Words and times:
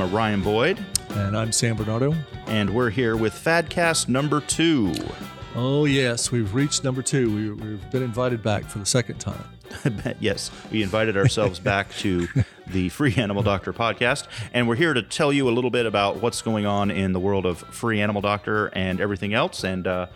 Hello, 0.00 0.08
I'm 0.08 0.16
Ryan 0.16 0.40
Boyd, 0.40 0.86
And 1.10 1.36
I'm 1.36 1.52
Sam 1.52 1.76
Bernardo. 1.76 2.14
and 2.46 2.70
we're 2.70 2.88
here 2.88 3.18
with 3.18 3.34
Fadcast 3.34 4.08
number 4.08 4.40
two. 4.40 4.94
Oh, 5.54 5.84
yes, 5.84 6.32
we've 6.32 6.54
reached 6.54 6.84
number 6.84 7.02
two. 7.02 7.34
We, 7.34 7.50
we've 7.50 7.90
been 7.90 8.02
invited 8.02 8.42
back 8.42 8.64
for 8.64 8.78
the 8.78 8.86
second 8.86 9.18
time. 9.18 9.44
yes, 10.20 10.50
we 10.72 10.82
invited 10.82 11.18
ourselves 11.18 11.60
back 11.60 11.92
to 11.96 12.26
the 12.68 12.88
Free 12.88 13.14
Animal 13.14 13.42
Doctor 13.42 13.74
podcast, 13.74 14.26
and 14.54 14.66
we're 14.66 14.76
here 14.76 14.94
to 14.94 15.02
tell 15.02 15.34
you 15.34 15.50
a 15.50 15.52
little 15.52 15.70
bit 15.70 15.84
about 15.84 16.22
what's 16.22 16.40
going 16.40 16.64
on 16.64 16.90
in 16.90 17.12
the 17.12 17.20
world 17.20 17.44
of 17.44 17.58
Free 17.58 18.00
Animal 18.00 18.22
Doctor 18.22 18.68
and 18.68 19.02
everything 19.02 19.34
else. 19.34 19.64
And 19.64 19.86
uh, 19.86 20.06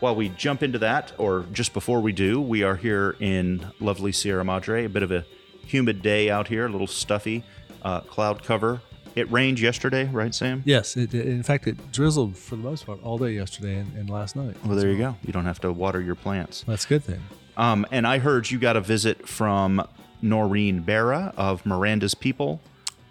while 0.00 0.16
we 0.16 0.30
jump 0.30 0.62
into 0.62 0.78
that, 0.78 1.12
or 1.18 1.44
just 1.52 1.74
before 1.74 2.00
we 2.00 2.12
do, 2.12 2.40
we 2.40 2.62
are 2.62 2.76
here 2.76 3.14
in 3.20 3.66
lovely 3.78 4.10
Sierra 4.10 4.42
Madre, 4.42 4.86
a 4.86 4.88
bit 4.88 5.02
of 5.02 5.12
a 5.12 5.26
humid 5.66 6.00
day 6.00 6.30
out 6.30 6.48
here, 6.48 6.64
a 6.64 6.70
little 6.70 6.86
stuffy, 6.86 7.44
uh, 7.82 8.00
cloud 8.00 8.42
cover. 8.42 8.80
It 9.18 9.30
rained 9.32 9.58
yesterday, 9.58 10.04
right, 10.04 10.32
Sam? 10.32 10.62
Yes, 10.64 10.96
it, 10.96 11.12
it- 11.12 11.26
in 11.26 11.42
fact, 11.42 11.66
it 11.66 11.90
drizzled 11.90 12.36
for 12.36 12.54
the 12.54 12.62
most 12.62 12.86
part 12.86 13.02
all 13.02 13.18
day 13.18 13.32
yesterday 13.32 13.76
and, 13.78 13.92
and 13.96 14.08
last 14.08 14.36
night. 14.36 14.54
Well, 14.64 14.76
there 14.76 14.88
you 14.90 14.96
go. 14.98 15.16
You 15.24 15.32
don't 15.32 15.44
have 15.44 15.60
to 15.62 15.72
water 15.72 16.00
your 16.00 16.14
plants. 16.14 16.64
That's 16.68 16.84
a 16.84 16.88
good 16.88 17.02
thing. 17.04 17.20
Um, 17.56 17.84
and 17.90 18.06
I 18.06 18.18
heard 18.18 18.48
you 18.52 18.58
got 18.60 18.76
a 18.76 18.80
visit 18.80 19.26
from 19.28 19.84
Noreen 20.22 20.82
Barra 20.82 21.34
of 21.36 21.66
Miranda's 21.66 22.14
People. 22.14 22.60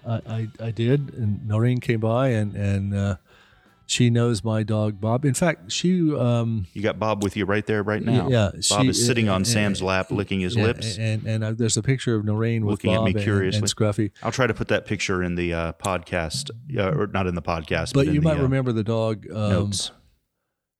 I, 0.07 0.21
I, 0.27 0.47
I 0.67 0.71
did, 0.71 1.13
and 1.13 1.45
Noreen 1.45 1.81
came 1.81 1.99
by, 1.99 2.29
and 2.29 2.55
and 2.55 2.93
uh, 2.95 3.15
she 3.89 4.09
knows 4.11 4.43
my 4.43 4.61
dog 4.63 5.01
Bob. 5.01 5.25
In 5.25 5.33
fact, 5.33 5.71
she 5.71 6.13
um, 6.15 6.67
You 6.73 6.81
got 6.83 6.99
Bob 6.99 7.23
with 7.23 7.35
you 7.35 7.45
right 7.45 7.65
there, 7.65 7.81
right 7.81 8.03
now. 8.03 8.27
yeah, 8.29 8.51
Bob 8.69 8.83
she- 8.83 8.89
is 8.89 9.03
sitting 9.05 9.29
on 9.29 9.41
uh, 9.41 9.45
Sam's 9.45 9.81
lap, 9.81 10.11
licking 10.11 10.41
his 10.41 10.55
lips. 10.55 10.97
and 10.97 11.25
and 11.25 11.43
uh, 11.43 11.53
there's 11.53 11.77
a 11.77 11.81
picture 11.81 12.13
of 12.15 12.25
Noreen 12.25 12.65
with 12.65 12.73
Looking 12.73 12.93
at 12.93 12.97
Bob 12.97 13.05
me 13.05 13.11
and- 13.11 13.17
and, 13.17 13.23
curiously. 13.25 13.61
Scruffy. 13.67 14.11
I'll 14.21 14.31
try 14.31 14.45
to 14.45 14.53
put 14.53 14.67
that 14.67 14.85
picture 14.85 15.23
in 15.23 15.35
the 15.35 15.53
uh, 15.53 15.73
podcast, 15.73 16.51
uh, 16.77 16.91
or 16.97 17.07
not 17.07 17.25
in 17.27 17.35
the 17.35 17.41
podcast, 17.41 17.93
but, 17.93 18.05
But 18.05 18.07
you 18.13 18.19
the, 18.19 18.25
might 18.27 18.37
uh, 18.37 18.43
remember 18.43 18.71
the 18.71 18.83
dog. 18.83 19.25
Um, 19.31 19.49
notes. 19.49 19.91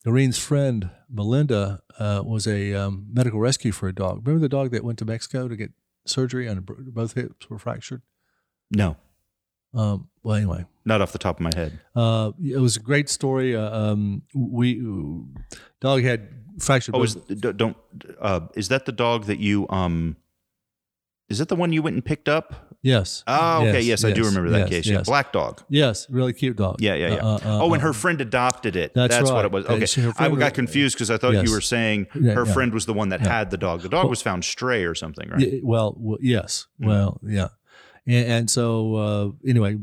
Noreen's 0.05 0.37
friend 0.37 0.89
Melinda 1.09 1.81
uh, 1.99 2.21
was 2.25 2.47
a 2.47 2.73
um, 2.73 3.07
medical 3.11 3.39
rescue 3.39 3.71
for 3.71 3.87
a 3.89 3.93
dog. 3.93 4.25
Remember 4.25 4.39
the 4.41 4.49
dog 4.49 4.71
that 4.71 4.83
went 4.83 4.99
to 4.99 5.05
Mexico 5.05 5.47
to 5.47 5.55
get 5.55 5.71
surgery 6.05 6.47
and 6.47 6.65
both 6.65 7.13
hips 7.13 7.49
were 7.49 7.57
fractured. 7.59 8.01
No, 8.71 8.95
Um, 9.77 10.09
well, 10.23 10.35
anyway, 10.35 10.65
not 10.85 11.01
off 11.01 11.11
the 11.11 11.19
top 11.19 11.37
of 11.37 11.41
my 11.41 11.51
head. 11.55 11.79
uh, 11.95 12.31
it 12.43 12.59
was 12.59 12.77
a 12.77 12.79
great 12.79 13.09
story. 13.09 13.55
Uh, 13.55 13.91
um, 13.91 14.23
we 14.33 14.81
dog 15.79 16.03
had 16.03 16.29
fractured. 16.59 16.95
Oh, 16.95 17.03
is, 17.03 17.15
don't. 17.15 17.77
Uh, 18.19 18.41
is 18.55 18.69
that 18.69 18.85
the 18.85 18.91
dog 18.91 19.25
that 19.25 19.39
you? 19.39 19.67
Um, 19.69 20.17
is 21.29 21.39
that 21.39 21.49
the 21.49 21.55
one 21.55 21.73
you 21.73 21.81
went 21.81 21.95
and 21.95 22.03
picked 22.03 22.29
up? 22.29 22.67
yes. 22.81 23.23
Oh, 23.27 23.67
okay. 23.67 23.81
Yes, 23.81 24.03
I 24.05 24.11
do 24.11 24.23
remember 24.23 24.49
that 24.51 24.59
yes, 24.59 24.69
case. 24.69 24.87
Yes. 24.87 25.05
black 25.05 25.33
dog. 25.33 25.61
Yes, 25.67 26.09
really 26.09 26.33
cute 26.33 26.55
dog. 26.57 26.81
Yeah, 26.81 26.95
yeah, 26.95 27.15
yeah. 27.15 27.15
Uh, 27.17 27.35
uh, 27.35 27.39
oh, 27.63 27.73
and 27.73 27.81
uh, 27.81 27.87
her 27.87 27.93
friend 27.93 28.21
adopted 28.21 28.75
it. 28.75 28.93
That's 28.93 29.21
what 29.21 29.33
right. 29.33 29.45
it 29.45 29.51
was. 29.51 29.65
Okay, 29.65 29.85
she- 29.85 30.09
I 30.17 30.29
got 30.29 30.53
confused 30.53 30.95
because 30.95 31.11
I 31.11 31.17
thought 31.17 31.33
Yes. 31.33 31.45
you 31.45 31.51
were 31.51 31.61
saying 31.61 32.07
her 32.13 32.45
yeah. 32.45 32.53
friend 32.53 32.73
was 32.73 32.85
the 32.85 32.93
one 32.93 33.09
that 33.09 33.21
had 33.21 33.51
the 33.51 33.57
dog. 33.57 33.81
The 33.81 33.89
dog 33.89 34.09
was 34.09 34.21
found 34.21 34.45
stray 34.45 34.85
or 34.85 34.95
something, 34.95 35.29
right? 35.29 35.39
Yeah, 35.39 35.59
well, 35.63 35.95
well, 35.99 36.17
yes. 36.21 36.67
Mm. 36.81 36.87
Well, 36.87 37.19
yeah. 37.23 37.49
And, 38.07 38.27
and 38.27 38.49
so, 38.49 38.95
uh, 38.95 39.31
anyway, 39.47 39.77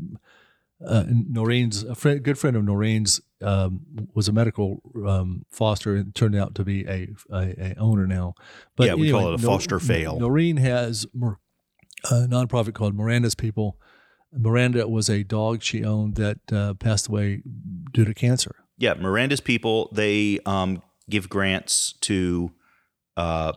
uh, 0.85 1.03
Noreen's 1.07 1.83
a 1.83 1.95
friend, 1.95 2.21
good 2.21 2.37
friend 2.37 2.57
of 2.57 2.63
Noreen's 2.63 3.21
um, 3.41 4.09
was 4.13 4.27
a 4.27 4.33
medical 4.33 4.81
um, 5.07 5.45
foster 5.49 5.95
and 5.95 6.13
turned 6.15 6.35
out 6.35 6.55
to 6.55 6.63
be 6.63 6.85
a, 6.85 7.09
a, 7.31 7.73
a 7.73 7.75
owner 7.77 8.07
now. 8.07 8.33
But 8.75 8.87
Yeah, 8.87 8.95
we 8.95 9.11
call 9.11 9.33
it 9.33 9.35
a 9.35 9.37
foster 9.37 9.79
fail. 9.79 10.19
Noreen 10.19 10.57
has 10.57 11.05
a 12.11 12.27
nonprofit 12.27 12.73
called 12.73 12.95
Miranda's 12.95 13.35
People. 13.35 13.77
Miranda 14.33 14.87
was 14.87 15.09
a 15.09 15.23
dog 15.23 15.61
she 15.61 15.83
owned 15.83 16.15
that 16.15 16.39
uh, 16.51 16.73
passed 16.73 17.07
away 17.07 17.41
due 17.93 18.03
to 18.03 18.13
cancer. 18.13 18.55
Yeah, 18.77 18.95
Miranda's 18.95 19.39
people 19.39 19.89
they 19.93 20.39
um, 20.45 20.81
give 21.09 21.29
grants 21.29 21.93
to 22.01 22.51
uh, 23.15 23.53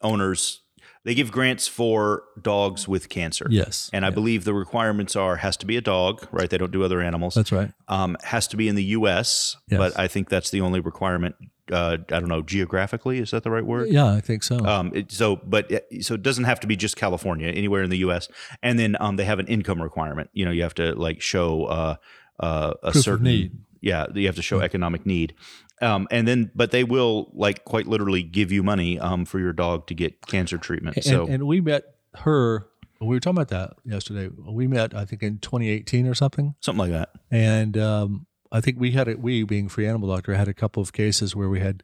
owners. 0.00 0.62
They 1.06 1.14
give 1.14 1.30
grants 1.30 1.68
for 1.68 2.24
dogs 2.42 2.88
with 2.88 3.08
cancer. 3.08 3.46
Yes, 3.48 3.88
And 3.92 4.04
I 4.04 4.10
believe 4.10 4.42
the 4.42 4.52
requirements 4.52 5.14
are 5.14 5.36
has 5.36 5.56
to 5.58 5.64
be 5.66 5.76
a 5.76 5.80
dog, 5.80 6.26
right? 6.32 6.50
They 6.50 6.58
don't 6.58 6.72
do 6.72 6.82
other 6.82 7.00
animals. 7.00 7.34
that's 7.36 7.52
right. 7.52 7.70
Um, 7.86 8.16
has 8.24 8.48
to 8.48 8.56
be 8.56 8.66
in 8.66 8.74
the 8.74 8.82
U.S., 8.98 9.56
Yes. 9.68 9.78
but 9.78 9.96
I 9.96 10.08
think 10.08 10.28
that's 10.28 10.50
the 10.50 10.60
only 10.62 10.80
requirement. 10.80 11.36
Uh, 11.70 11.98
I 12.10 12.18
don't 12.18 12.26
know 12.28 12.42
geographically. 12.42 13.20
Is 13.20 13.30
that 13.30 13.44
the 13.44 13.52
right 13.52 13.64
word? 13.64 13.88
Yeah, 13.88 14.12
I 14.12 14.20
think 14.20 14.42
so. 14.42 14.58
Um, 14.66 14.90
it, 14.96 15.12
so, 15.12 15.36
but 15.36 15.70
it, 15.70 16.04
so 16.04 16.14
it 16.14 16.22
doesn't 16.22 16.42
have 16.44 16.58
to 16.60 16.66
be 16.66 16.74
just 16.74 16.96
California, 16.96 17.48
anywhere 17.48 17.84
in 17.84 17.90
the 17.90 17.98
U.S. 17.98 18.26
And 18.60 18.76
then 18.76 18.96
um, 18.98 19.14
they 19.14 19.24
have 19.26 19.38
an 19.38 19.46
income 19.46 19.80
requirement. 19.80 20.30
You 20.32 20.44
know, 20.44 20.50
you 20.50 20.62
have 20.62 20.74
to 20.74 20.92
like 20.96 21.20
show 21.22 21.66
uh, 21.66 21.96
uh, 22.40 22.74
a 22.82 22.90
Proof 22.90 22.96
of 22.96 23.02
certain 23.02 23.24
need. 23.24 23.58
Yeah, 23.86 24.06
you 24.12 24.26
have 24.26 24.34
to 24.34 24.42
show 24.42 24.60
economic 24.60 25.06
need. 25.06 25.32
Um, 25.80 26.08
and 26.10 26.26
then, 26.26 26.50
but 26.56 26.72
they 26.72 26.82
will 26.82 27.30
like 27.34 27.64
quite 27.64 27.86
literally 27.86 28.24
give 28.24 28.50
you 28.50 28.64
money 28.64 28.98
um, 28.98 29.24
for 29.24 29.38
your 29.38 29.52
dog 29.52 29.86
to 29.86 29.94
get 29.94 30.26
cancer 30.26 30.58
treatment. 30.58 30.96
And, 30.96 31.04
so, 31.04 31.26
and 31.28 31.46
we 31.46 31.60
met 31.60 31.84
her. 32.16 32.66
We 33.00 33.06
were 33.08 33.20
talking 33.20 33.38
about 33.38 33.48
that 33.48 33.76
yesterday. 33.84 34.28
We 34.36 34.66
met, 34.66 34.92
I 34.92 35.04
think, 35.04 35.22
in 35.22 35.38
2018 35.38 36.06
or 36.08 36.14
something. 36.14 36.54
something 36.60 36.80
like 36.80 36.90
that. 36.90 37.10
And 37.30 37.78
um, 37.78 38.26
I 38.50 38.60
think 38.60 38.80
we 38.80 38.90
had 38.90 39.06
it. 39.06 39.20
we 39.20 39.44
being 39.44 39.68
free 39.68 39.86
animal 39.86 40.08
doctor 40.08 40.34
had 40.34 40.48
a 40.48 40.54
couple 40.54 40.82
of 40.82 40.92
cases 40.92 41.36
where 41.36 41.48
we 41.48 41.60
had 41.60 41.82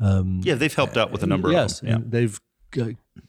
um, 0.00 0.40
Yeah, 0.44 0.54
they've 0.54 0.72
helped 0.72 0.96
out 0.96 1.10
with 1.10 1.22
a 1.22 1.26
number 1.26 1.50
yes, 1.50 1.82
of 1.82 1.88
them. 1.88 2.02
and 2.02 2.12
they've 2.12 2.40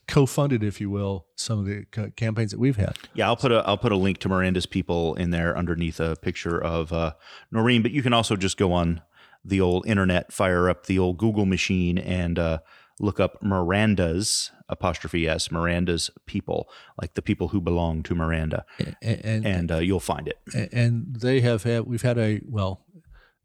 co-funded, 0.07 0.63
if 0.63 0.79
you 0.81 0.89
will, 0.89 1.25
some 1.35 1.59
of 1.59 1.65
the 1.65 1.85
ca- 1.91 2.09
campaigns 2.15 2.51
that 2.51 2.59
we've 2.59 2.75
had. 2.77 2.97
Yeah, 3.13 3.27
I'll 3.27 3.35
put 3.35 3.51
a 3.51 3.63
I'll 3.67 3.77
put 3.77 3.91
a 3.91 3.97
link 3.97 4.17
to 4.19 4.29
Miranda's 4.29 4.65
people 4.65 5.15
in 5.15 5.29
there 5.31 5.57
underneath 5.57 5.99
a 5.99 6.15
picture 6.15 6.61
of 6.61 6.91
uh, 6.93 7.13
Noreen. 7.51 7.81
But 7.81 7.91
you 7.91 8.01
can 8.01 8.13
also 8.13 8.35
just 8.35 8.57
go 8.57 8.71
on 8.73 9.01
the 9.45 9.59
old 9.61 9.85
internet, 9.87 10.31
fire 10.31 10.69
up 10.69 10.85
the 10.85 10.97
old 10.99 11.17
Google 11.17 11.45
machine, 11.45 11.97
and 11.97 12.39
uh, 12.39 12.59
look 12.99 13.19
up 13.19 13.41
Miranda's 13.43 14.51
apostrophe 14.69 15.27
s 15.27 15.51
Miranda's 15.51 16.09
people, 16.25 16.69
like 17.01 17.13
the 17.15 17.21
people 17.21 17.49
who 17.49 17.59
belong 17.61 18.03
to 18.03 18.15
Miranda, 18.15 18.65
And 19.01 19.25
and, 19.25 19.45
and 19.45 19.71
uh, 19.71 19.77
you'll 19.79 19.99
find 19.99 20.27
it. 20.27 20.39
and 20.73 21.15
they 21.15 21.41
have 21.41 21.63
had 21.63 21.85
we've 21.85 22.01
had 22.01 22.17
a 22.17 22.41
well, 22.47 22.85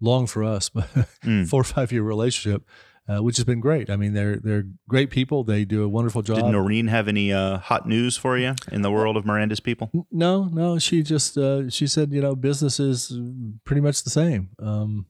long 0.01 0.27
for 0.27 0.45
us, 0.45 0.69
but 0.69 0.89
Mm. 1.25 1.49
four 1.49 1.61
or 1.63 1.65
five 1.65 1.91
year 1.93 2.03
relationship. 2.03 2.63
Uh, 3.09 3.23
which 3.23 3.39
has 3.39 3.45
been 3.45 3.61
great. 3.61 3.89
I 3.89 3.97
mean, 3.97 4.13
they're 4.13 4.37
they're 4.37 4.65
great 4.87 5.09
people. 5.09 5.43
They 5.43 5.65
do 5.65 5.83
a 5.83 5.89
wonderful 5.89 6.21
job. 6.21 6.37
Did 6.37 6.47
Noreen 6.47 6.89
have 6.89 7.09
any 7.09 7.33
uh, 7.33 7.57
hot 7.57 7.89
news 7.89 8.19
for 8.19 8.37
you 8.37 8.55
in 8.71 8.83
the 8.83 8.91
world 8.91 9.17
of 9.17 9.25
Miranda's 9.25 9.61
people? 9.61 9.91
No, 10.13 10.45
no. 10.45 10.79
She 10.79 11.03
just 11.03 11.39
uh, 11.39 11.71
she 11.71 11.87
said, 11.87 12.13
you 12.13 12.21
know, 12.21 12.37
business 12.37 12.79
is 12.79 13.19
pretty 13.65 13.81
much 13.81 14.05
the 14.05 14.11
same. 14.11 14.51
Um, 14.59 15.07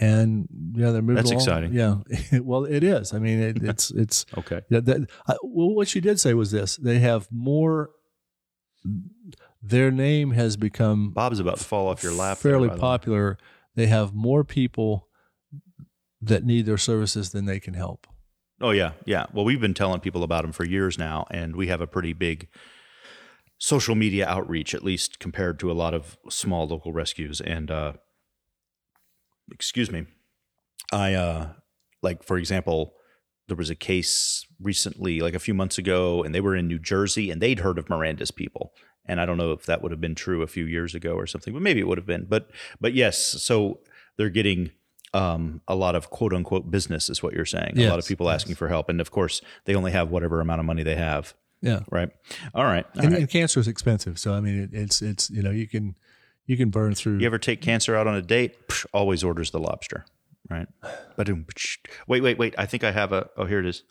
and 0.00 0.48
yeah, 0.72 0.92
they're 0.92 1.02
moving. 1.02 1.16
That's 1.16 1.30
along. 1.30 1.40
exciting. 1.42 1.72
Yeah, 1.74 1.98
well, 2.40 2.64
it 2.64 2.82
is. 2.82 3.12
I 3.12 3.18
mean, 3.18 3.38
it, 3.38 3.62
it's 3.62 3.90
it's. 3.94 4.24
Okay. 4.38 4.62
Yeah, 4.70 4.80
that, 4.80 5.10
I, 5.28 5.36
well, 5.42 5.74
what 5.74 5.88
she 5.88 6.00
did 6.00 6.18
say 6.18 6.32
was 6.32 6.50
this: 6.50 6.76
they 6.76 7.00
have 7.00 7.28
more. 7.30 7.90
Their 9.62 9.90
name 9.90 10.30
has 10.30 10.56
become 10.56 11.10
Bob's 11.10 11.38
about 11.38 11.58
to 11.58 11.64
fall 11.64 11.88
off 11.88 12.02
your 12.02 12.12
lap. 12.12 12.38
there, 12.38 12.52
fairly 12.52 12.68
by 12.68 12.76
the 12.76 12.80
popular. 12.80 13.38
They 13.74 13.88
have 13.88 14.14
more 14.14 14.42
people 14.42 15.06
that 16.20 16.44
need 16.44 16.66
their 16.66 16.78
services 16.78 17.32
then 17.32 17.46
they 17.46 17.60
can 17.60 17.74
help. 17.74 18.06
Oh 18.60 18.70
yeah, 18.70 18.92
yeah. 19.06 19.26
Well, 19.32 19.44
we've 19.44 19.60
been 19.60 19.74
telling 19.74 20.00
people 20.00 20.22
about 20.22 20.42
them 20.42 20.52
for 20.52 20.64
years 20.64 20.98
now, 20.98 21.26
and 21.30 21.56
we 21.56 21.68
have 21.68 21.80
a 21.80 21.86
pretty 21.86 22.12
big 22.12 22.48
social 23.58 23.94
media 23.94 24.26
outreach, 24.26 24.74
at 24.74 24.84
least 24.84 25.18
compared 25.18 25.58
to 25.60 25.70
a 25.70 25.74
lot 25.74 25.94
of 25.94 26.18
small 26.28 26.66
local 26.66 26.92
rescues. 26.92 27.40
And 27.40 27.70
uh, 27.70 27.94
excuse 29.50 29.90
me, 29.90 30.06
I 30.92 31.14
uh, 31.14 31.48
like 32.02 32.22
for 32.22 32.36
example, 32.36 32.94
there 33.48 33.56
was 33.56 33.70
a 33.70 33.74
case 33.74 34.44
recently, 34.60 35.20
like 35.20 35.34
a 35.34 35.38
few 35.38 35.54
months 35.54 35.78
ago, 35.78 36.22
and 36.22 36.34
they 36.34 36.40
were 36.40 36.54
in 36.54 36.68
New 36.68 36.78
Jersey, 36.78 37.30
and 37.30 37.40
they'd 37.40 37.60
heard 37.60 37.78
of 37.78 37.88
Miranda's 37.88 38.30
people. 38.30 38.72
And 39.06 39.20
I 39.20 39.26
don't 39.26 39.38
know 39.38 39.52
if 39.52 39.64
that 39.66 39.82
would 39.82 39.90
have 39.90 40.00
been 40.00 40.14
true 40.14 40.42
a 40.42 40.46
few 40.46 40.66
years 40.66 40.94
ago 40.94 41.14
or 41.14 41.26
something, 41.26 41.54
but 41.54 41.62
maybe 41.62 41.80
it 41.80 41.88
would 41.88 41.98
have 41.98 42.06
been. 42.06 42.26
But 42.28 42.50
but 42.78 42.92
yes, 42.92 43.18
so 43.18 43.80
they're 44.16 44.28
getting 44.28 44.70
um, 45.12 45.60
a 45.66 45.74
lot 45.74 45.94
of 45.94 46.10
quote 46.10 46.32
unquote 46.32 46.70
business, 46.70 47.10
is 47.10 47.22
what 47.22 47.34
you're 47.34 47.44
saying. 47.44 47.78
a 47.78 47.88
lot 47.88 47.92
of 47.92 48.04
Yes, 48.04 48.08
people 48.08 48.30
asking 48.30 48.54
for 48.54 48.68
help, 48.68 48.88
and 48.88 49.00
of 49.00 49.10
course, 49.10 49.40
they 49.64 49.74
only 49.74 49.92
have 49.92 50.10
whatever 50.10 50.40
amount 50.40 50.60
of 50.60 50.66
money 50.66 50.82
they 50.82 50.96
have. 50.96 51.34
Yeah, 51.62 51.80
Right. 51.90 52.08
All 52.54 52.64
right. 52.64 52.86
All 52.96 53.02
and, 53.02 53.12
right. 53.12 53.20
and 53.20 53.30
cancer 53.30 53.60
is 53.60 53.68
expensive, 53.68 54.18
so 54.18 54.32
I 54.32 54.40
mean, 54.40 54.62
it, 54.62 54.70
it's 54.72 55.02
it's 55.02 55.28
you 55.30 55.42
know 55.42 55.50
you 55.50 55.68
can 55.68 55.94
you 56.46 56.56
can 56.56 56.70
burn 56.70 56.94
through. 56.94 57.18
You 57.18 57.26
ever 57.26 57.38
take 57.38 57.60
cancer 57.60 57.94
out 57.94 58.06
on 58.06 58.14
a 58.14 58.22
date? 58.22 58.68
Psh, 58.68 58.86
always 58.92 59.22
orders 59.22 59.50
the 59.50 59.60
lobster. 59.60 60.04
Right. 60.48 60.66
Ba-doom. 61.16 61.46
Wait, 62.08 62.22
wait, 62.22 62.38
wait. 62.38 62.54
I 62.58 62.66
think 62.66 62.82
I 62.82 62.92
have 62.92 63.12
a. 63.12 63.28
Oh, 63.36 63.44
here 63.44 63.60
it 63.60 63.66
is. 63.66 63.82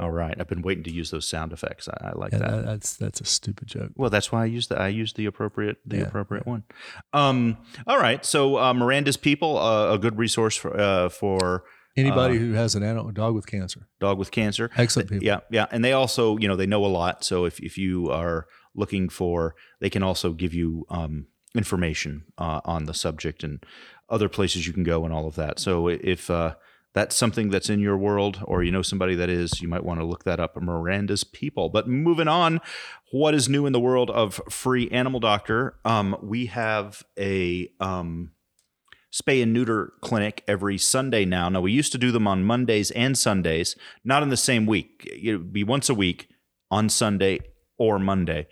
All 0.00 0.10
right. 0.10 0.34
I've 0.38 0.48
been 0.48 0.62
waiting 0.62 0.84
to 0.84 0.90
use 0.92 1.10
those 1.10 1.28
sound 1.28 1.52
effects. 1.52 1.88
I, 1.88 2.08
I 2.08 2.12
like 2.14 2.32
Yeah, 2.32 2.38
that. 2.38 2.50
that- 2.50 2.64
that's 2.66 2.96
that's 2.96 3.20
a 3.20 3.24
stupid 3.24 3.68
joke. 3.68 3.92
Well, 3.96 4.10
that's 4.10 4.30
why 4.32 4.42
I 4.42 4.46
used 4.46 4.68
the 4.70 4.78
I 4.80 4.88
used 4.88 5.16
the 5.16 5.26
appropriate 5.26 5.78
the 5.86 5.98
Yeah, 5.98 6.02
appropriate 6.04 6.46
one. 6.46 6.64
Um, 7.12 7.56
all 7.86 7.98
right. 7.98 8.24
So 8.24 8.58
uh, 8.58 8.74
Miranda's 8.74 9.16
people, 9.16 9.58
uh, 9.58 9.92
a 9.94 9.98
good 9.98 10.18
resource 10.18 10.56
for 10.56 10.78
uh, 10.78 11.08
for 11.08 11.64
Anybody 11.98 12.36
Uh, 12.36 12.40
who 12.40 12.52
has 12.52 12.74
an 12.74 12.82
animal 12.82 13.10
dog 13.10 13.34
with 13.34 13.46
cancer, 13.46 13.88
dog 14.00 14.18
with 14.18 14.30
cancer. 14.30 14.70
excellent 14.76 15.08
people. 15.08 15.24
Yeah, 15.24 15.40
yeah, 15.50 15.64
and 15.70 15.82
they 15.82 15.94
also, 15.94 16.36
you 16.36 16.46
know, 16.46 16.54
they 16.54 16.66
know 16.66 16.84
a 16.84 16.92
lot. 17.00 17.24
So 17.24 17.46
if 17.46 17.58
if 17.60 17.78
you 17.78 18.10
are 18.10 18.46
looking 18.74 19.08
for, 19.08 19.54
they 19.80 19.88
can 19.88 20.02
also 20.02 20.34
give 20.34 20.52
you 20.52 20.84
um, 20.90 21.28
information 21.54 22.24
uh, 22.36 22.60
on 22.66 22.84
the 22.84 22.92
subject 22.92 23.42
and 23.42 23.64
other 24.10 24.28
places 24.28 24.66
you 24.66 24.74
can 24.74 24.84
go 24.84 25.06
and 25.06 25.14
all 25.14 25.26
of 25.26 25.36
that. 25.36 25.58
So 25.58 25.88
if 25.88 26.28
uh, 26.30 26.56
that's 26.96 27.14
something 27.14 27.50
that's 27.50 27.68
in 27.68 27.78
your 27.78 27.98
world, 27.98 28.40
or 28.44 28.62
you 28.62 28.72
know 28.72 28.80
somebody 28.80 29.14
that 29.16 29.28
is, 29.28 29.60
you 29.60 29.68
might 29.68 29.84
want 29.84 30.00
to 30.00 30.06
look 30.06 30.24
that 30.24 30.40
up. 30.40 30.56
Miranda's 30.56 31.24
People. 31.24 31.68
But 31.68 31.86
moving 31.86 32.26
on, 32.26 32.58
what 33.12 33.34
is 33.34 33.50
new 33.50 33.66
in 33.66 33.74
the 33.74 33.78
world 33.78 34.10
of 34.10 34.40
free 34.48 34.88
animal 34.88 35.20
doctor? 35.20 35.74
Um, 35.84 36.16
we 36.22 36.46
have 36.46 37.04
a 37.18 37.70
um, 37.80 38.30
spay 39.12 39.42
and 39.42 39.52
neuter 39.52 39.92
clinic 40.00 40.42
every 40.48 40.78
Sunday 40.78 41.26
now. 41.26 41.50
Now 41.50 41.60
we 41.60 41.70
used 41.70 41.92
to 41.92 41.98
do 41.98 42.10
them 42.10 42.26
on 42.26 42.44
Mondays 42.44 42.90
and 42.92 43.16
Sundays, 43.16 43.76
not 44.02 44.22
in 44.22 44.30
the 44.30 44.36
same 44.38 44.64
week. 44.64 45.06
It 45.22 45.36
would 45.36 45.52
be 45.52 45.64
once 45.64 45.90
a 45.90 45.94
week 45.94 46.30
on 46.70 46.88
Sunday 46.88 47.40
or 47.76 47.98
Monday. 47.98 48.46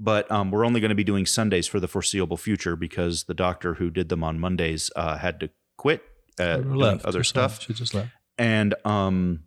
But 0.00 0.30
um, 0.32 0.50
we're 0.50 0.64
only 0.64 0.80
going 0.80 0.88
to 0.88 0.94
be 0.94 1.04
doing 1.04 1.26
Sundays 1.26 1.66
for 1.66 1.78
the 1.78 1.88
foreseeable 1.88 2.38
future 2.38 2.74
because 2.74 3.24
the 3.24 3.34
doctor 3.34 3.74
who 3.74 3.90
did 3.90 4.08
them 4.08 4.24
on 4.24 4.40
Mondays 4.40 4.90
uh, 4.96 5.18
had 5.18 5.38
to 5.40 5.50
quit 5.76 6.02
uh, 6.38 6.56
doing 6.58 6.74
left, 6.76 7.04
other 7.04 7.22
stuff 7.24 7.52
something. 7.54 7.74
She 7.74 7.78
just 7.78 7.94
left. 7.94 8.10
and 8.38 8.74
um 8.84 9.44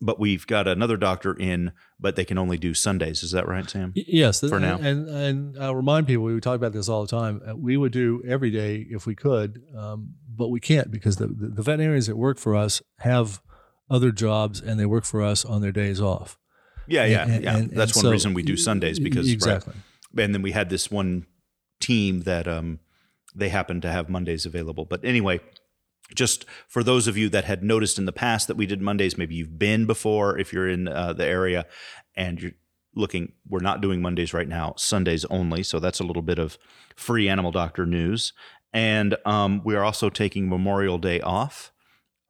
but 0.00 0.20
we've 0.20 0.46
got 0.46 0.68
another 0.68 0.96
doctor 0.96 1.34
in 1.34 1.72
but 1.98 2.14
they 2.14 2.24
can 2.24 2.38
only 2.38 2.56
do 2.56 2.72
sundays 2.72 3.22
is 3.24 3.32
that 3.32 3.48
right 3.48 3.68
sam 3.68 3.92
Yes, 3.96 4.40
For 4.40 4.56
and, 4.56 4.62
now. 4.64 4.76
and 4.76 5.08
and 5.08 5.58
I'll 5.62 5.74
remind 5.74 6.06
people 6.06 6.24
we 6.24 6.38
talk 6.40 6.54
about 6.56 6.72
this 6.72 6.88
all 6.88 7.02
the 7.04 7.08
time. 7.08 7.40
uh, 7.48 7.56
We 7.56 7.76
would 7.76 7.92
do 7.92 8.22
every 8.26 8.50
day 8.52 8.86
if 8.90 9.06
we 9.06 9.14
could, 9.16 9.60
um, 9.76 10.14
but 10.28 10.48
we 10.48 10.60
can't 10.60 10.90
because 10.90 11.16
the, 11.16 11.26
the 11.26 11.48
the 11.48 11.62
veterinarians 11.62 12.06
that 12.06 12.16
work 12.16 12.38
for 12.38 12.54
us 12.54 12.80
have 13.00 13.42
other 13.90 14.12
jobs 14.12 14.60
and 14.60 14.78
they 14.78 14.86
work 14.86 15.04
for 15.04 15.20
us 15.22 15.44
on 15.44 15.62
their 15.62 15.72
days 15.72 16.00
off. 16.00 16.38
yeah 16.86 17.04
yeah 17.04 17.22
And- 17.26 17.42
yeah 17.44 17.56
and- 17.56 17.70
that's 17.72 17.96
one 17.96 18.04
so- 18.04 18.10
reason 18.12 18.34
we 18.34 18.42
do 18.42 18.56
sundays 18.56 18.98
because 19.00 19.26
right. 19.26 19.34
exactly. 19.34 19.74
and 20.16 20.32
then 20.34 20.42
we 20.42 20.52
had 20.52 20.68
this 20.70 20.90
one 20.90 21.26
team 21.80 22.20
that 22.22 22.46
um 22.46 22.78
they 23.34 23.48
happened 23.48 23.82
to 23.82 23.90
have 23.90 24.08
mondays 24.08 24.46
available 24.46 24.84
but 24.84 25.04
anyway 25.04 25.40
just 26.14 26.44
for 26.66 26.82
those 26.82 27.06
of 27.06 27.16
you 27.16 27.28
that 27.28 27.44
had 27.44 27.62
noticed 27.62 27.98
in 27.98 28.06
the 28.06 28.12
past 28.12 28.48
that 28.48 28.56
we 28.56 28.66
did 28.66 28.80
mondays 28.80 29.18
maybe 29.18 29.34
you've 29.34 29.58
been 29.58 29.86
before 29.86 30.38
if 30.38 30.52
you're 30.52 30.68
in 30.68 30.88
uh, 30.88 31.12
the 31.12 31.26
area 31.26 31.66
and 32.16 32.40
you're 32.40 32.52
looking 32.98 33.32
we're 33.48 33.60
not 33.60 33.80
doing 33.80 34.02
mondays 34.02 34.34
right 34.34 34.48
now 34.48 34.74
sundays 34.76 35.24
only. 35.26 35.62
So 35.62 35.78
that's 35.78 36.00
a 36.00 36.04
little 36.04 36.22
bit 36.22 36.38
of 36.38 36.58
free 36.96 37.28
animal 37.28 37.52
doctor 37.52 37.86
news. 37.86 38.32
And 38.72 39.16
um, 39.24 39.62
we 39.64 39.74
are 39.76 39.84
also 39.84 40.10
taking 40.10 40.48
memorial 40.48 40.98
day 40.98 41.20
off. 41.20 41.72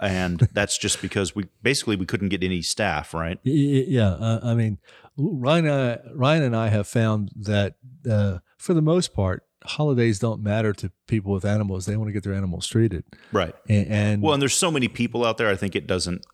And 0.01 0.39
that's 0.53 0.79
just 0.79 1.03
because 1.03 1.35
we 1.35 1.49
basically 1.63 1.97
we 1.97 2.07
couldn't 2.07 2.29
get 2.29 2.45
any 2.45 2.63
staff 2.63 3.15
right? 3.15 3.39
Yeah, 3.43 4.11
uh, 4.11 4.41
I 4.45 4.55
mean, 4.55 4.79
Ryan, 5.17 5.67
and 5.67 5.75
I, 5.75 5.99
Ryan 6.15 6.43
and 6.45 6.57
I 6.57 6.69
have 6.69 6.87
found 6.87 7.33
that 7.35 7.75
uh, 8.09 8.39
for 8.59 8.75
the 8.75 8.83
most 8.83 9.15
part, 9.15 9.43
holidays 9.65 10.19
don't 10.19 10.43
matter 10.43 10.73
to 10.73 10.91
people 11.07 11.33
with 11.33 11.45
animals. 11.45 11.87
They 11.87 11.97
want 11.97 12.09
to 12.09 12.13
get 12.13 12.23
their 12.25 12.35
animals 12.35 12.67
treated, 12.67 13.05
right 13.33 13.55
and, 13.69 13.87
and 13.89 14.23
Well, 14.23 14.33
and 14.35 14.41
there's 14.43 14.55
so 14.57 14.71
many 14.71 14.89
people 14.89 15.25
out 15.25 15.37
there. 15.39 15.49
I 15.49 15.57
think 15.57 15.75
it 15.77 15.87
doesn't 15.87 16.25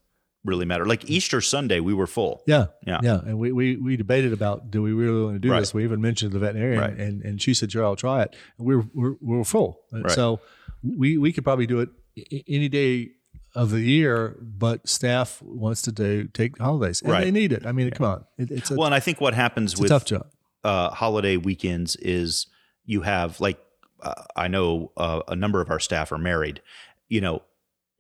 really 0.45 0.67
matter. 0.67 0.85
Like 0.85 1.09
Easter 1.09 1.41
Sunday, 1.41 1.81
we 1.81 1.95
were 1.95 2.07
full. 2.07 2.43
Yeah, 2.47 2.67
Yeah. 2.87 3.01
yeah, 3.03 3.21
and 3.25 3.39
we, 3.39 3.51
we 3.53 3.77
we 3.77 3.97
debated 3.97 4.33
about 4.33 4.71
do 4.71 4.83
we 4.83 4.93
really 4.93 5.23
want 5.25 5.35
to 5.37 5.39
do 5.39 5.51
Right. 5.51 5.61
this? 5.61 5.73
We 5.73 5.85
even 5.85 6.01
mentioned 6.03 6.33
the 6.33 6.39
veterinarian, 6.39 6.81
Right. 6.81 6.97
and, 6.99 7.23
and 7.23 7.41
she 7.41 7.55
said, 7.55 7.73
"Sure, 7.73 7.85
I'll 7.85 7.97
try 7.97 8.23
it." 8.23 8.37
And 8.59 8.67
we 8.67 8.77
were 8.77 8.85
we 8.95 9.03
were, 9.03 9.17
we 9.21 9.37
were 9.39 9.45
full, 9.45 9.81
Right. 9.91 10.11
so 10.11 10.41
we 10.83 11.17
we 11.19 11.33
could 11.33 11.45
probably 11.45 11.67
do 11.67 11.81
it 11.81 11.89
any 12.47 12.69
day 12.69 13.13
of 13.55 13.71
the 13.71 13.81
year, 13.81 14.37
but 14.43 14.87
staff 14.89 15.41
wants 15.41 15.81
to 15.83 15.93
do 15.93 16.25
take 16.29 16.59
holidays, 16.59 17.01
and 17.01 17.11
Right. 17.13 17.25
they 17.25 17.31
need 17.31 17.53
it. 17.53 17.65
I 17.65 17.73
mean, 17.73 17.91
come 17.93 18.07
on, 18.07 18.25
it, 18.37 18.51
it's 18.51 18.71
a, 18.71 18.75
Well, 18.75 18.87
and 18.87 18.95
I 18.95 19.01
think 19.01 19.21
what 19.21 19.33
happens 19.33 19.79
with 19.79 19.89
tough 19.89 20.05
job. 20.05 20.27
uh, 20.65 20.91
holiday 20.91 21.37
weekends 21.39 21.97
is 21.97 22.47
you 22.87 23.03
have 23.03 23.41
like 23.41 23.59
uh, 24.03 24.23
I 24.37 24.49
know 24.49 24.93
uh, 24.97 25.23
a 25.29 25.37
number 25.37 25.61
of 25.61 25.71
our 25.71 25.81
staff 25.81 26.13
are 26.13 26.19
married. 26.19 26.61
You 27.09 27.21
know, 27.21 27.43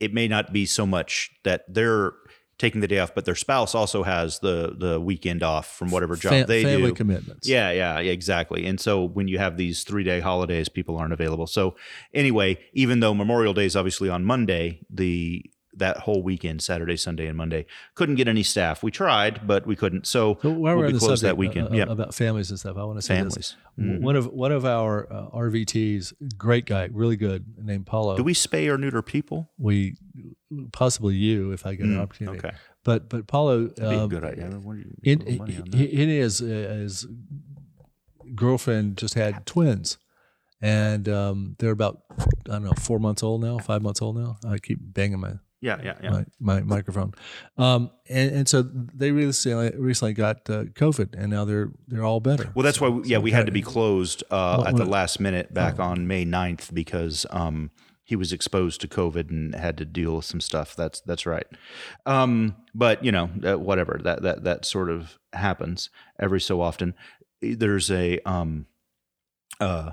it 0.00 0.12
may 0.12 0.28
not 0.28 0.52
be 0.52 0.66
so 0.66 0.86
much 0.86 1.30
that 1.44 1.64
they're 1.72 2.12
taking 2.58 2.80
the 2.80 2.86
day 2.88 2.98
off, 2.98 3.14
but 3.14 3.24
their 3.24 3.34
spouse 3.34 3.74
also 3.74 4.02
has 4.02 4.38
the 4.38 4.74
the 4.78 5.00
weekend 5.00 5.42
off 5.42 5.76
from 5.76 5.90
whatever 5.90 6.16
job 6.16 6.32
Fa- 6.32 6.44
they 6.46 6.62
family 6.62 6.90
do. 6.90 6.94
commitments. 6.94 7.48
Yeah, 7.48 7.70
yeah, 7.70 7.98
yeah, 7.98 8.12
exactly. 8.12 8.66
And 8.66 8.80
so 8.80 9.02
when 9.04 9.28
you 9.28 9.38
have 9.38 9.56
these 9.56 9.82
three 9.82 10.04
day 10.04 10.20
holidays, 10.20 10.68
people 10.68 10.96
aren't 10.96 11.12
available. 11.12 11.46
So 11.46 11.76
anyway, 12.12 12.58
even 12.72 13.00
though 13.00 13.14
Memorial 13.14 13.54
Day 13.54 13.66
is 13.66 13.76
obviously 13.76 14.08
on 14.08 14.24
Monday, 14.24 14.80
the 14.90 15.44
that 15.76 15.98
whole 15.98 16.22
weekend, 16.22 16.62
Saturday, 16.62 16.96
Sunday, 16.96 17.26
and 17.26 17.36
Monday, 17.36 17.66
couldn't 17.94 18.14
get 18.14 18.28
any 18.28 18.42
staff. 18.42 18.82
We 18.82 18.90
tried, 18.90 19.46
but 19.46 19.66
we 19.66 19.76
couldn't. 19.76 20.06
So, 20.06 20.38
So 20.42 20.50
while 20.50 20.76
we're 20.76 20.82
be 20.82 20.86
on 20.88 20.92
the 20.92 20.98
closed 20.98 21.24
that 21.24 21.36
weekend. 21.36 21.68
uh, 21.68 21.76
yeah, 21.76 21.84
about 21.88 22.14
families 22.14 22.50
and 22.50 22.58
stuff, 22.58 22.76
I 22.76 22.84
want 22.84 22.98
to 22.98 23.02
say 23.02 23.14
families. 23.16 23.56
Mhm. 23.78 24.00
One 24.00 24.16
of 24.16 24.26
one 24.28 24.52
of 24.52 24.64
our 24.64 25.12
uh, 25.12 25.30
RVTs, 25.30 26.12
great 26.36 26.64
guy, 26.66 26.88
really 26.92 27.16
good, 27.16 27.44
named 27.58 27.86
Paulo. 27.86 28.16
Do 28.16 28.22
we 28.24 28.34
spay 28.34 28.68
or 28.68 28.78
neuter 28.78 29.02
people? 29.02 29.50
we 29.58 29.96
possibly 30.72 31.14
you 31.16 31.50
if 31.52 31.66
I 31.66 31.74
get 31.74 31.86
an 31.86 31.96
Mm, 31.96 32.00
opportunity. 32.02 32.38
Okay, 32.38 32.52
But 32.84 33.08
but 33.08 33.26
Paulo, 33.26 33.70
um, 33.80 34.08
good 34.08 34.24
idea. 34.24 34.50
What 34.50 34.74
do 34.74 34.80
you 34.80 34.94
in, 35.02 35.18
put 35.18 35.38
money 35.38 35.56
on 35.56 35.74
in, 35.74 35.88
in 36.02 36.08
his 36.08 36.40
uh, 36.40 36.44
his 36.44 37.06
girlfriend 38.34 38.96
just 38.96 39.14
had 39.14 39.44
twins, 39.46 39.98
and 40.60 41.08
um, 41.08 41.56
they're 41.58 41.70
about 41.72 42.02
I 42.18 42.52
don't 42.52 42.64
know 42.64 42.72
four 42.78 42.98
months 42.98 43.22
old 43.22 43.42
now, 43.42 43.58
five 43.58 43.82
months 43.82 44.00
old 44.02 44.16
now. 44.16 44.38
I 44.46 44.58
keep 44.58 44.78
banging 44.80 45.20
my 45.20 45.34
Yeah, 45.64 45.80
yeah, 45.82 45.94
yeah. 46.02 46.10
my, 46.10 46.24
my 46.40 46.60
microphone, 46.60 47.14
um, 47.56 47.90
and 48.10 48.30
and 48.36 48.48
so 48.48 48.62
they 48.62 49.12
recently 49.12 49.72
recently 49.78 50.12
got 50.12 50.38
uh, 50.50 50.64
COVID, 50.64 51.14
and 51.16 51.30
now 51.30 51.46
they're 51.46 51.70
they're 51.88 52.04
all 52.04 52.20
better. 52.20 52.52
Well, 52.54 52.64
that's 52.64 52.80
why, 52.82 52.90
we, 52.90 53.08
yeah, 53.08 53.16
so 53.16 53.22
we 53.22 53.30
had 53.30 53.46
to 53.46 53.52
be 53.52 53.62
closed 53.62 54.22
uh, 54.30 54.64
at 54.66 54.76
the 54.76 54.84
last 54.84 55.20
minute 55.20 55.54
back 55.54 55.76
Oh. 55.78 55.84
on 55.84 56.06
May 56.06 56.24
9th 56.26 56.74
because 56.74 57.24
um, 57.30 57.70
he 58.04 58.14
was 58.14 58.30
exposed 58.32 58.82
to 58.82 58.88
COVID 58.88 59.30
and 59.30 59.54
had 59.54 59.78
to 59.78 59.86
deal 59.86 60.16
with 60.16 60.26
some 60.26 60.40
stuff. 60.42 60.76
That's 60.76 61.00
that's 61.00 61.24
right. 61.24 61.46
Um, 62.04 62.56
but 62.74 63.02
you 63.02 63.10
know, 63.12 63.30
uh, 63.42 63.58
whatever 63.58 63.98
that 64.04 64.20
that 64.22 64.44
that 64.44 64.64
sort 64.66 64.90
of 64.90 65.18
happens 65.32 65.88
every 66.20 66.40
so 66.42 66.60
often. 66.60 66.94
There's 67.40 67.90
a 67.90 68.18
um, 68.28 68.66
uh, 69.60 69.92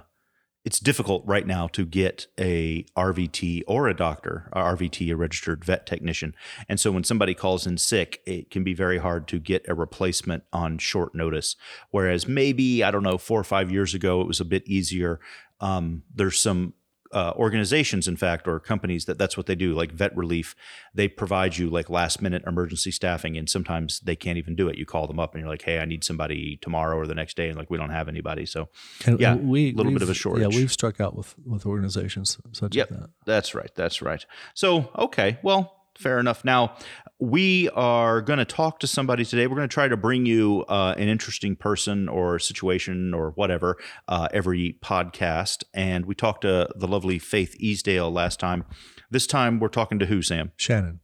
it's 0.63 0.79
difficult 0.79 1.23
right 1.25 1.47
now 1.47 1.67
to 1.67 1.85
get 1.85 2.27
a 2.39 2.83
RVT 2.95 3.63
or 3.67 3.87
a 3.87 3.95
doctor, 3.95 4.49
a 4.53 4.59
RVT, 4.59 5.11
a 5.11 5.15
registered 5.15 5.65
vet 5.65 5.85
technician. 5.87 6.35
And 6.69 6.79
so 6.79 6.91
when 6.91 7.03
somebody 7.03 7.33
calls 7.33 7.65
in 7.65 7.77
sick, 7.77 8.21
it 8.25 8.51
can 8.51 8.63
be 8.63 8.73
very 8.73 8.99
hard 8.99 9.27
to 9.29 9.39
get 9.39 9.67
a 9.67 9.73
replacement 9.73 10.43
on 10.53 10.77
short 10.77 11.15
notice. 11.15 11.55
Whereas 11.89 12.27
maybe, 12.27 12.83
I 12.83 12.91
don't 12.91 13.03
know, 13.03 13.17
four 13.17 13.39
or 13.39 13.43
five 13.43 13.71
years 13.71 13.93
ago, 13.93 14.21
it 14.21 14.27
was 14.27 14.39
a 14.39 14.45
bit 14.45 14.67
easier. 14.67 15.19
Um, 15.59 16.03
there's 16.13 16.39
some 16.39 16.73
uh, 17.13 17.33
organizations, 17.35 18.07
in 18.07 18.15
fact, 18.17 18.47
or 18.47 18.59
companies 18.59 19.05
that 19.05 19.17
that's 19.17 19.35
what 19.37 19.45
they 19.45 19.55
do, 19.55 19.73
like 19.73 19.91
Vet 19.91 20.15
Relief. 20.15 20.55
They 20.93 21.07
provide 21.07 21.57
you 21.57 21.69
like 21.69 21.89
last 21.89 22.21
minute 22.21 22.43
emergency 22.47 22.91
staffing, 22.91 23.37
and 23.37 23.49
sometimes 23.49 23.99
they 23.99 24.15
can't 24.15 24.37
even 24.37 24.55
do 24.55 24.67
it. 24.69 24.77
You 24.77 24.85
call 24.85 25.07
them 25.07 25.19
up 25.19 25.33
and 25.33 25.41
you're 25.41 25.49
like, 25.49 25.63
hey, 25.63 25.79
I 25.79 25.85
need 25.85 26.03
somebody 26.03 26.57
tomorrow 26.61 26.97
or 26.97 27.07
the 27.07 27.15
next 27.15 27.37
day. 27.37 27.49
And 27.49 27.57
like, 27.57 27.69
we 27.69 27.77
don't 27.77 27.89
have 27.89 28.07
anybody. 28.07 28.45
So 28.45 28.69
And 29.05 29.19
yeah, 29.19 29.35
we 29.35 29.71
a 29.71 29.73
little 29.73 29.91
bit 29.91 30.01
of 30.01 30.09
a 30.09 30.13
shortage. 30.13 30.41
Yeah, 30.53 30.57
we've 30.59 30.71
struck 30.71 30.99
out 31.01 31.15
with 31.15 31.35
with 31.45 31.65
organizations 31.65 32.37
such 32.51 32.75
Yep. 32.75 32.91
as 32.91 32.97
that. 32.99 33.09
That's 33.25 33.55
right. 33.55 33.71
That's 33.75 34.01
right. 34.01 34.25
So, 34.53 34.89
okay. 34.97 35.37
Well, 35.43 35.80
fair 35.97 36.19
enough. 36.19 36.43
Now, 36.45 36.75
we 37.19 37.69
are 37.69 38.21
going 38.21 38.39
to 38.39 38.45
talk 38.45 38.79
to 38.79 38.87
somebody 38.87 39.23
today. 39.25 39.45
We're 39.47 39.55
going 39.57 39.69
to 39.69 39.73
try 39.73 39.87
to 39.87 39.97
bring 39.97 40.25
you 40.25 40.65
uh, 40.67 40.95
an 40.97 41.07
interesting 41.07 41.55
person 41.55 42.09
or 42.09 42.39
situation 42.39 43.13
or 43.13 43.31
whatever 43.31 43.77
uh, 44.07 44.27
every 44.33 44.77
podcast. 44.83 45.63
And 45.73 46.05
we 46.05 46.15
talked 46.15 46.41
to 46.41 46.69
the 46.75 46.87
lovely 46.87 47.19
Faith 47.19 47.55
Easdale 47.59 48.11
last 48.11 48.39
time. 48.39 48.63
This 49.11 49.27
time, 49.27 49.59
we're 49.59 49.67
talking 49.67 49.99
to 49.99 50.05
who, 50.07 50.21
Sam? 50.21 50.51
Shannon. 50.55 51.01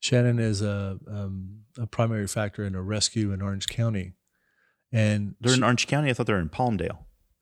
Shannon 0.00 0.38
is 0.38 0.62
a 0.62 0.98
um, 1.10 1.62
a 1.76 1.86
primary 1.86 2.26
factor 2.28 2.64
in 2.64 2.74
a 2.74 2.82
rescue 2.82 3.32
in 3.32 3.42
Orange 3.42 3.66
County, 3.66 4.12
and 4.92 5.34
They're 5.40 5.52
she- 5.52 5.58
in 5.58 5.64
Orange 5.64 5.86
County. 5.88 6.08
I 6.08 6.12
thought 6.12 6.26
they're 6.26 6.38
in 6.38 6.48
Palmdale. 6.48 6.98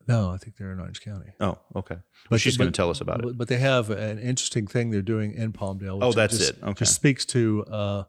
No, 0.07 0.31
I 0.31 0.37
think 0.37 0.57
they're 0.57 0.71
in 0.71 0.79
Orange 0.79 1.01
County. 1.01 1.31
Oh, 1.39 1.57
okay. 1.75 1.95
Well, 1.95 2.03
But- 2.29 2.41
she's 2.41 2.57
going 2.57 2.71
to 2.71 2.75
tell 2.75 2.89
us 2.89 3.01
about 3.01 3.23
it. 3.25 3.37
But, 3.37 3.47
they 3.47 3.57
have 3.57 3.89
an 3.89 4.19
interesting 4.19 4.67
thing 4.67 4.91
they're 4.91 5.01
doing 5.01 5.33
in 5.33 5.53
Palmdale. 5.53 5.99
Oh, 6.01 6.11
that's 6.13 6.37
just, 6.37 6.51
it. 6.51 6.63
Okay. 6.63 6.73
Just 6.79 6.95
speaks 6.95 7.25
to 7.27 7.65
uh, 7.65 8.03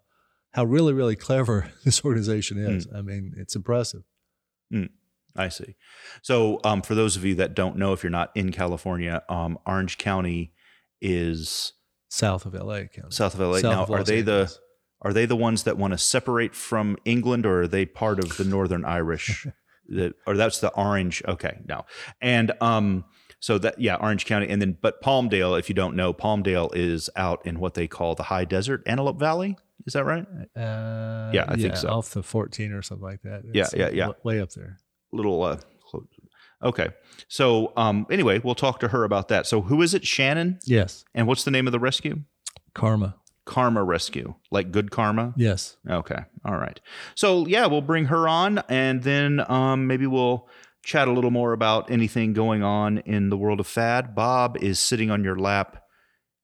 how 0.53 0.65
really, 0.65 0.93
really 0.93 1.17
clever 1.17 1.71
this 1.85 2.05
organization 2.05 2.59
is. 2.59 2.87
Hmm. 2.87 2.97
I 2.97 3.03
mean, 3.03 3.35
it's 3.37 3.57
impressive. 3.57 4.03
I 5.37 5.49
see. 5.49 5.77
So, 6.23 6.61
um, 6.65 6.83
for 6.83 6.95
those 6.95 7.17
of 7.17 7.25
you 7.25 7.37
that 7.37 7.55
don't 7.55 7.77
know, 7.77 7.93
if 7.93 8.03
you're 8.03 8.11
not 8.11 8.33
in 8.35 8.51
California, 8.51 9.23
um, 9.29 9.59
Orange 9.67 9.97
County 9.97 10.53
is 11.01 11.75
South 12.09 12.45
of 12.45 12.55
LA 12.55 12.85
County. 12.85 13.11
south 13.11 13.35
of 13.35 13.41
LA. 13.41 13.59
South 13.59 13.63
now, 13.63 13.83
of 13.85 13.91
are 13.91 14.03
they 14.03 14.21
the 14.21 14.53
are 15.01 15.13
they 15.13 15.27
the 15.27 15.37
ones 15.37 15.63
that 15.63 15.77
want 15.79 15.93
to 15.93 15.99
separate 15.99 16.55
from 16.55 16.97
England, 17.05 17.47
or 17.47 17.63
are 17.63 17.69
they 17.69 17.87
part 17.87 18.19
of 18.19 18.37
the 18.37 18.45
Northern 18.45 18.85
Irish? 18.85 19.47
That, 19.89 20.15
or 20.27 20.37
that's 20.37 20.61
the 20.61 20.73
Orange? 20.75 21.23
Okay, 21.27 21.59
no. 21.67 21.85
And 22.21 22.53
um, 22.61 23.05
So 23.41 23.59
that 23.59 23.81
yeah, 23.81 23.97
Orange 23.97 24.27
County, 24.27 24.49
and 24.49 24.61
then 24.61 24.77
but 24.81 25.01
Palmdale, 25.03 25.59
if 25.59 25.69
you 25.69 25.75
don't 25.75 25.95
know, 25.97 26.13
Palmdale 26.13 26.71
is 26.75 27.09
out 27.17 27.45
in 27.47 27.59
what 27.61 27.75
they 27.75 27.87
call 27.87 28.15
the 28.15 28.25
high 28.25 28.45
desert, 28.45 28.83
Antelope 28.87 29.19
Valley. 29.19 29.57
Is 29.87 29.93
that 29.95 30.05
right? 30.05 30.27
Uh, 30.57 31.31
Yeah, 31.33 31.45
I 31.49 31.57
think 31.57 31.77
so. 31.77 31.89
Off 31.89 32.11
the 32.11 32.23
14 32.23 32.73
or 32.73 32.83
something 32.83 33.05
like 33.05 33.23
that. 33.23 33.43
Yeah, 33.55 33.63
It's, 33.63 33.75
yeah, 33.75 33.87
uh, 33.87 33.91
yeah. 33.91 34.09
Way 34.25 34.41
up 34.41 34.51
there. 34.53 34.79
Little 35.13 35.43
uh, 35.43 35.59
okay. 36.63 36.89
So 37.29 37.73
um, 37.77 38.07
anyway, 38.11 38.41
we'll 38.43 38.55
talk 38.55 38.81
to 38.81 38.89
her 38.89 39.05
about 39.05 39.29
that. 39.29 39.47
So 39.47 39.61
who 39.63 39.83
is 39.83 39.95
it? 39.95 40.07
Shannon, 40.07 40.59
Yes. 40.65 41.05
and 41.15 41.27
what's 41.27 41.45
the 41.45 41.51
name 41.51 41.67
of 41.67 41.73
the 41.73 41.79
rescue? 41.81 42.23
Karma. 42.75 43.17
Karma 43.49 43.83
Rescue, 43.83 44.35
like 44.51 44.71
good 44.71 44.91
karma. 44.91 45.33
Yes. 45.35 45.79
Okay. 45.89 46.19
All 46.45 46.59
right. 46.59 46.79
So 47.15 47.47
yeah, 47.47 47.67
we'll 47.67 47.81
bring 47.81 48.05
her 48.05 48.29
on, 48.29 48.59
and 48.69 49.03
then 49.03 49.43
um, 49.51 49.87
maybe 49.87 50.07
we'll 50.07 50.47
chat 50.85 51.09
a 51.09 51.13
little 51.13 51.31
more 51.31 51.55
about 51.55 51.91
anything 51.91 52.35
going 52.35 52.63
on 52.63 52.99
in 52.99 53.31
the 53.31 53.39
world 53.39 53.59
of 53.59 53.67
fad. 53.67 54.15
Bob 54.15 54.59
is 54.59 54.79
sitting 54.79 55.11
on 55.11 55.25
your 55.25 55.37
lap. 55.39 55.83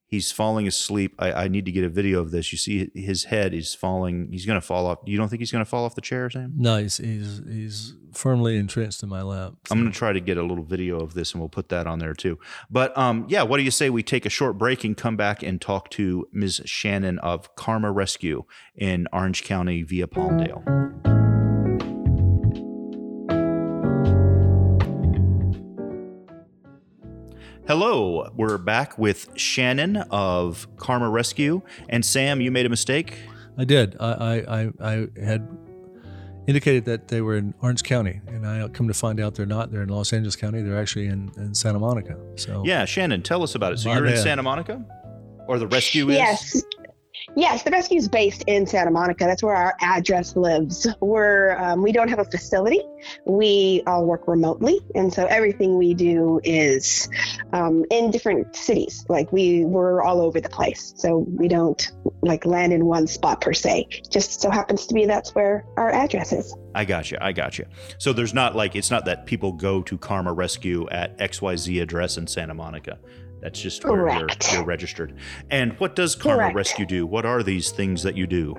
He's 0.07 0.31
falling 0.31 0.67
asleep. 0.69 1.15
I, 1.19 1.33
I 1.33 1.49
need 1.49 1.65
to 1.65 1.73
get 1.73 1.85
a 1.85 1.89
video 1.89 2.21
of 2.21 2.31
this. 2.31 2.53
You 2.53 2.59
see, 2.59 2.91
his 2.95 3.25
head 3.25 3.55
is 3.55 3.75
falling. 3.75 4.29
He's 4.31 4.47
going 4.47 4.61
to 4.61 4.67
fall 4.67 4.87
off. 4.87 4.99
You 5.05 5.17
don't 5.17 5.29
think 5.29 5.41
he's 5.41 5.51
going 5.51 5.65
to 5.65 5.69
fall 5.69 5.85
off 5.85 5.95
the 5.95 6.01
chair, 6.01 6.31
Sam? 6.31 6.53
No, 6.57 6.79
he's, 6.79 6.99
he's, 6.99 7.43
he's 7.49 7.95
firmly 8.13 8.57
entrenched 8.57 9.03
in 9.03 9.09
my 9.09 9.23
lap. 9.23 9.55
I'm 9.71 9.81
going 9.81 9.91
to 9.91 9.99
try 9.99 10.13
to 10.13 10.21
get 10.21 10.37
a 10.37 10.43
little 10.43 10.65
video 10.65 11.01
of 11.01 11.15
this, 11.15 11.33
and 11.33 11.41
we'll 11.41 11.49
put 11.49 11.69
that 11.71 11.87
on 11.87 11.99
there 11.99 12.15
too. 12.15 12.39
But 12.71 12.97
um, 12.97 13.27
yeah, 13.29 13.43
what 13.43 13.57
do 13.57 13.63
you 13.63 13.71
say 13.71 13.91
we 13.91 14.03
take 14.03 14.27
a 14.27 14.31
short 14.31 14.59
break 14.59 14.85
and 14.85 14.97
come 14.97 15.17
back 15.17 15.43
and 15.43 15.61
talk 15.61 15.91
to 15.91 16.29
Ms. 16.33 16.63
Shannon 16.65 17.19
of 17.19 17.55
Karma 17.57 17.91
Rescue 17.91 18.45
in 18.77 19.09
Orange 19.13 19.43
County 19.43 19.83
via 19.83 20.07
Palmdale? 20.07 21.24
Hello, 27.67 28.31
we're 28.37 28.59
back 28.59 28.99
with 28.99 29.31
Shannon 29.37 29.97
of 30.11 30.69
Karma 30.77 31.09
Rescue. 31.09 31.63
And 31.89 32.05
Sam, 32.05 32.43
you 32.43 32.51
made 32.51 32.67
a 32.67 32.69
mistake. 32.69 33.19
I 33.57 33.65
did. 33.65 33.97
I, 33.99 34.13
I, 34.13 34.35
I, 34.65 34.73
I 34.81 35.07
had 35.19 35.49
indicated 36.47 36.85
that 36.85 37.09
they 37.09 37.23
were 37.23 37.37
in 37.37 37.55
Orange 37.63 37.83
County, 37.83 38.21
and 38.27 38.47
I 38.47 38.69
come 38.69 38.87
to 38.89 38.93
find 38.93 39.19
out 39.19 39.35
they're 39.35 39.47
not. 39.47 39.71
They're 39.73 39.83
in 39.83 39.89
Los 39.89 40.13
Angeles 40.13 40.37
County. 40.37 40.61
They're 40.61 40.79
actually 40.79 41.07
in, 41.07 41.33
in 41.39 41.55
Santa 41.55 41.79
Monica. 41.79 42.19
So 42.37 42.63
Yeah, 42.67 42.85
Shannon, 42.85 43.23
tell 43.23 43.43
us 43.43 43.55
about 43.55 43.73
it. 43.73 43.79
So 43.79 43.89
My 43.89 43.97
you're 43.97 44.07
in. 44.09 44.19
Santa 44.19 44.43
Monica? 44.43 44.85
Or 45.49 45.59
the 45.59 45.67
rescue 45.67 46.11
is? 46.11 46.17
Yes. 46.17 46.63
Yes, 47.37 47.63
the 47.63 47.71
rescue 47.71 47.99
is 47.99 48.09
based 48.09 48.45
in 48.47 48.67
Santa 48.67 48.91
Monica. 48.91 49.25
That's 49.25 49.43
where 49.43 49.55
our 49.55 49.75
address 49.81 50.37
lives. 50.37 50.87
We're 51.01 51.57
um, 51.57 51.83
we 51.83 51.93
don't 51.93 52.09
have 52.09 52.19
a 52.19 52.25
facility. 52.25 52.83
We 53.25 53.83
all 53.87 54.05
work 54.05 54.29
remotely, 54.29 54.81
and 54.95 55.13
so 55.13 55.27
everything 55.27 55.79
we 55.79 55.95
do 55.95 56.41
is 56.45 57.09
um, 57.53 57.85
in 57.91 58.11
different 58.11 58.55
cities. 58.55 59.05
Like 59.09 59.33
we 59.33 59.65
we're 59.65 60.03
all 60.03 60.21
over 60.21 60.41
the 60.41 60.49
place, 60.49 60.93
so 60.97 61.19
we 61.29 61.49
don't 61.49 61.91
like 62.23 62.45
land 62.45 62.73
in 62.73 62.85
one 62.85 63.07
spot 63.07 63.41
per 63.41 63.53
se. 63.53 63.89
Just 64.11 64.41
so 64.41 64.51
happens 64.51 64.87
to 64.87 64.95
be 64.95 65.07
that's 65.07 65.35
where 65.35 65.65
our 65.77 65.91
address 65.91 66.33
is. 66.33 66.55
I 66.75 66.85
got 66.85 67.11
you. 67.11 67.19
I 67.21 67.33
got 67.33 67.59
you. 67.59 67.67
So 67.99 68.13
there's 68.13 68.35
not 68.35 68.55
like 68.55 68.77
it's 68.77 68.91
not 68.91 69.05
that 69.07 69.27
people 69.27 69.53
go 69.53 69.83
to 69.83 69.97
Karma 69.97 70.33
Rescue 70.33 70.89
at 70.91 71.17
XYZ 71.19 71.81
address 71.81 72.17
in 72.17 72.27
Santa 72.27 72.55
Monica. 72.55 72.99
That's 73.45 73.61
just 73.61 73.85
where 73.85 74.09
you're, 74.09 74.27
you're 74.53 74.65
registered. 74.65 75.15
And 75.51 75.79
what 75.79 75.95
does 75.95 76.15
Karma 76.15 76.45
Correct. 76.45 76.57
Rescue 76.57 76.87
do? 76.87 77.07
What 77.07 77.27
are 77.27 77.43
these 77.43 77.71
things 77.71 78.03
that 78.03 78.17
you 78.17 78.27
do? 78.27 78.57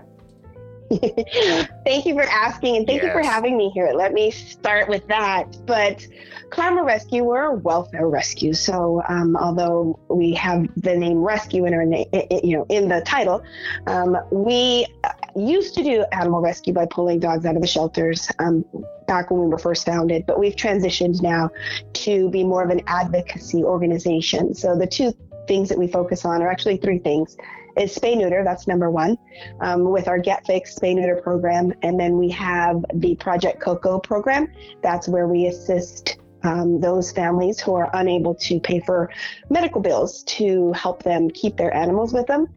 Thank 0.89 2.05
you 2.05 2.13
for 2.13 2.23
asking 2.23 2.77
and 2.77 2.87
thank 2.87 3.01
you 3.01 3.11
for 3.11 3.23
having 3.23 3.57
me 3.57 3.69
here. 3.69 3.91
Let 3.95 4.13
me 4.13 4.29
start 4.31 4.87
with 4.87 5.07
that. 5.07 5.57
But 5.65 6.05
Karma 6.51 6.83
Rescue, 6.83 7.23
we're 7.23 7.41
a 7.41 7.53
welfare 7.53 8.07
rescue. 8.07 8.53
So 8.53 9.01
um, 9.09 9.35
although 9.35 9.99
we 10.09 10.33
have 10.35 10.67
the 10.77 10.95
name 10.95 11.17
rescue 11.17 11.65
in 11.65 11.73
our 11.73 11.85
name, 11.85 12.07
you 12.43 12.57
know, 12.57 12.65
in 12.69 12.87
the 12.87 13.01
title, 13.01 13.43
um, 13.87 14.17
we 14.31 14.85
uh, 15.03 15.09
used 15.35 15.73
to 15.75 15.83
do 15.83 16.05
animal 16.11 16.41
rescue 16.41 16.73
by 16.73 16.85
pulling 16.85 17.19
dogs 17.19 17.45
out 17.45 17.55
of 17.55 17.61
the 17.61 17.67
shelters 17.67 18.29
um, 18.39 18.63
back 19.07 19.31
when 19.31 19.41
we 19.41 19.47
were 19.47 19.57
first 19.57 19.85
founded. 19.85 20.25
But 20.25 20.39
we've 20.39 20.55
transitioned 20.55 21.21
now 21.21 21.49
to 21.93 22.29
be 22.29 22.43
more 22.43 22.63
of 22.63 22.69
an 22.69 22.81
advocacy 22.87 23.63
organization. 23.63 24.53
So 24.53 24.77
the 24.77 24.87
two 24.87 25.13
things 25.47 25.69
that 25.69 25.77
we 25.77 25.87
focus 25.87 26.25
on 26.25 26.41
are 26.41 26.49
actually 26.49 26.77
three 26.77 26.99
things. 26.99 27.37
Is 27.77 27.95
spay 27.95 28.15
neuter, 28.15 28.43
that's 28.43 28.67
number 28.67 28.89
one 28.89 29.17
um, 29.59 29.89
with 29.89 30.07
our 30.07 30.17
Get 30.17 30.45
Fixed 30.45 30.79
Spay 30.79 30.95
Neuter 30.95 31.21
program. 31.21 31.73
And 31.81 31.99
then 31.99 32.17
we 32.17 32.29
have 32.29 32.85
the 32.93 33.15
Project 33.15 33.59
Coco 33.61 33.99
program. 33.99 34.47
That's 34.81 35.07
where 35.07 35.27
we 35.27 35.47
assist 35.47 36.17
um, 36.45 36.79
those 36.79 37.11
families 37.11 37.59
who 37.59 37.73
are 37.73 37.89
unable 37.93 38.35
to 38.35 38.59
pay 38.59 38.79
for 38.79 39.09
medical 39.49 39.81
bills 39.81 40.23
to 40.23 40.71
help 40.73 41.03
them 41.03 41.29
keep 41.29 41.57
their 41.57 41.73
animals 41.75 42.13
with 42.13 42.27
them. 42.27 42.47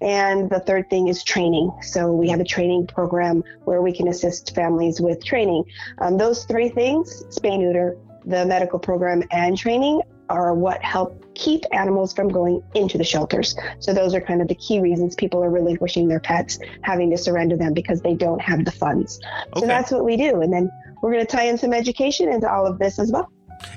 And 0.00 0.50
the 0.50 0.60
third 0.60 0.90
thing 0.90 1.08
is 1.08 1.24
training. 1.24 1.72
So 1.82 2.12
we 2.12 2.28
have 2.28 2.40
a 2.40 2.44
training 2.44 2.86
program 2.86 3.42
where 3.64 3.80
we 3.80 3.92
can 3.92 4.08
assist 4.08 4.54
families 4.54 5.00
with 5.00 5.24
training. 5.24 5.64
Um, 5.98 6.18
those 6.18 6.44
three 6.44 6.68
things 6.68 7.24
spay 7.30 7.58
neuter, 7.58 7.96
the 8.26 8.44
medical 8.44 8.78
program, 8.78 9.22
and 9.30 9.56
training 9.56 10.02
are 10.28 10.54
what 10.54 10.82
help 10.82 11.24
keep 11.34 11.64
animals 11.72 12.12
from 12.12 12.28
going 12.28 12.62
into 12.74 12.98
the 12.98 13.04
shelters. 13.04 13.56
So 13.78 13.92
those 13.92 14.14
are 14.14 14.20
kind 14.20 14.42
of 14.42 14.48
the 14.48 14.54
key 14.54 14.80
reasons 14.80 15.14
people 15.14 15.42
are 15.42 15.50
relinquishing 15.50 16.08
their 16.08 16.20
pets, 16.20 16.58
having 16.82 17.10
to 17.10 17.18
surrender 17.18 17.56
them 17.56 17.74
because 17.74 18.00
they 18.00 18.14
don't 18.14 18.40
have 18.40 18.64
the 18.64 18.72
funds. 18.72 19.20
Okay. 19.50 19.60
So 19.60 19.66
that's 19.66 19.90
what 19.90 20.04
we 20.04 20.16
do. 20.16 20.40
And 20.40 20.52
then 20.52 20.70
we're 21.02 21.12
going 21.12 21.24
to 21.24 21.30
tie 21.30 21.44
in 21.44 21.56
some 21.58 21.72
education 21.72 22.28
into 22.28 22.50
all 22.50 22.66
of 22.66 22.78
this 22.78 22.98
as 22.98 23.12
well. 23.12 23.30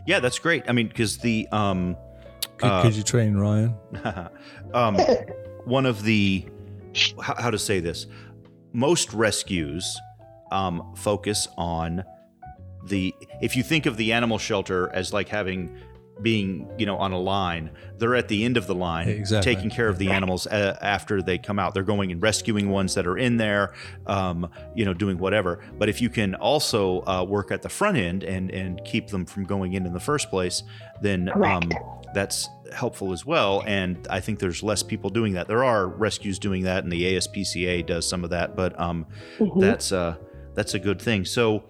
Yeah, 0.05 0.19
that's 0.19 0.39
great. 0.39 0.63
I 0.67 0.73
mean, 0.73 0.87
because 0.87 1.17
the 1.17 1.47
um, 1.51 1.95
could, 2.57 2.71
Uh, 2.71 2.81
could 2.83 2.95
you 2.95 3.03
train 3.03 3.35
Ryan? 3.35 3.75
um, 4.73 4.97
one 5.65 5.85
of 5.85 6.03
the 6.03 6.45
how, 7.21 7.35
how 7.35 7.51
to 7.51 7.59
say 7.59 7.79
this 7.79 8.07
most 8.73 9.13
rescues 9.13 9.97
um, 10.51 10.93
focus 10.95 11.47
on 11.57 12.03
the 12.85 13.13
if 13.41 13.55
you 13.55 13.63
think 13.63 13.85
of 13.85 13.97
the 13.97 14.11
animal 14.11 14.37
shelter 14.37 14.89
as 14.93 15.13
like 15.13 15.29
having 15.29 15.75
being 16.21 16.69
you 16.77 16.85
know 16.85 16.97
on 16.97 17.11
a 17.11 17.19
line 17.19 17.71
they're 17.97 18.15
at 18.15 18.27
the 18.27 18.43
end 18.45 18.57
of 18.57 18.67
the 18.67 18.75
line 18.75 19.07
Exactly. 19.09 19.53
taking 19.55 19.69
care 19.69 19.87
of 19.87 19.97
the 19.97 20.09
animals 20.09 20.47
uh, 20.47 20.77
after 20.81 21.21
they 21.21 21.37
come 21.37 21.59
out. 21.59 21.73
They're 21.73 21.83
going 21.83 22.11
and 22.11 22.21
rescuing 22.21 22.69
ones 22.69 22.93
that 22.95 23.05
are 23.07 23.17
in 23.17 23.37
there 23.37 23.73
um, 24.07 24.49
you 24.75 24.85
know 24.85 24.93
doing 24.93 25.17
whatever. 25.17 25.59
But 25.77 25.89
if 25.89 26.01
you 26.01 26.09
can 26.09 26.35
also 26.35 27.01
uh, 27.05 27.23
work 27.27 27.51
at 27.51 27.61
the 27.61 27.69
front 27.69 27.97
end 27.97 28.23
and 28.23 28.51
and 28.51 28.81
keep 28.85 29.07
them 29.07 29.25
from 29.25 29.43
going 29.45 29.73
in 29.73 29.85
in 29.85 29.93
the 29.93 29.99
first 29.99 30.29
place 30.29 30.63
then 31.01 31.29
um, 31.43 31.71
that's 32.13 32.47
helpful 32.73 33.11
as 33.11 33.25
well. 33.25 33.63
And 33.65 34.07
i 34.09 34.19
think 34.19 34.39
there's 34.39 34.61
less 34.63 34.81
people 34.83 35.09
doing 35.09 35.33
that. 35.33 35.47
There 35.47 35.63
are 35.63 35.87
rescues 35.87 36.39
doing 36.39 36.63
that 36.63 36.83
and 36.83 36.91
the 36.91 37.03
aspca 37.15 37.85
does 37.85 38.07
some 38.07 38.23
of 38.23 38.29
that. 38.31 38.55
But 38.55 38.79
um, 38.79 39.05
Mhm. 39.39 39.59
that's 39.61 39.91
uh 39.91 40.15
that's 40.53 40.73
a 40.73 40.79
good 40.79 41.01
thing. 41.01 41.23
So 41.25 41.63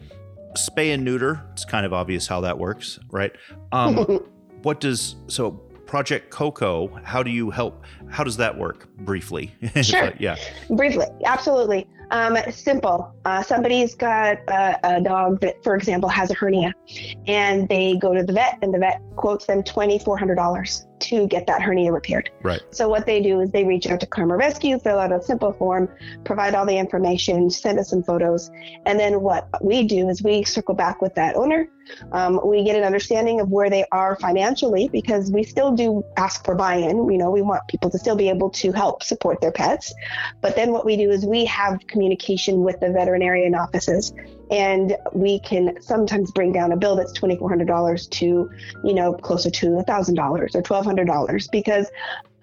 spay 0.57 0.93
and 0.93 1.05
neuter 1.05 1.41
it's 1.53 1.63
kind 1.63 1.85
of 1.85 1.93
obvious 1.93 2.27
how 2.27 2.41
that 2.41 2.57
works 2.59 2.99
right? 3.09 3.31
Um 3.71 4.19
what 4.63 4.79
does 4.79 5.15
so 5.27 5.51
project 5.85 6.29
coco 6.29 6.87
how 7.03 7.21
do 7.21 7.29
you 7.29 7.49
help 7.49 7.83
how 8.09 8.23
does 8.23 8.37
that 8.37 8.57
work 8.57 8.87
briefly 8.99 9.51
Sure. 9.81 10.13
yeah 10.19 10.35
Briefly, 10.69 11.07
absolutely. 11.25 11.87
Um, 12.11 12.37
simple. 12.51 13.13
Uh, 13.23 13.41
somebody's 13.41 13.95
got 13.95 14.37
a, 14.49 14.77
a 14.83 15.01
dog 15.01 15.39
that, 15.41 15.63
for 15.63 15.75
example, 15.75 16.09
has 16.09 16.29
a 16.29 16.33
hernia, 16.33 16.73
and 17.25 17.69
they 17.69 17.95
go 17.95 18.13
to 18.13 18.21
the 18.21 18.33
vet, 18.33 18.57
and 18.61 18.73
the 18.73 18.79
vet 18.79 19.01
quotes 19.15 19.45
them 19.45 19.63
twenty 19.63 19.97
four 19.97 20.17
hundred 20.17 20.35
dollars 20.35 20.85
to 21.01 21.27
get 21.27 21.47
that 21.47 21.61
hernia 21.61 21.91
repaired. 21.91 22.29
Right. 22.43 22.61
So 22.71 22.87
what 22.87 23.05
they 23.05 23.21
do 23.21 23.41
is 23.41 23.51
they 23.51 23.63
reach 23.63 23.87
out 23.87 23.99
to 24.01 24.05
Karma 24.05 24.37
Rescue, 24.37 24.79
fill 24.79 24.99
out 24.99 25.11
a 25.11 25.21
simple 25.21 25.53
form, 25.53 25.89
provide 26.23 26.55
all 26.55 26.65
the 26.65 26.77
information, 26.77 27.49
send 27.49 27.79
us 27.79 27.89
some 27.89 28.03
photos, 28.03 28.49
and 28.85 28.99
then 28.99 29.21
what 29.21 29.47
we 29.61 29.83
do 29.83 30.09
is 30.09 30.23
we 30.23 30.43
circle 30.43 30.75
back 30.75 31.01
with 31.01 31.15
that 31.15 31.35
owner. 31.35 31.67
Um, 32.11 32.39
we 32.45 32.63
get 32.63 32.75
an 32.75 32.83
understanding 32.83 33.41
of 33.41 33.49
where 33.49 33.69
they 33.69 33.85
are 33.91 34.15
financially 34.15 34.87
because 34.89 35.31
we 35.31 35.43
still 35.43 35.71
do 35.71 36.03
ask 36.15 36.45
for 36.45 36.55
buy-in. 36.55 37.11
You 37.11 37.17
know, 37.17 37.31
we 37.31 37.41
want 37.41 37.67
people 37.67 37.89
to 37.89 37.97
still 37.97 38.15
be 38.15 38.29
able 38.29 38.49
to 38.51 38.71
help 38.71 39.03
support 39.03 39.41
their 39.41 39.51
pets. 39.51 39.93
But 40.41 40.55
then 40.55 40.71
what 40.71 40.85
we 40.85 40.95
do 40.95 41.09
is 41.09 41.25
we 41.25 41.45
have 41.45 41.79
communication 41.87 42.61
with 42.61 42.79
the 42.79 42.91
veterinarian 42.91 43.55
offices 43.55 44.13
and 44.51 44.97
we 45.13 45.39
can 45.39 45.81
sometimes 45.81 46.29
bring 46.31 46.51
down 46.51 46.73
a 46.73 46.77
bill 46.77 46.95
that's 46.95 47.17
$2,400 47.17 48.09
to, 48.09 48.51
you 48.83 48.93
know, 48.93 49.13
closer 49.13 49.49
to 49.49 49.67
$1,000 49.67 50.19
or 50.19 50.47
$1,200 50.47 51.51
because 51.51 51.89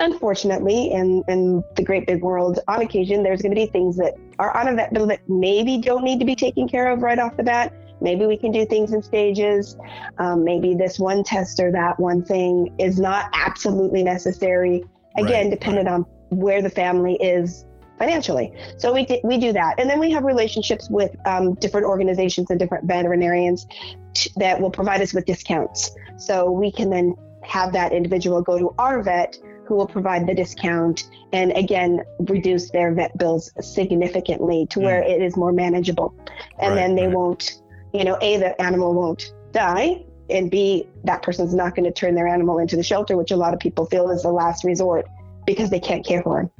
unfortunately 0.00 0.90
in, 0.90 1.22
in 1.28 1.62
the 1.76 1.82
great 1.82 2.06
big 2.06 2.22
world 2.22 2.60
on 2.68 2.80
occasion 2.80 3.22
there's 3.22 3.42
going 3.42 3.54
to 3.54 3.60
be 3.60 3.66
things 3.66 3.96
that 3.96 4.14
are 4.38 4.56
on 4.56 4.68
a 4.68 4.74
vet 4.74 4.92
bill 4.92 5.06
that 5.06 5.20
maybe 5.28 5.76
don't 5.78 6.04
need 6.04 6.18
to 6.18 6.24
be 6.24 6.34
taken 6.34 6.66
care 6.68 6.90
of 6.90 7.02
right 7.02 7.18
off 7.18 7.36
the 7.36 7.42
bat. 7.42 7.74
Maybe 8.00 8.26
we 8.26 8.36
can 8.36 8.52
do 8.52 8.64
things 8.64 8.92
in 8.92 9.02
stages. 9.02 9.76
Um, 10.18 10.44
maybe 10.44 10.74
this 10.74 10.98
one 10.98 11.24
test 11.24 11.60
or 11.60 11.72
that 11.72 11.98
one 11.98 12.24
thing 12.24 12.74
is 12.78 12.98
not 12.98 13.28
absolutely 13.34 14.02
necessary. 14.02 14.84
Again 15.16 15.46
Right, 15.46 15.50
dependent 15.50 15.88
on 15.88 16.06
where 16.30 16.62
the 16.62 16.70
family 16.70 17.14
is 17.16 17.64
financially. 17.98 18.52
So 18.76 18.92
we, 18.92 19.06
we 19.24 19.38
do 19.38 19.52
that. 19.52 19.78
And 19.78 19.88
then 19.88 19.98
we 19.98 20.10
have 20.12 20.24
relationships 20.24 20.88
with 20.90 21.14
um, 21.26 21.54
different 21.54 21.86
organizations 21.86 22.50
and 22.50 22.58
different 22.58 22.84
veterinarians 22.84 23.66
t- 24.14 24.30
that 24.36 24.60
will 24.60 24.70
provide 24.70 25.00
us 25.00 25.12
with 25.12 25.24
discounts. 25.26 25.90
So 26.16 26.50
we 26.50 26.70
can 26.72 26.90
then 26.90 27.14
have 27.42 27.72
that 27.72 27.92
individual 27.92 28.42
go 28.42 28.58
to 28.58 28.74
our 28.78 29.02
vet 29.02 29.38
who 29.64 29.74
will 29.74 29.86
provide 29.86 30.26
the 30.26 30.34
discount 30.34 31.10
and 31.32 31.52
again 31.52 32.02
reduce 32.20 32.70
their 32.70 32.92
vet 32.94 33.16
bills 33.18 33.52
significantly 33.60 34.66
to 34.70 34.80
where 34.80 35.02
it 35.02 35.20
is 35.22 35.36
more 35.36 35.52
manageable. 35.52 36.14
And 36.58 36.70
Right, 36.70 36.74
then 36.74 36.94
they 36.94 37.06
right. 37.06 37.16
won't 37.16 37.60
you 37.92 38.04
know 38.04 38.18
a 38.20 38.36
the 38.36 38.60
animal 38.60 38.94
won't 38.94 39.32
die 39.52 40.04
and 40.30 40.50
b 40.50 40.86
that 41.04 41.22
person's 41.22 41.54
not 41.54 41.74
going 41.74 41.84
to 41.84 41.92
turn 41.92 42.14
their 42.14 42.26
animal 42.26 42.58
into 42.58 42.76
the 42.76 42.82
shelter 42.82 43.16
which 43.16 43.30
a 43.30 43.36
lot 43.36 43.54
of 43.54 43.60
people 43.60 43.86
feel 43.86 44.10
is 44.10 44.22
the 44.22 44.30
last 44.30 44.64
resort 44.64 45.06
because 45.46 45.70
they 45.70 45.80
can't 45.80 46.04
care 46.04 46.22
for 46.22 46.40
him 46.40 46.50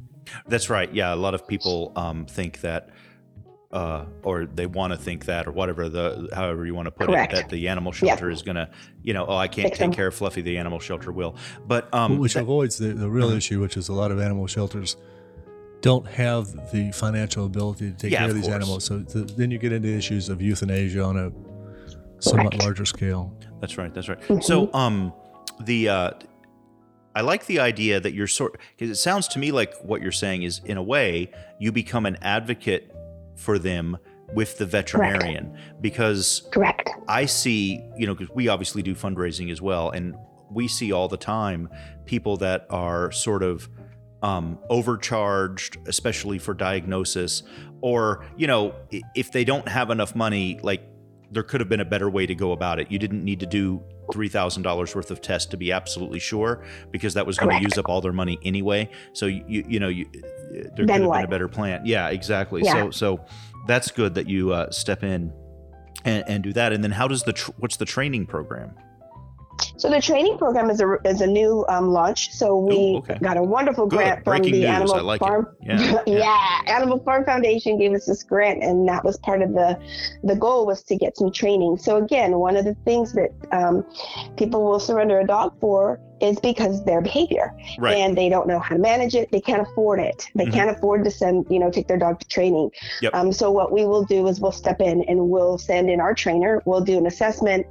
That's 0.47 0.69
right. 0.69 0.93
Yeah, 0.93 1.13
a 1.13 1.15
lot 1.15 1.33
of 1.33 1.47
people 1.47 1.91
um, 1.95 2.25
think 2.25 2.61
that, 2.61 2.89
uh, 3.71 4.05
or 4.23 4.45
they 4.45 4.65
want 4.65 4.93
to 4.93 4.97
think 4.97 5.25
that, 5.25 5.47
or 5.47 5.51
whatever 5.51 5.89
the 5.89 6.29
however 6.33 6.65
you 6.65 6.73
want 6.73 6.85
to 6.87 6.91
put 6.91 7.07
Correct. 7.07 7.33
it, 7.33 7.35
that 7.35 7.49
the 7.49 7.67
animal 7.67 7.93
Yeah. 8.01 8.09
shelter 8.15 8.29
is 8.29 8.41
gonna, 8.41 8.69
you 9.03 9.13
know, 9.13 9.25
oh, 9.27 9.35
I 9.37 9.47
can't 9.47 9.67
Fix 9.67 9.77
take 9.77 9.85
them. 9.89 9.93
care 9.93 10.07
of 10.07 10.15
Fluffy, 10.15 10.41
the 10.41 10.57
animal 10.57 10.79
shelter 10.79 11.11
will. 11.11 11.35
But 11.67 11.93
um, 11.93 12.17
which 12.17 12.33
that- 12.33 12.41
avoids 12.43 12.77
the, 12.77 12.87
the 12.93 13.09
real 13.09 13.27
Uh-huh. 13.27 13.35
issue, 13.37 13.61
which 13.61 13.77
is 13.77 13.89
a 13.89 13.93
lot 13.93 14.11
of 14.11 14.19
animal 14.19 14.47
shelters 14.47 14.97
don't 15.81 16.05
have 16.07 16.71
the 16.71 16.91
financial 16.91 17.45
ability 17.45 17.89
to 17.91 17.95
take 17.97 18.11
Yeah, 18.11 18.17
care 18.19 18.25
of 18.25 18.31
of 18.31 18.35
these 18.35 18.45
course. 18.47 18.55
animals. 18.55 18.83
So 18.85 19.01
th- 19.03 19.35
then 19.37 19.49
you 19.49 19.57
get 19.57 19.71
into 19.71 19.87
issues 19.87 20.27
of 20.29 20.41
euthanasia 20.41 21.01
on 21.03 21.15
a 21.17 21.31
somewhat 22.21 22.51
Correct. 22.51 22.63
larger 22.63 22.85
scale. 22.85 23.33
That's 23.61 23.77
right. 23.77 23.93
That's 23.93 24.09
right. 24.09 24.19
Mhm. 24.23 24.43
So, 24.43 24.69
um, 24.73 25.13
the 25.63 25.87
uh, 25.89 26.11
I 27.15 27.21
like 27.21 27.45
the 27.47 27.59
idea 27.59 27.99
that 27.99 28.13
you're 28.13 28.27
sort 28.27 28.57
because 28.77 28.89
it 28.89 29.01
sounds 29.01 29.27
to 29.29 29.39
me 29.39 29.51
like 29.51 29.73
what 29.81 30.01
you're 30.01 30.11
saying 30.11 30.43
is 30.43 30.61
in 30.65 30.77
a 30.77 30.83
way 30.83 31.31
you 31.59 31.71
become 31.71 32.05
an 32.05 32.17
advocate 32.21 32.95
for 33.35 33.57
them 33.57 33.97
with 34.33 34.57
the 34.57 34.65
veterinarian. 34.65 35.57
Because 35.81 36.47
correct. 36.51 36.89
I 37.07 37.25
see, 37.25 37.83
you 37.97 38.05
know, 38.05 38.13
because 38.13 38.33
we 38.35 38.47
obviously 38.47 38.81
do 38.81 38.95
fundraising 38.95 39.51
as 39.51 39.61
well, 39.61 39.89
and 39.89 40.15
we 40.51 40.67
see 40.67 40.91
all 40.91 41.07
the 41.07 41.17
time 41.17 41.69
people 42.05 42.37
that 42.37 42.65
are 42.69 43.11
sort 43.11 43.43
of 43.43 43.69
um, 44.21 44.59
overcharged, 44.69 45.77
especially 45.87 46.39
for 46.39 46.53
diagnosis, 46.53 47.43
or 47.81 48.25
you 48.37 48.47
know, 48.47 48.75
if 49.15 49.31
they 49.31 49.43
don't 49.43 49.67
have 49.67 49.89
enough 49.89 50.15
money, 50.15 50.59
like 50.61 50.81
there 51.31 51.43
could 51.43 51.61
have 51.61 51.69
been 51.69 51.79
a 51.79 51.85
better 51.85 52.09
way 52.09 52.25
to 52.25 52.35
go 52.35 52.51
about 52.51 52.79
it. 52.79 52.91
You 52.91 52.99
didn't 52.99 53.23
need 53.23 53.39
to 53.39 53.45
do 53.45 53.83
three 54.11 54.29
thousand 54.29 54.63
dollars 54.63 54.95
worth 54.95 55.11
of 55.11 55.21
tests 55.21 55.49
to 55.51 55.57
be 55.57 55.71
absolutely 55.71 56.19
sure, 56.19 56.63
because 56.91 57.13
that 57.13 57.25
was 57.25 57.37
going 57.37 57.57
to 57.57 57.63
use 57.63 57.77
up 57.77 57.89
all 57.89 58.01
their 58.01 58.13
money 58.13 58.39
anyway. 58.43 58.89
So 59.13 59.25
you, 59.25 59.63
you, 59.67 59.79
know, 59.79 59.87
you, 59.87 60.07
there 60.11 60.63
could 60.63 60.79
have 60.79 60.87
Then 60.87 61.09
been 61.09 61.23
a 61.23 61.27
better 61.27 61.47
plan. 61.47 61.81
Yeah, 61.85 62.09
exactly. 62.09 62.61
Yeah. 62.63 62.73
So, 62.73 62.91
so 62.91 63.25
that's 63.67 63.91
good 63.91 64.15
that 64.15 64.27
you 64.27 64.51
uh, 64.51 64.71
step 64.71 65.03
in 65.03 65.31
and, 66.05 66.23
and 66.27 66.43
do 66.43 66.53
that. 66.53 66.73
And 66.73 66.83
then 66.83 66.91
how 66.91 67.07
does 67.07 67.23
the 67.23 67.33
tr- 67.33 67.51
what's 67.57 67.77
the 67.77 67.85
training 67.85 68.25
program? 68.25 68.75
So 69.77 69.89
the 69.89 70.01
training 70.01 70.37
program 70.37 70.69
is 70.69 70.81
a 70.81 70.97
is 71.05 71.21
a 71.21 71.27
new 71.27 71.65
um, 71.69 71.89
launch. 71.89 72.31
So 72.33 72.57
we 72.57 72.75
Ooh, 72.75 72.97
okay. 72.97 73.17
got 73.21 73.37
a 73.37 73.43
wonderful 73.43 73.87
Good. 73.87 73.97
grant 73.97 74.23
from 74.23 74.37
Breaking 74.37 74.53
the 74.53 74.59
news. 74.61 74.69
Animal 74.69 75.03
like. 75.03 75.19
Farm. 75.19 75.47
Yeah, 75.61 76.01
yeah. 76.07 76.61
Animal 76.67 76.99
Farm 76.99 77.25
Foundation 77.25 77.77
gave 77.77 77.93
us 77.93 78.05
this 78.05 78.23
grant, 78.23 78.63
and 78.63 78.87
that 78.87 79.03
was 79.03 79.17
part 79.17 79.41
of 79.41 79.53
the 79.53 79.77
the 80.23 80.35
goal 80.35 80.65
was 80.65 80.83
to 80.83 80.95
get 80.95 81.15
some 81.17 81.31
training. 81.31 81.77
So 81.77 81.97
again, 81.97 82.37
one 82.39 82.55
of 82.55 82.65
the 82.65 82.75
things 82.85 83.13
that 83.13 83.29
um, 83.51 83.85
people 84.37 84.63
will 84.65 84.79
surrender 84.79 85.19
a 85.19 85.27
dog 85.27 85.53
for 85.59 85.99
is 86.21 86.37
because 86.39 86.83
their 86.83 87.01
behavior, 87.01 87.53
Right. 87.77 87.95
and 87.97 88.17
they 88.17 88.27
don't 88.27 88.45
know 88.47 88.59
how 88.59 88.75
to 88.75 88.81
manage 88.81 89.15
it. 89.15 89.31
They 89.31 89.39
can't 89.39 89.61
afford 89.61 89.99
it. 90.01 90.27
They 90.35 90.45
Mhm. 90.47 90.53
can't 90.53 90.69
afford 90.69 91.03
to 91.05 91.11
send 91.11 91.45
you 91.49 91.59
know 91.59 91.69
take 91.69 91.87
their 91.87 91.97
dog 91.97 92.19
to 92.19 92.27
training. 92.27 92.71
Yep. 93.01 93.13
Um, 93.15 93.31
so 93.31 93.51
what 93.51 93.71
we 93.71 93.85
will 93.85 94.03
do 94.03 94.27
is 94.27 94.39
we'll 94.41 94.51
step 94.51 94.81
in 94.81 95.03
and 95.03 95.29
we'll 95.29 95.57
send 95.57 95.89
in 95.89 95.99
our 96.01 96.13
trainer. 96.13 96.61
We'll 96.65 96.81
do 96.81 96.97
an 96.97 97.05
assessment 97.05 97.65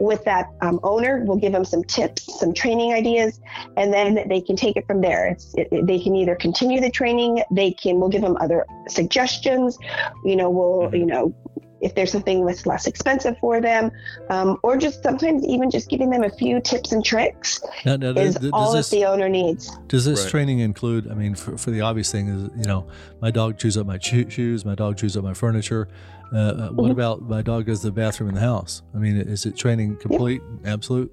with 0.00 0.24
that 0.24 0.46
um, 0.60 0.80
owner. 0.82 1.22
We'll 1.24 1.36
give 1.38 1.52
them 1.52 1.64
some 1.64 1.84
tips, 1.84 2.38
some 2.40 2.52
training 2.52 2.92
ideas, 2.92 3.40
and 3.76 3.92
then 3.92 4.26
they 4.28 4.40
can 4.40 4.56
take 4.56 4.76
it 4.76 4.86
from 4.86 5.00
there. 5.00 5.26
It's, 5.28 5.54
it, 5.54 5.68
it- 5.70 5.86
they 5.86 5.98
can 6.00 6.14
either 6.16 6.34
continue 6.36 6.80
the 6.80 6.90
training, 6.90 7.42
they 7.50 7.70
can. 7.72 8.00
We'll 8.00 8.08
give 8.08 8.22
them 8.22 8.36
other 8.40 8.66
suggestions. 8.88 9.78
You 10.24 10.36
know, 10.36 10.50
we'll 10.50 10.90
Mhm. 10.90 10.98
you 10.98 11.06
know. 11.06 11.34
If 11.80 11.94
there's 11.94 12.10
something 12.12 12.46
that's 12.46 12.64
less 12.64 12.86
expensive 12.86 13.36
for 13.40 13.60
them, 13.60 13.90
um, 14.30 14.56
or 14.62 14.78
just 14.78 15.02
sometimes 15.02 15.44
even 15.44 15.70
just 15.70 15.90
giving 15.90 16.08
them 16.08 16.22
a 16.24 16.30
few 16.30 16.58
tips 16.58 16.92
and 16.92 17.04
tricks 17.04 17.60
Now, 17.84 17.96
now, 17.96 18.08
is 18.12 18.36
does, 18.36 18.42
does 18.44 18.50
all 18.54 18.72
this, 18.72 18.88
that 18.88 18.96
the 18.96 19.04
owner 19.04 19.28
needs. 19.28 19.70
does 19.88 20.06
this 20.06 20.22
Right. 20.22 20.30
training 20.30 20.60
include? 20.60 21.10
I 21.10 21.14
mean, 21.14 21.34
for, 21.34 21.58
for 21.58 21.70
the 21.72 21.82
obvious 21.82 22.10
thing 22.10 22.28
is, 22.28 22.42
you 22.56 22.64
know, 22.64 22.86
my 23.20 23.30
dog 23.30 23.58
chews 23.58 23.76
up 23.76 23.86
my 23.86 23.98
shoes, 23.98 24.64
my 24.64 24.74
dog 24.74 24.96
chews 24.96 25.14
up 25.14 25.24
my 25.24 25.34
furniture. 25.34 25.86
Uh, 26.32 26.36
uh, 26.36 26.68
what 26.70 26.88
Mhm. 26.88 26.92
about 26.92 27.22
my 27.22 27.42
dog 27.42 27.66
goes 27.66 27.80
to 27.80 27.86
the 27.88 27.92
bathroom 27.92 28.28
in 28.28 28.34
the 28.34 28.40
house? 28.40 28.82
I 28.94 28.98
mean, 28.98 29.16
is 29.16 29.46
it 29.46 29.56
training 29.56 29.96
complete, 29.96 30.42
absolute? 30.64 31.12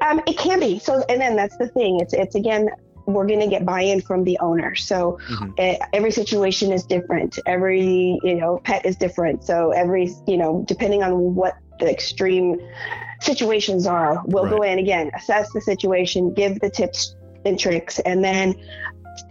Um, 0.00 0.20
it 0.26 0.36
can 0.38 0.58
be. 0.58 0.78
So, 0.78 1.04
and 1.08 1.20
then 1.20 1.36
that's 1.36 1.56
the 1.58 1.68
thing. 1.68 2.00
It's 2.00 2.12
it's 2.12 2.34
again, 2.34 2.68
we're 3.06 3.26
going 3.26 3.40
to 3.40 3.46
get 3.48 3.64
buy-in 3.64 4.00
from 4.00 4.24
the 4.24 4.38
owner. 4.40 4.74
So 4.74 5.18
Mhm. 5.30 5.52
uh, 5.58 5.86
every 5.92 6.10
situation 6.10 6.72
is 6.72 6.84
different. 6.84 7.38
Every 7.46 8.18
you 8.22 8.34
know 8.34 8.60
pet 8.64 8.84
is 8.84 8.96
different. 8.96 9.44
So 9.44 9.70
every 9.70 10.10
you 10.26 10.36
know 10.36 10.64
depending 10.66 11.02
on 11.02 11.34
what 11.34 11.54
the 11.78 11.90
extreme 11.90 12.58
situations 13.20 13.86
are, 13.86 14.20
we'll 14.26 14.46
go 14.48 14.62
in 14.62 14.78
again, 14.78 15.10
assess 15.14 15.52
the 15.52 15.60
situation, 15.60 16.32
give 16.34 16.58
the 16.60 16.70
tips 16.70 17.14
and 17.44 17.58
tricks, 17.58 17.98
and 18.00 18.22
then 18.24 18.54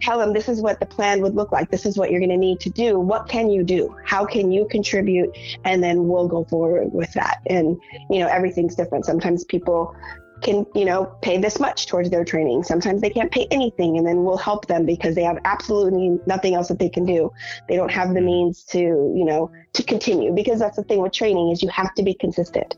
tell 0.00 0.18
them 0.18 0.32
this 0.32 0.48
is 0.48 0.60
what 0.60 0.80
the 0.80 0.86
plan 0.86 1.20
would 1.22 1.34
look 1.34 1.52
like. 1.52 1.70
This 1.70 1.86
is 1.86 1.96
what 1.96 2.10
you're 2.10 2.20
going 2.20 2.30
to 2.30 2.36
need 2.36 2.60
to 2.60 2.70
do. 2.70 2.98
What 2.98 3.28
can 3.28 3.50
you 3.50 3.62
do? 3.62 3.94
How 4.04 4.24
can 4.24 4.50
you 4.50 4.66
contribute? 4.70 5.36
And 5.64 5.82
then 5.82 6.08
we'll 6.08 6.28
go 6.28 6.44
forward 6.44 6.92
with 6.92 7.12
that. 7.14 7.38
And 7.46 7.80
you 8.10 8.20
know 8.20 8.28
everything's 8.28 8.74
different. 8.74 9.04
Sometimes 9.04 9.44
people 9.44 9.94
can 10.42 10.66
you 10.74 10.84
know 10.84 11.06
pay 11.22 11.38
this 11.38 11.60
much 11.60 11.86
towards 11.86 12.10
their 12.10 12.24
training 12.24 12.62
sometimes 12.64 13.00
they 13.00 13.10
can't 13.10 13.30
pay 13.30 13.46
anything 13.50 13.96
and 13.96 14.06
then 14.06 14.24
we'll 14.24 14.36
help 14.36 14.66
them 14.66 14.84
because 14.84 15.14
they 15.14 15.22
have 15.22 15.38
absolutely 15.44 16.18
nothing 16.26 16.54
else 16.54 16.68
that 16.68 16.78
they 16.78 16.88
can 16.88 17.06
do 17.06 17.30
they 17.68 17.76
don't 17.76 17.90
have 17.90 18.12
the 18.12 18.20
means 18.20 18.64
to 18.64 18.78
you 18.78 19.24
know 19.24 19.50
to 19.72 19.82
continue 19.84 20.32
because 20.32 20.58
that's 20.58 20.76
the 20.76 20.82
thing 20.84 21.00
with 21.00 21.12
training 21.12 21.50
is 21.50 21.62
you 21.62 21.68
have 21.68 21.94
to 21.94 22.02
be 22.02 22.12
consistent 22.14 22.74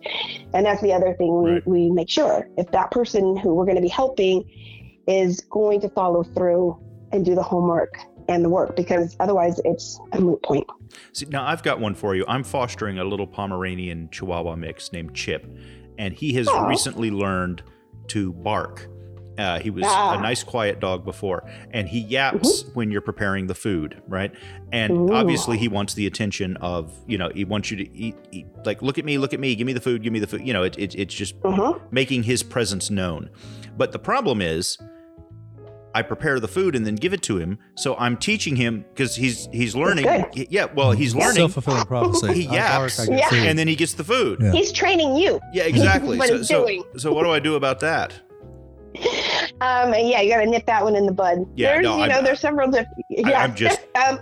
and 0.53 0.67
that's 0.67 0.83
the 0.83 0.93
other 0.93 1.15
thing 1.15 1.43
we, 1.43 1.51
Right. 1.53 1.67
we 1.67 1.91
make 1.91 2.11
sure 2.11 2.49
if 2.59 2.71
that 2.73 2.91
person 2.91 3.37
who 3.37 3.55
we're 3.55 3.65
going 3.65 3.77
to 3.77 3.83
be 3.83 3.89
helping 3.89 4.45
is 5.07 5.41
going 5.51 5.81
to 5.81 5.89
follow 5.89 6.23
through 6.23 6.79
and 7.15 7.25
do 7.25 7.35
the 7.35 7.43
homework 7.43 7.97
and 8.29 8.45
the 8.45 8.49
work 8.49 8.75
because 8.75 9.17
otherwise 9.21 9.61
it's 9.65 10.01
a 10.13 10.21
moot 10.21 10.43
point 10.43 10.67
See, 11.13 11.27
now 11.27 11.45
I've 11.47 11.63
got 11.63 11.81
one 11.81 11.95
for 11.95 12.15
you. 12.15 12.25
I'm 12.29 12.45
fostering 12.45 12.99
a 12.99 13.05
little 13.05 13.27
Pomeranian 13.27 14.09
Chihuahua 14.11 14.57
mix 14.57 14.93
named 14.93 15.15
Chip, 15.15 15.47
and 15.99 16.15
he 16.15 16.33
has 16.35 16.49
recently 16.69 17.11
learned 17.11 17.63
to 18.09 18.33
bark. 18.33 18.89
Uh, 19.37 19.59
he 19.59 19.71
was 19.71 19.85
Ah. 19.85 20.17
a 20.17 20.23
nice, 20.23 20.45
quiet 20.45 20.79
dog 20.79 21.05
before, 21.05 21.43
and 21.73 21.89
he 21.89 21.99
yaps 21.99 22.67
when 22.75 22.93
you're 22.93 23.01
preparing 23.01 23.49
the 23.49 23.55
food, 23.55 24.01
right? 24.07 24.33
And 24.71 24.93
Ooh. 24.93 25.13
obviously, 25.13 25.59
he 25.59 25.67
wants 25.67 25.95
the 25.95 26.07
attention 26.07 26.57
of, 26.59 26.93
you 27.09 27.19
know, 27.19 27.31
he 27.35 27.45
wants 27.45 27.73
you 27.73 27.77
to 27.79 27.97
eat, 27.97 28.15
eat, 28.31 28.47
like, 28.65 28.81
look 28.81 28.97
at 28.97 29.05
me, 29.05 29.19
look 29.19 29.35
at 29.35 29.41
me, 29.41 29.57
give 29.57 29.67
me 29.67 29.73
the 29.73 29.81
food, 29.81 30.05
give 30.05 30.13
me 30.13 30.21
the 30.21 30.29
food. 30.29 30.47
You 30.47 30.53
know, 30.53 30.63
it, 30.63 30.79
it, 30.79 30.95
it's 30.95 31.15
just 31.15 31.35
uh-huh. 31.45 31.81
making 31.91 32.23
his 32.23 32.45
presence 32.45 32.91
known. 32.91 33.29
But 33.77 33.91
the 33.91 33.99
problem 33.99 34.41
is, 34.41 34.79
I 35.95 36.03
prepare 36.03 36.41
the 36.41 36.49
food 36.49 36.75
and 36.75 36.85
then 36.85 36.97
give 36.97 37.13
it 37.15 37.23
to 37.23 37.39
him. 37.39 37.59
So 37.77 37.95
I'm 37.97 38.17
teaching 38.17 38.57
him 38.57 38.85
because 38.93 39.15
he's 39.17 39.49
he's 39.53 39.75
learning. 39.77 40.05
good. 40.05 40.49
Yeah, 40.51 40.67
well, 40.75 40.91
he's 40.93 41.15
learning, 41.15 41.35
Self 41.37 41.53
fulfilling 41.53 41.85
prophecy. 41.87 42.33
He 42.35 42.49
I 42.49 42.59
bark, 42.79 42.91
yaps. 42.91 43.01
I 43.09 43.15
Yeah. 43.15 43.29
food. 43.29 43.47
and 43.47 43.59
then 43.59 43.69
he 43.69 43.77
gets 43.77 43.95
the 43.95 44.05
food. 44.05 44.41
Yeah. 44.43 44.53
he's 44.53 44.73
training 44.73 45.17
you 45.17 45.39
Yeah, 45.53 45.65
exactly. 45.65 46.19
What 46.19 46.29
so, 46.29 46.37
he's 46.39 46.49
so, 46.49 46.61
doing. 46.67 46.85
so 46.97 47.13
what 47.13 47.23
do 47.25 47.31
I 47.31 47.39
do 47.39 47.55
about 47.55 47.81
that? 47.81 48.13
Um, 49.61 49.93
yeah, 49.95 50.21
you 50.21 50.31
got 50.31 50.41
to 50.41 50.47
nip 50.47 50.67
that 50.67 50.85
one 50.85 50.95
in 50.97 51.07
the 51.07 51.13
bud. 51.13 51.39
Yeah, 51.57 51.73
there's, 51.75 51.85
no, 51.85 51.97
you 51.97 52.03
I'm- 52.03 52.09
know, 52.11 52.23
there's 52.23 52.41
several 52.41 52.71
different. 52.71 53.05
Yeah, 53.09 53.43
I'm 53.43 53.55
just- 53.55 53.81
um, 53.97 54.19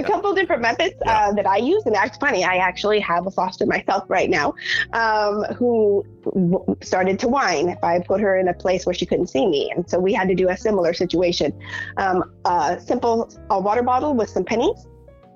a, 0.00 0.08
couple 0.10 0.34
different 0.34 0.62
methods 0.62 0.94
Yeah. 1.04 1.28
uh, 1.28 1.32
that 1.34 1.46
I 1.46 1.58
use, 1.58 1.82
and 1.86 1.94
that's 1.94 2.16
funny. 2.18 2.44
I 2.44 2.56
actually 2.56 3.00
have 3.00 3.26
a 3.26 3.30
foster 3.30 3.66
myself 3.66 4.04
right 4.08 4.28
now, 4.30 4.54
um, 4.92 5.44
who 5.56 6.04
w- 6.24 6.76
started 6.82 7.18
to 7.20 7.28
whine 7.28 7.68
if 7.68 7.82
I 7.82 8.00
put 8.00 8.20
her 8.20 8.36
in 8.36 8.48
a 8.48 8.54
place 8.54 8.86
where 8.86 8.94
she 8.94 9.06
couldn't 9.06 9.28
see 9.28 9.46
me, 9.46 9.72
and 9.74 9.88
so 9.88 9.98
we 9.98 10.12
had 10.12 10.28
to 10.28 10.34
do 10.34 10.48
a 10.48 10.56
similar 10.56 10.92
situation. 10.94 11.52
Um, 11.96 12.24
a 12.44 12.78
simple 12.80 13.30
a 13.50 13.60
water 13.60 13.82
bottle 13.82 14.14
with 14.14 14.28
some 14.30 14.44
pennies. 14.44 14.86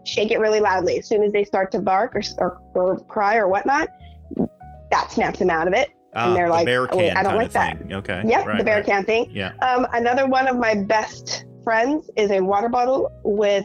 Shake 0.05 0.31
it 0.31 0.39
really 0.39 0.61
loudly. 0.61 0.99
As 0.99 1.07
soon 1.07 1.23
as 1.23 1.33
they 1.33 1.45
start 1.45 1.73
to 1.73 1.81
bark 1.81 2.15
or, 2.15 2.23
or, 2.39 2.61
or 2.75 2.99
cry 3.05 3.37
or 3.37 3.49
whatnot, 3.49 3.89
that 4.91 5.11
snaps 5.11 5.39
them 5.39 5.49
out 5.51 5.67
of 5.67 5.73
it. 5.75 5.91
and 6.15 6.37
they're 6.37 6.47
the 6.47 6.53
like, 6.53 6.67
bear 6.67 6.83
"Oh, 6.83 6.99
can 6.99 7.17
I 7.17 7.23
don't 7.23 7.37
like 7.37 7.53
that." 7.53 7.79
thing. 7.79 7.93
Okay. 7.95 8.23
Yep, 8.27 8.47
right, 8.47 8.59
the 8.59 8.65
bear 8.65 8.77
right. 8.77 8.87
can 8.87 9.05
thing. 9.05 9.31
Yeah. 9.31 9.53
Um, 9.63 9.87
another 9.95 10.27
one 10.27 10.47
of 10.47 10.57
my 10.59 10.75
best 10.75 11.47
friends 11.65 12.11
is 12.17 12.31
a 12.31 12.41
water 12.41 12.69
bottle 12.69 13.11
with 13.25 13.65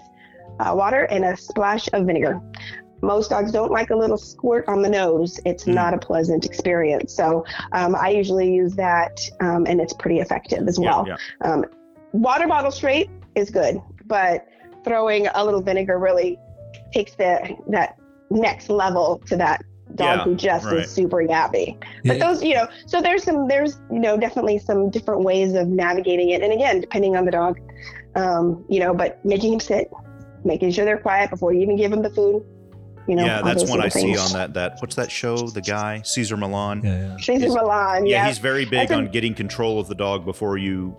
uh, 0.60 0.74
water 0.76 1.04
and 1.06 1.26
a 1.26 1.36
splash 1.38 1.88
of 1.94 2.06
vinegar. 2.06 2.42
Most 3.02 3.30
dogs 3.30 3.52
don't 3.52 3.72
like 3.72 3.92
a 3.92 3.96
little 3.96 4.18
squirt 4.18 4.66
on 4.68 4.82
the 4.82 4.90
nose. 4.90 5.40
It's 5.46 5.64
Mm. 5.66 5.74
not 5.74 5.94
a 5.94 5.98
pleasant 5.98 6.46
experience. 6.46 7.14
So 7.16 7.46
um, 7.72 7.96
I 7.96 8.10
usually 8.10 8.54
use 8.54 8.76
that, 8.76 9.20
um, 9.40 9.66
and 9.68 9.80
it's 9.80 9.94
pretty 9.94 10.20
effective 10.20 10.68
as 10.68 10.78
Yeah, 10.78 10.86
well. 10.86 11.08
yeah. 11.08 11.18
Um, 11.42 11.66
water 12.12 12.48
bottle 12.48 12.72
straight 12.72 13.10
is 13.36 13.50
good, 13.50 13.82
but 14.06 14.46
throwing 14.84 15.28
a 15.28 15.46
little 15.46 15.62
vinegar 15.62 15.98
really 15.98 16.38
takes 16.94 17.16
the 17.16 17.56
that 17.70 17.96
next 18.30 18.70
level 18.70 19.22
to 19.28 19.36
that 19.38 19.64
dog 19.96 20.18
Yeah, 20.18 20.24
who 20.24 20.36
just 20.36 20.66
right. 20.66 20.80
is 20.80 20.92
super 20.92 21.18
yappy. 21.18 21.78
But 22.06 22.18
Yeah. 22.18 22.28
those, 22.28 22.44
you 22.44 22.54
know, 22.56 22.68
so 22.86 23.02
there's 23.02 23.24
some, 23.24 23.48
there's, 23.48 23.80
you 23.92 24.00
know, 24.00 24.18
definitely 24.18 24.60
some 24.60 24.90
different 24.90 25.24
ways 25.24 25.54
of 25.56 25.68
navigating 25.68 26.30
it. 26.30 26.42
And 26.42 26.52
again, 26.54 26.80
depending 26.82 27.16
on 27.16 27.26
the 27.26 27.32
dog, 27.32 27.60
um, 28.16 28.66
you 28.70 28.80
know, 28.80 28.94
but 28.94 29.24
making 29.26 29.54
him 29.54 29.60
sit, 29.60 29.90
making 30.44 30.72
sure 30.72 30.86
they're 30.86 30.98
quiet 31.00 31.30
before 31.30 31.54
you 31.54 31.62
even 31.62 31.76
give 31.76 31.92
them 31.92 32.02
the 32.02 32.10
food. 32.10 32.44
You 33.08 33.16
know, 33.16 33.26
yeah, 33.26 33.42
that's 33.42 33.64
one 33.70 33.80
I 33.82 33.86
little 33.86 34.02
see 34.02 34.18
on 34.18 34.32
that. 34.34 34.54
That 34.54 34.78
what's 34.82 34.96
that 34.96 35.10
show? 35.12 35.36
The 35.48 35.62
guy 35.62 36.02
Cesar 36.04 36.38
Millan. 36.38 36.82
Yeah, 36.84 37.08
yeah. 37.08 37.18
Cesar 37.18 37.46
Is- 37.48 37.56
Millan, 37.56 38.06
Yeah, 38.06 38.22
yeah. 38.24 38.28
he's 38.28 38.38
very 38.38 38.66
big 38.66 38.92
a- 38.92 38.96
on 38.96 39.08
getting 39.12 39.34
control 39.34 39.80
of 39.80 39.88
the 39.88 39.96
dog 39.96 40.26
before 40.26 40.58
you 40.58 40.96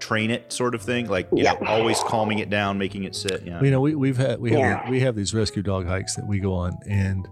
train 0.00 0.30
it, 0.30 0.50
sort 0.52 0.74
of 0.74 0.80
thing. 0.82 1.08
Like 1.08 1.28
you 1.32 1.44
Yeah. 1.44 1.52
know, 1.60 1.66
always 1.68 1.98
calming 2.00 2.38
it 2.38 2.48
down, 2.48 2.78
making 2.78 3.04
it 3.04 3.14
sit. 3.14 3.42
Yeah. 3.44 3.60
You 3.62 3.70
know, 3.70 3.80
we, 3.82 3.94
we've 3.94 4.16
had 4.16 4.40
we 4.40 4.52
have 4.52 4.60
Yeah. 4.60 4.90
we 4.90 5.00
have 5.00 5.14
these 5.14 5.34
rescue 5.34 5.62
dog 5.62 5.86
hikes 5.86 6.14
that 6.16 6.26
we 6.26 6.38
go 6.40 6.54
on, 6.54 6.78
and 6.88 7.28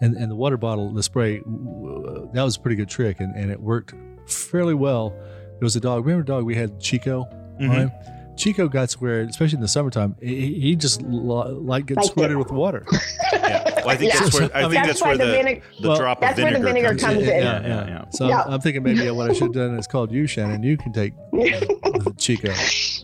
and 0.00 0.16
and 0.16 0.30
the 0.30 0.36
water 0.36 0.56
bottle, 0.56 0.90
the 0.92 1.02
spray, 1.02 1.38
that 2.32 2.42
was 2.42 2.56
a 2.56 2.60
pretty 2.60 2.76
good 2.76 2.88
trick, 2.88 3.20
and, 3.20 3.34
and 3.36 3.50
it 3.50 3.60
worked 3.60 3.92
fairly 4.26 4.74
well. 4.74 5.10
There 5.10 5.66
was 5.66 5.76
a 5.76 5.80
dog. 5.80 6.06
Remember, 6.06 6.24
the 6.24 6.32
dog 6.38 6.44
we 6.44 6.54
had 6.54 6.80
Chico. 6.80 7.26
Mhm. 7.60 7.92
On? 8.38 8.42
Chico 8.42 8.68
got 8.68 8.88
to 8.90 8.98
where, 8.98 9.20
especially 9.22 9.56
in 9.56 9.60
the 9.62 9.68
summertime, 9.68 10.16
he, 10.20 10.60
he 10.60 10.76
just 10.76 11.02
li- 11.02 11.50
like 11.50 11.86
getting 11.86 12.02
Liked 12.02 12.10
squirted 12.12 12.32
it. 12.32 12.38
with 12.38 12.50
water. 12.52 12.86
Yeah. 13.30 13.64
Well, 13.76 13.88
I 13.90 13.96
think 13.96 14.12
Yeah. 14.12 14.20
that's 14.20 14.34
where 14.40 14.50
I 14.54 14.58
I 14.58 14.62
mean- 14.62 14.70
think 14.72 14.86
that's, 14.86 15.00
that's 15.00 15.02
where 15.02 15.16
the, 15.16 15.24
the, 15.26 15.32
vinegar. 15.32 15.62
the 15.80 15.88
Well, 15.88 15.96
drop 15.98 16.18
of 16.18 16.20
that's 16.22 16.38
where 16.40 16.52
the 16.52 16.58
vinegar, 16.58 16.72
vinegar 16.88 16.88
comes 17.00 17.02
comes 17.02 17.22
in. 17.28 17.36
in. 17.36 17.42
Yeah, 17.42 17.60
yeah, 17.66 17.86
yeah. 17.86 18.04
So 18.10 18.28
Yeah. 18.28 18.42
I'm, 18.42 18.54
I'm 18.54 18.60
thinking 18.60 18.82
maybe 18.82 19.10
what 19.10 19.30
I 19.30 19.32
should 19.32 19.44
have 19.44 19.52
done 19.52 19.78
is 19.78 19.86
called 19.86 20.10
you, 20.12 20.26
Shannon. 20.26 20.62
You 20.62 20.76
can 20.76 20.92
take 20.92 21.14
the 21.32 22.14
Chico. 22.18 22.52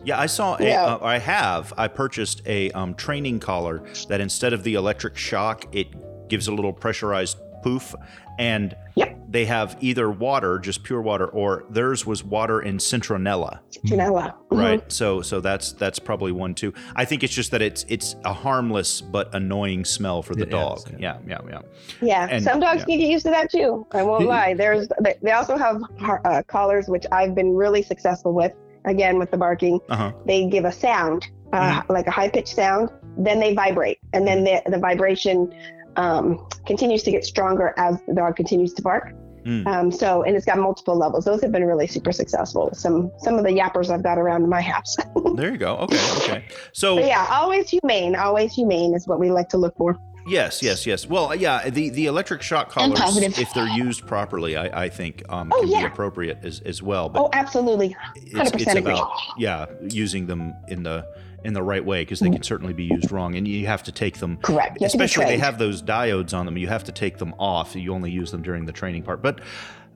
Yeah, 0.04 0.18
I 0.20 0.26
saw. 0.26 0.56
A, 0.58 0.62
Yeah. 0.64 0.84
uh, 0.84 0.98
I 1.02 1.18
have. 1.18 1.72
I 1.78 1.88
purchased 1.88 2.42
a 2.46 2.70
um, 2.72 2.94
training 2.94 3.40
collar 3.40 3.82
that 4.08 4.20
instead 4.20 4.52
of 4.52 4.64
the 4.64 4.74
electric 4.74 5.16
shock, 5.16 5.64
it 5.74 5.88
gives 6.28 6.48
a 6.48 6.52
little 6.52 6.72
pressurized 6.72 7.38
poof, 7.62 7.94
and 8.38 8.74
Yep. 8.96 9.13
They 9.34 9.44
have 9.44 9.76
either 9.80 10.08
water, 10.10 10.60
just 10.60 10.84
pure 10.84 11.02
water, 11.02 11.26
or 11.26 11.64
theirs 11.68 12.06
was 12.06 12.22
water 12.22 12.62
in 12.62 12.78
citronella. 12.78 13.58
Janela. 13.84 14.32
Mhm. 14.50 14.58
Right. 14.60 14.92
So 14.92 15.20
so 15.22 15.40
that's 15.40 15.72
that's 15.72 15.98
probably 15.98 16.30
one 16.30 16.54
too. 16.54 16.72
I 16.94 17.04
think 17.04 17.24
it's 17.24 17.34
just 17.34 17.50
that 17.50 17.60
it's 17.60 17.84
it's 17.88 18.14
a 18.24 18.32
harmless 18.32 19.00
but 19.00 19.34
annoying 19.34 19.84
smell 19.84 20.22
for 20.22 20.34
the 20.36 20.42
It 20.42 20.48
is, 20.48 20.52
dog. 20.52 20.78
yeah. 21.00 21.18
yeah, 21.26 21.38
yeah, 21.48 21.50
yeah. 21.50 21.60
Yeah, 22.00 22.28
And- 22.30 22.42
some 22.44 22.60
dogs 22.60 22.80
yeah. 22.80 22.84
can 22.86 22.98
get 23.00 23.08
used 23.10 23.24
to 23.26 23.30
that 23.32 23.50
too. 23.50 23.84
I 23.90 24.04
won't 24.04 24.24
lie. 24.26 24.54
There's 24.54 24.86
they- 25.02 25.18
they 25.20 25.32
also 25.32 25.56
have 25.58 25.82
uh, 26.24 26.42
collars 26.46 26.86
which 26.88 27.04
I've 27.10 27.34
been 27.34 27.54
really 27.56 27.82
successful 27.82 28.32
with. 28.32 28.52
Again, 28.86 29.18
with 29.18 29.30
the 29.32 29.38
barking, 29.38 29.80
Uh 29.88 29.96
huh. 29.96 30.12
they 30.26 30.46
give 30.46 30.64
a 30.66 30.72
sound, 30.72 31.26
uh, 31.54 31.80
like 31.88 32.06
a 32.06 32.10
high 32.10 32.28
pitched 32.28 32.54
sound. 32.54 32.90
Then 33.16 33.40
they 33.40 33.52
vibrate, 33.54 33.98
and 34.12 34.26
then 34.28 34.44
the 34.44 34.62
the 34.66 34.78
vibration 34.78 35.52
um, 35.96 36.46
continues 36.66 37.02
to 37.04 37.10
get 37.10 37.24
stronger 37.24 37.72
as 37.76 38.00
the 38.06 38.14
dog 38.14 38.36
continues 38.36 38.72
to 38.74 38.82
bark. 38.82 39.12
Mm. 39.44 39.66
Um, 39.66 39.90
so, 39.92 40.22
and 40.22 40.36
it's 40.36 40.46
got 40.46 40.58
multiple 40.58 40.96
levels. 40.96 41.24
Those 41.24 41.42
have 41.42 41.52
been 41.52 41.64
really 41.64 41.86
super 41.86 42.12
successful. 42.12 42.70
Some 42.74 43.10
some 43.18 43.34
of 43.36 43.44
the 43.44 43.50
yappers 43.50 43.90
I've 43.90 44.02
got 44.02 44.18
around 44.18 44.48
my 44.48 44.60
house. 44.62 44.96
There 45.34 45.50
you 45.50 45.58
go. 45.58 45.76
Okay. 45.78 45.98
Okay. 46.18 46.44
So 46.72 46.94
but 46.94 47.06
yeah, 47.06 47.26
always 47.28 47.68
humane. 47.68 48.14
Always 48.14 48.54
humane 48.54 48.94
is 48.94 49.08
what 49.08 49.18
we 49.18 49.32
like 49.32 49.48
to 49.48 49.56
look 49.56 49.76
for. 49.76 49.98
Yes, 50.28 50.62
yes, 50.62 50.86
yes. 50.86 51.06
Well, 51.08 51.34
yeah, 51.34 51.68
the, 51.68 51.90
the 51.90 52.06
electric 52.06 52.40
shock 52.40 52.70
collars, 52.70 53.16
if 53.38 53.52
they're 53.52 53.66
used 53.68 54.06
properly, 54.06 54.56
I, 54.56 54.84
I 54.84 54.88
think 54.88 55.22
um, 55.28 55.50
Oh, 55.52 55.60
can 55.62 55.80
be 55.80 55.84
appropriate 55.86 56.38
as, 56.44 56.60
as 56.60 56.82
well. 56.82 57.08
But 57.08 57.22
Oh, 57.22 57.30
absolutely. 57.32 57.96
it's, 58.14 58.32
100% 58.32 58.54
it's 58.54 58.74
agree. 58.74 58.92
about 58.92 59.10
yeah, 59.36 59.66
using 59.90 60.26
them 60.26 60.54
in 60.68 60.82
the 60.84 61.04
in 61.44 61.52
the 61.52 61.62
right 61.62 61.84
way 61.84 62.02
because 62.02 62.20
they 62.20 62.30
can 62.30 62.40
mm. 62.40 62.44
certainly 62.44 62.72
be 62.72 62.84
used 62.84 63.12
wrong, 63.12 63.34
and 63.36 63.46
you 63.46 63.66
have 63.66 63.82
to 63.84 63.92
take 63.92 64.18
them. 64.18 64.38
Correct. 64.38 64.80
Especially 64.82 65.26
they 65.26 65.38
have 65.38 65.58
those 65.58 65.82
diodes 65.82 66.34
on 66.34 66.46
them. 66.46 66.56
You 66.56 66.68
have 66.68 66.84
to 66.84 66.92
take 66.92 67.18
them 67.18 67.34
off. 67.38 67.76
You 67.76 67.92
only 67.92 68.10
use 68.10 68.30
them 68.30 68.42
during 68.42 68.64
the 68.64 68.72
training 68.72 69.02
part. 69.02 69.22
But 69.22 69.40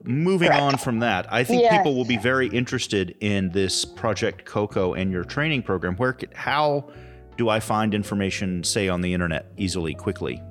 moving 0.03 0.49
Correct. 0.49 0.61
on 0.61 0.77
from 0.77 0.99
that, 0.99 1.31
I 1.31 1.43
think 1.43 1.69
people 1.69 1.95
will 1.95 2.05
be 2.05 2.17
very 2.17 2.47
interested 2.47 3.15
in 3.19 3.49
this 3.49 3.83
Project 3.83 4.45
Coco 4.45 4.93
and 4.93 5.11
your 5.11 5.23
training 5.23 5.63
program. 5.63 5.95
Where 5.97 6.17
how 6.35 6.89
do 7.37 7.49
I 7.49 7.59
find 7.59 7.93
information, 7.93 8.63
say 8.63 8.89
on 8.89 9.01
the 9.01 9.13
internet, 9.13 9.51
easily, 9.57 9.93
quickly? 9.93 10.41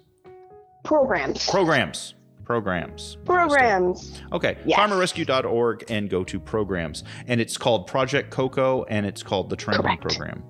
Programs. 0.83 1.47
Programs. 1.47 2.15
Programs. 2.45 3.17
Programs. 3.25 4.21
Okay, 4.31 4.57
Yes. 4.65 4.79
karmarescue.org 4.79 5.85
and 5.89 6.09
go 6.09 6.23
to 6.23 6.39
programs. 6.39 7.03
And 7.27 7.39
it's 7.41 7.57
called 7.57 7.87
Project 7.87 8.31
Coco 8.31 8.83
and 8.85 9.05
it's 9.05 9.23
called 9.23 9.49
the 9.49 9.55
training 9.55 9.81
Correct. 9.81 10.01
program. 10.01 10.43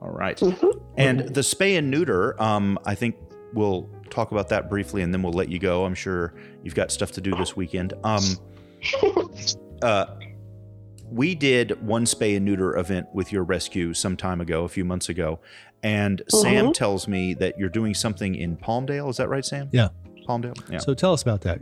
All 0.00 0.10
right. 0.10 0.36
Mhm. 0.38 0.80
And 0.96 1.20
the 1.20 1.40
spay 1.40 1.78
and 1.78 1.90
neuter, 1.90 2.40
um, 2.42 2.78
I 2.84 2.94
think 2.94 3.16
we'll 3.54 3.88
talk 4.10 4.32
about 4.32 4.48
that 4.50 4.68
briefly 4.68 5.02
and 5.02 5.12
then 5.14 5.22
we'll 5.22 5.32
let 5.32 5.48
you 5.48 5.58
go. 5.58 5.84
I'm 5.84 5.94
sure 5.94 6.34
you've 6.62 6.74
got 6.74 6.90
stuff 6.92 7.12
to 7.12 7.20
do 7.20 7.34
this 7.36 7.56
weekend. 7.56 7.94
Um, 8.04 8.22
uh, 9.82 10.06
we 11.10 11.34
did 11.34 11.86
one 11.86 12.04
spay 12.04 12.36
and 12.36 12.44
neuter 12.44 12.76
event 12.76 13.06
with 13.14 13.32
your 13.32 13.44
rescue 13.44 13.94
some 13.94 14.16
time 14.16 14.40
ago, 14.40 14.64
a 14.64 14.68
few 14.68 14.84
months 14.84 15.08
ago. 15.08 15.40
And 15.82 16.22
Sam 16.28 16.66
Mhm. 16.68 16.74
tells 16.74 17.06
me 17.08 17.34
that 17.34 17.58
you're 17.58 17.68
doing 17.68 17.94
something 17.94 18.34
in 18.34 18.56
Palmdale. 18.56 19.08
Is 19.10 19.18
that 19.18 19.28
right, 19.28 19.44
Sam? 19.44 19.68
Yeah. 19.70 19.88
Palmdale? 20.26 20.54
Yeah. 20.70 20.78
So 20.78 20.94
tell 20.94 21.12
us 21.12 21.22
about 21.22 21.40
that. 21.42 21.60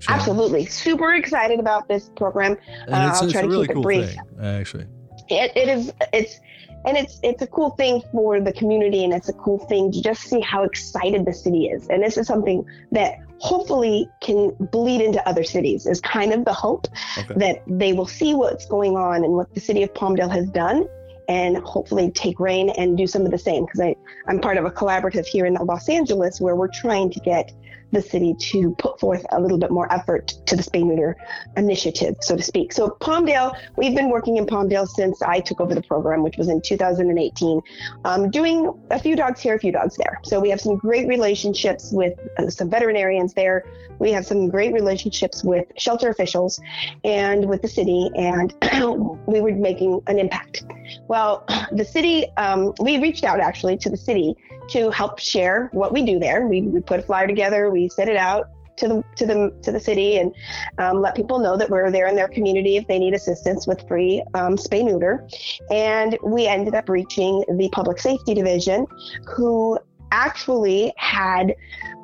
Shannon. 0.00 0.20
Absolutely. 0.20 0.66
Super 0.66 1.14
excited 1.14 1.58
about 1.58 1.88
this 1.88 2.10
program. 2.16 2.56
And 2.86 2.94
Uh, 2.94 3.08
it's, 3.10 3.18
I'll 3.18 3.24
it's 3.24 3.32
try 3.32 3.40
a 3.40 3.44
to 3.44 3.48
really 3.48 3.66
keep 3.66 3.70
it 3.72 3.74
cool 3.74 3.82
brief. 3.82 4.08
thing, 4.10 4.20
actually. 4.40 4.86
it, 5.28 5.52
it 5.56 5.68
is 5.68 5.92
it's 6.12 6.38
and 6.86 6.96
it's 6.96 7.18
it's 7.24 7.42
a 7.42 7.46
cool 7.48 7.70
thing 7.70 8.00
for 8.12 8.40
the 8.40 8.52
community 8.52 9.02
and 9.02 9.12
it's 9.12 9.28
a 9.28 9.32
cool 9.32 9.58
thing 9.66 9.90
to 9.90 10.00
just 10.00 10.22
see 10.22 10.40
how 10.40 10.62
excited 10.62 11.26
the 11.26 11.32
city 11.32 11.66
is 11.66 11.88
and 11.88 12.00
this 12.04 12.16
is 12.16 12.26
something 12.28 12.64
that 12.92 13.16
hopefully 13.40 14.08
can 14.20 14.50
bleed 14.70 15.00
into 15.00 15.20
other 15.28 15.42
cities 15.42 15.86
is 15.86 16.00
kind 16.00 16.32
of 16.32 16.44
the 16.44 16.52
hope 16.52 16.86
Okay. 17.18 17.34
that 17.36 17.62
they 17.66 17.92
will 17.92 18.06
see 18.06 18.34
what's 18.34 18.64
going 18.66 18.96
on 18.96 19.24
and 19.24 19.32
what 19.32 19.52
the 19.54 19.60
city 19.60 19.82
of 19.82 19.92
palmdale 19.94 20.30
has 20.30 20.46
done 20.50 20.86
and 21.28 21.58
hopefully 21.58 22.10
take 22.10 22.40
reign 22.40 22.70
and 22.70 22.96
do 22.96 23.06
some 23.06 23.24
of 23.24 23.30
the 23.30 23.38
same 23.38 23.64
because 23.66 23.94
i'm 24.26 24.40
part 24.40 24.56
of 24.56 24.64
a 24.64 24.70
collaborative 24.70 25.26
here 25.26 25.46
in 25.46 25.54
los 25.54 25.88
angeles 25.88 26.40
where 26.40 26.56
we're 26.56 26.68
trying 26.68 27.10
to 27.10 27.20
get 27.20 27.52
the 27.92 28.02
city 28.02 28.34
to 28.34 28.74
put 28.78 29.00
forth 29.00 29.24
a 29.32 29.40
little 29.40 29.58
bit 29.58 29.70
more 29.70 29.92
effort 29.92 30.28
to 30.46 30.56
the 30.56 30.62
spay 30.62 30.84
neuter 30.84 31.16
initiative, 31.56 32.16
so 32.20 32.36
to 32.36 32.42
speak. 32.42 32.72
So 32.72 32.96
Palmdale, 33.00 33.56
we've 33.76 33.94
been 33.94 34.10
working 34.10 34.36
in 34.36 34.46
Palmdale 34.46 34.86
since 34.86 35.22
I 35.22 35.40
took 35.40 35.60
over 35.60 35.74
the 35.74 35.82
program, 35.82 36.22
which 36.22 36.36
was 36.36 36.48
in 36.48 36.60
2018, 36.60 37.60
um, 38.04 38.30
doing 38.30 38.72
a 38.90 38.98
few 38.98 39.16
dogs 39.16 39.40
here, 39.40 39.54
a 39.54 39.58
few 39.58 39.72
dogs 39.72 39.96
there. 39.96 40.20
So 40.24 40.40
we 40.40 40.50
have 40.50 40.60
some 40.60 40.76
great 40.76 41.08
relationships 41.08 41.90
with 41.92 42.18
uh, 42.38 42.50
some 42.50 42.70
veterinarians 42.70 43.34
there. 43.34 43.64
We 43.98 44.12
have 44.12 44.26
some 44.26 44.48
great 44.48 44.72
relationships 44.72 45.42
with 45.42 45.66
shelter 45.76 46.08
officials 46.08 46.60
and 47.04 47.48
with 47.48 47.62
the 47.62 47.68
city, 47.68 48.10
and 48.16 48.54
we 49.26 49.40
were 49.40 49.52
making 49.52 50.00
an 50.06 50.18
impact. 50.18 50.64
Well, 51.08 51.44
the 51.72 51.84
city, 51.84 52.26
um, 52.36 52.74
we 52.80 52.98
reached 52.98 53.24
out 53.24 53.40
actually 53.40 53.76
to 53.78 53.90
the 53.90 53.96
city 53.96 54.36
to 54.70 54.90
help 54.90 55.18
share 55.18 55.68
what 55.72 55.92
we 55.92 56.04
do 56.04 56.18
there. 56.18 56.46
We, 56.46 56.62
we 56.62 56.80
put 56.80 57.00
a 57.00 57.02
flyer 57.02 57.26
together, 57.26 57.70
we 57.70 57.88
set 57.88 58.08
it 58.08 58.16
out 58.16 58.46
to 58.76 58.88
the 58.88 59.04
to 59.16 59.26
the 59.26 59.58
to 59.62 59.72
the 59.72 59.80
city, 59.80 60.18
and 60.18 60.34
um, 60.78 61.00
let 61.00 61.14
people 61.14 61.38
know 61.38 61.56
that 61.56 61.68
we're 61.68 61.90
there 61.90 62.06
in 62.06 62.14
their 62.14 62.28
community 62.28 62.76
if 62.76 62.86
they 62.86 62.98
need 62.98 63.12
assistance 63.12 63.66
with 63.66 63.86
free 63.88 64.22
um, 64.34 64.56
spay 64.56 64.84
neuter. 64.84 65.26
And 65.70 66.16
we 66.22 66.46
ended 66.46 66.74
up 66.74 66.88
reaching 66.88 67.44
the 67.56 67.68
public 67.72 67.98
safety 67.98 68.34
division, 68.34 68.86
who 69.26 69.78
actually 70.12 70.92
had. 70.96 71.54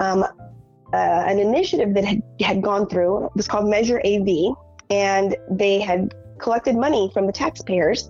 Um, 0.00 0.24
uh, 0.92 1.24
an 1.27 1.40
initiative 1.40 1.92
that 1.92 2.05
had, 2.05 2.22
had 2.40 2.62
gone 2.62 2.88
through 2.88 3.27
it 3.27 3.33
was 3.35 3.48
called 3.48 3.68
Measure 3.68 4.00
AV, 4.05 4.55
and 4.90 5.35
they 5.50 5.81
had 5.81 6.14
collected 6.38 6.77
money 6.77 7.11
from 7.12 7.27
the 7.27 7.33
taxpayers 7.33 8.09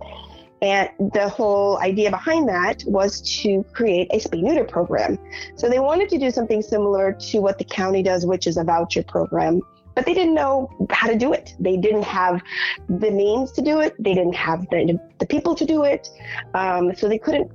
and 0.62 0.88
the 1.12 1.28
whole 1.28 1.78
idea 1.78 2.10
behind 2.10 2.48
that 2.48 2.82
was 2.86 3.20
to 3.42 3.64
create 3.72 4.08
a 4.12 4.18
spay 4.18 4.42
neuter 4.42 4.64
program. 4.64 5.18
So 5.56 5.68
they 5.68 5.78
wanted 5.78 6.08
to 6.10 6.18
do 6.18 6.30
something 6.30 6.62
similar 6.62 7.12
to 7.12 7.40
what 7.40 7.58
the 7.58 7.64
county 7.64 8.02
does, 8.02 8.24
which 8.24 8.46
is 8.46 8.56
a 8.56 8.64
voucher 8.64 9.02
program. 9.02 9.60
But 9.94 10.06
they 10.06 10.14
didn't 10.14 10.34
know 10.34 10.70
how 10.90 11.06
to 11.08 11.16
do 11.16 11.32
it. 11.32 11.54
They 11.60 11.76
didn't 11.76 12.02
have 12.02 12.42
the 12.88 13.10
means 13.10 13.52
to 13.52 13.62
do 13.62 13.80
it. 13.80 13.94
They 13.98 14.14
didn't 14.14 14.34
have 14.34 14.68
the, 14.70 14.98
the 15.18 15.26
people 15.26 15.54
to 15.54 15.64
do 15.64 15.84
it. 15.84 16.08
Um, 16.54 16.94
so 16.96 17.08
they 17.08 17.18
couldn't 17.18 17.50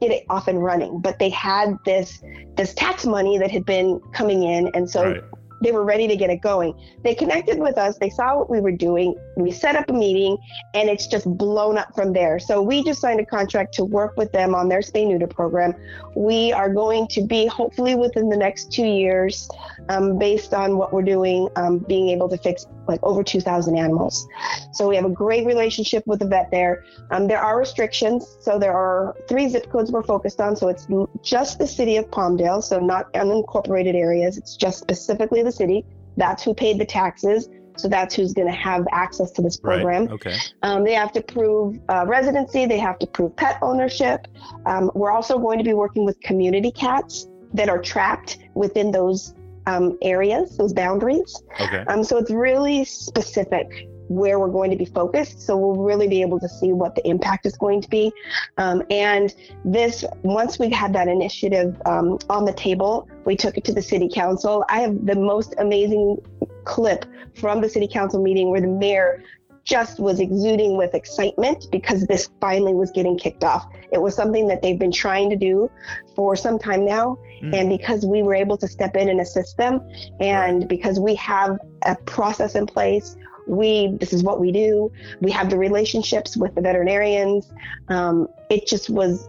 get 0.00 0.10
it 0.10 0.24
off 0.28 0.48
and 0.48 0.62
running. 0.62 1.00
But 1.00 1.18
they 1.18 1.30
had 1.30 1.76
this 1.84 2.22
this 2.56 2.74
tax 2.74 3.04
money 3.04 3.38
that 3.38 3.50
had 3.50 3.64
been 3.64 4.00
coming 4.12 4.42
in, 4.44 4.70
and 4.74 4.88
so 4.88 5.12
Right. 5.12 5.22
They 5.64 5.72
were 5.72 5.84
ready 5.84 6.06
to 6.06 6.16
get 6.16 6.30
it 6.30 6.42
going. 6.42 6.74
They 7.02 7.14
connected 7.14 7.58
with 7.58 7.78
us. 7.78 7.96
They 7.98 8.10
saw 8.10 8.38
what 8.38 8.50
we 8.50 8.60
were 8.60 8.72
doing. 8.72 9.16
We 9.36 9.50
set 9.50 9.76
up 9.76 9.88
a 9.88 9.92
meeting, 9.92 10.36
and 10.74 10.88
it's 10.88 11.06
just 11.06 11.26
blown 11.38 11.78
up 11.78 11.94
from 11.94 12.12
there. 12.12 12.38
So 12.38 12.62
we 12.62 12.84
just 12.84 13.00
signed 13.00 13.20
a 13.20 13.26
contract 13.26 13.74
to 13.74 13.84
work 13.84 14.16
with 14.16 14.30
them 14.32 14.54
on 14.54 14.68
their 14.68 14.80
spay 14.80 15.06
neuter 15.06 15.26
program. 15.26 15.74
We 16.14 16.52
are 16.52 16.72
going 16.72 17.08
to 17.08 17.22
be 17.22 17.46
hopefully 17.46 17.94
within 17.94 18.28
the 18.28 18.36
next 18.36 18.72
two 18.72 18.86
years, 18.86 19.48
um, 19.88 20.18
based 20.18 20.52
on 20.52 20.76
what 20.76 20.92
we're 20.92 21.02
doing, 21.02 21.48
um, 21.56 21.78
being 21.78 22.10
able 22.10 22.28
to 22.28 22.36
fix 22.36 22.66
like 22.86 23.00
over 23.02 23.22
2,000 23.22 23.76
animals. 23.76 24.26
So 24.72 24.88
we 24.88 24.96
have 24.96 25.04
a 25.04 25.10
great 25.10 25.46
relationship 25.46 26.06
with 26.06 26.18
the 26.18 26.26
vet 26.26 26.50
there. 26.50 26.84
Um, 27.10 27.26
there 27.26 27.40
are 27.40 27.58
restrictions. 27.58 28.36
So 28.40 28.58
there 28.58 28.74
are 28.74 29.16
three 29.28 29.48
zip 29.48 29.70
codes 29.70 29.90
we're 29.90 30.02
focused 30.02 30.40
on. 30.40 30.56
So 30.56 30.68
it's 30.68 30.86
just 31.22 31.58
the 31.58 31.66
city 31.66 31.96
of 31.96 32.10
Palmdale, 32.10 32.62
so 32.62 32.78
not 32.78 33.12
unincorporated 33.14 33.94
areas. 33.94 34.36
It's 34.36 34.56
just 34.56 34.78
specifically 34.78 35.42
the 35.42 35.52
city. 35.56 35.84
That's 36.16 36.42
who 36.42 36.54
paid 36.54 36.78
the 36.78 36.86
taxes. 36.86 37.48
So 37.76 37.88
that's 37.88 38.14
who's 38.14 38.32
going 38.32 38.46
to 38.46 38.54
have 38.54 38.86
access 38.92 39.32
to 39.32 39.42
this 39.42 39.56
program. 39.56 40.06
Right. 40.06 40.12
Okay. 40.12 40.36
Um, 40.62 40.84
they 40.84 40.94
have 40.94 41.12
to 41.12 41.22
prove 41.22 41.78
uh, 41.88 42.04
residency. 42.06 42.66
They 42.66 42.78
have 42.78 42.98
to 43.00 43.06
prove 43.06 43.34
pet 43.36 43.58
ownership. 43.62 44.28
Um, 44.64 44.90
we're 44.94 45.10
also 45.10 45.38
going 45.38 45.58
to 45.58 45.64
be 45.64 45.74
working 45.74 46.04
with 46.04 46.20
community 46.20 46.70
cats 46.70 47.26
that 47.52 47.68
are 47.68 47.80
trapped 47.80 48.38
within 48.54 48.92
those 48.92 49.34
um, 49.66 49.98
areas, 50.02 50.56
those 50.56 50.72
boundaries. 50.72 51.42
Okay. 51.60 51.84
Um, 51.88 52.04
so 52.04 52.16
it's 52.18 52.30
really 52.30 52.84
specific 52.84 53.88
where 54.08 54.38
we're 54.38 54.50
going 54.50 54.70
to 54.70 54.76
be 54.76 54.84
focused. 54.84 55.40
So 55.40 55.56
we'll 55.56 55.82
really 55.82 56.08
be 56.08 56.20
able 56.22 56.40
to 56.40 56.48
see 56.48 56.72
what 56.72 56.94
the 56.94 57.06
impact 57.08 57.46
is 57.46 57.56
going 57.56 57.80
to 57.82 57.88
be. 57.88 58.12
Um, 58.58 58.82
and 58.90 59.34
this, 59.64 60.04
once 60.22 60.58
we 60.58 60.70
had 60.70 60.92
that 60.94 61.08
initiative 61.08 61.80
um, 61.86 62.18
on 62.28 62.44
the 62.44 62.52
table, 62.52 63.08
we 63.24 63.36
took 63.36 63.56
it 63.56 63.64
to 63.64 63.72
the 63.72 63.82
city 63.82 64.08
council. 64.12 64.64
I 64.68 64.80
have 64.80 65.06
the 65.06 65.16
most 65.16 65.54
amazing 65.58 66.18
clip 66.64 67.04
from 67.34 67.60
the 67.60 67.68
city 67.68 67.88
council 67.88 68.22
meeting 68.22 68.50
where 68.50 68.60
the 68.60 68.68
mayor 68.68 69.22
just 69.64 69.98
was 69.98 70.20
exuding 70.20 70.76
with 70.76 70.94
excitement 70.94 71.66
because 71.72 72.06
this 72.06 72.28
finally 72.40 72.74
was 72.74 72.90
getting 72.90 73.18
kicked 73.18 73.44
off. 73.44 73.66
It 73.92 74.00
was 74.00 74.14
something 74.14 74.46
that 74.48 74.60
they've 74.60 74.78
been 74.78 74.92
trying 74.92 75.30
to 75.30 75.36
do 75.36 75.70
for 76.14 76.36
some 76.36 76.58
time 76.58 76.84
now. 76.84 77.18
Mm. 77.42 77.54
And 77.54 77.68
because 77.70 78.04
we 78.04 78.22
were 78.22 78.34
able 78.34 78.58
to 78.58 78.68
step 78.68 78.94
in 78.94 79.08
and 79.08 79.20
assist 79.20 79.56
them, 79.56 79.80
and 80.20 80.68
because 80.68 81.00
we 81.00 81.14
have 81.14 81.58
a 81.86 81.96
process 82.04 82.54
in 82.54 82.66
place, 82.66 83.16
we 83.46 83.88
this 84.00 84.12
is 84.12 84.22
what 84.22 84.40
we 84.40 84.52
do. 84.52 84.90
We 85.20 85.30
have 85.32 85.50
the 85.50 85.58
relationships 85.58 86.36
with 86.36 86.54
the 86.54 86.60
veterinarians. 86.60 87.52
Um, 87.88 88.28
it 88.50 88.66
just 88.66 88.90
was 88.90 89.28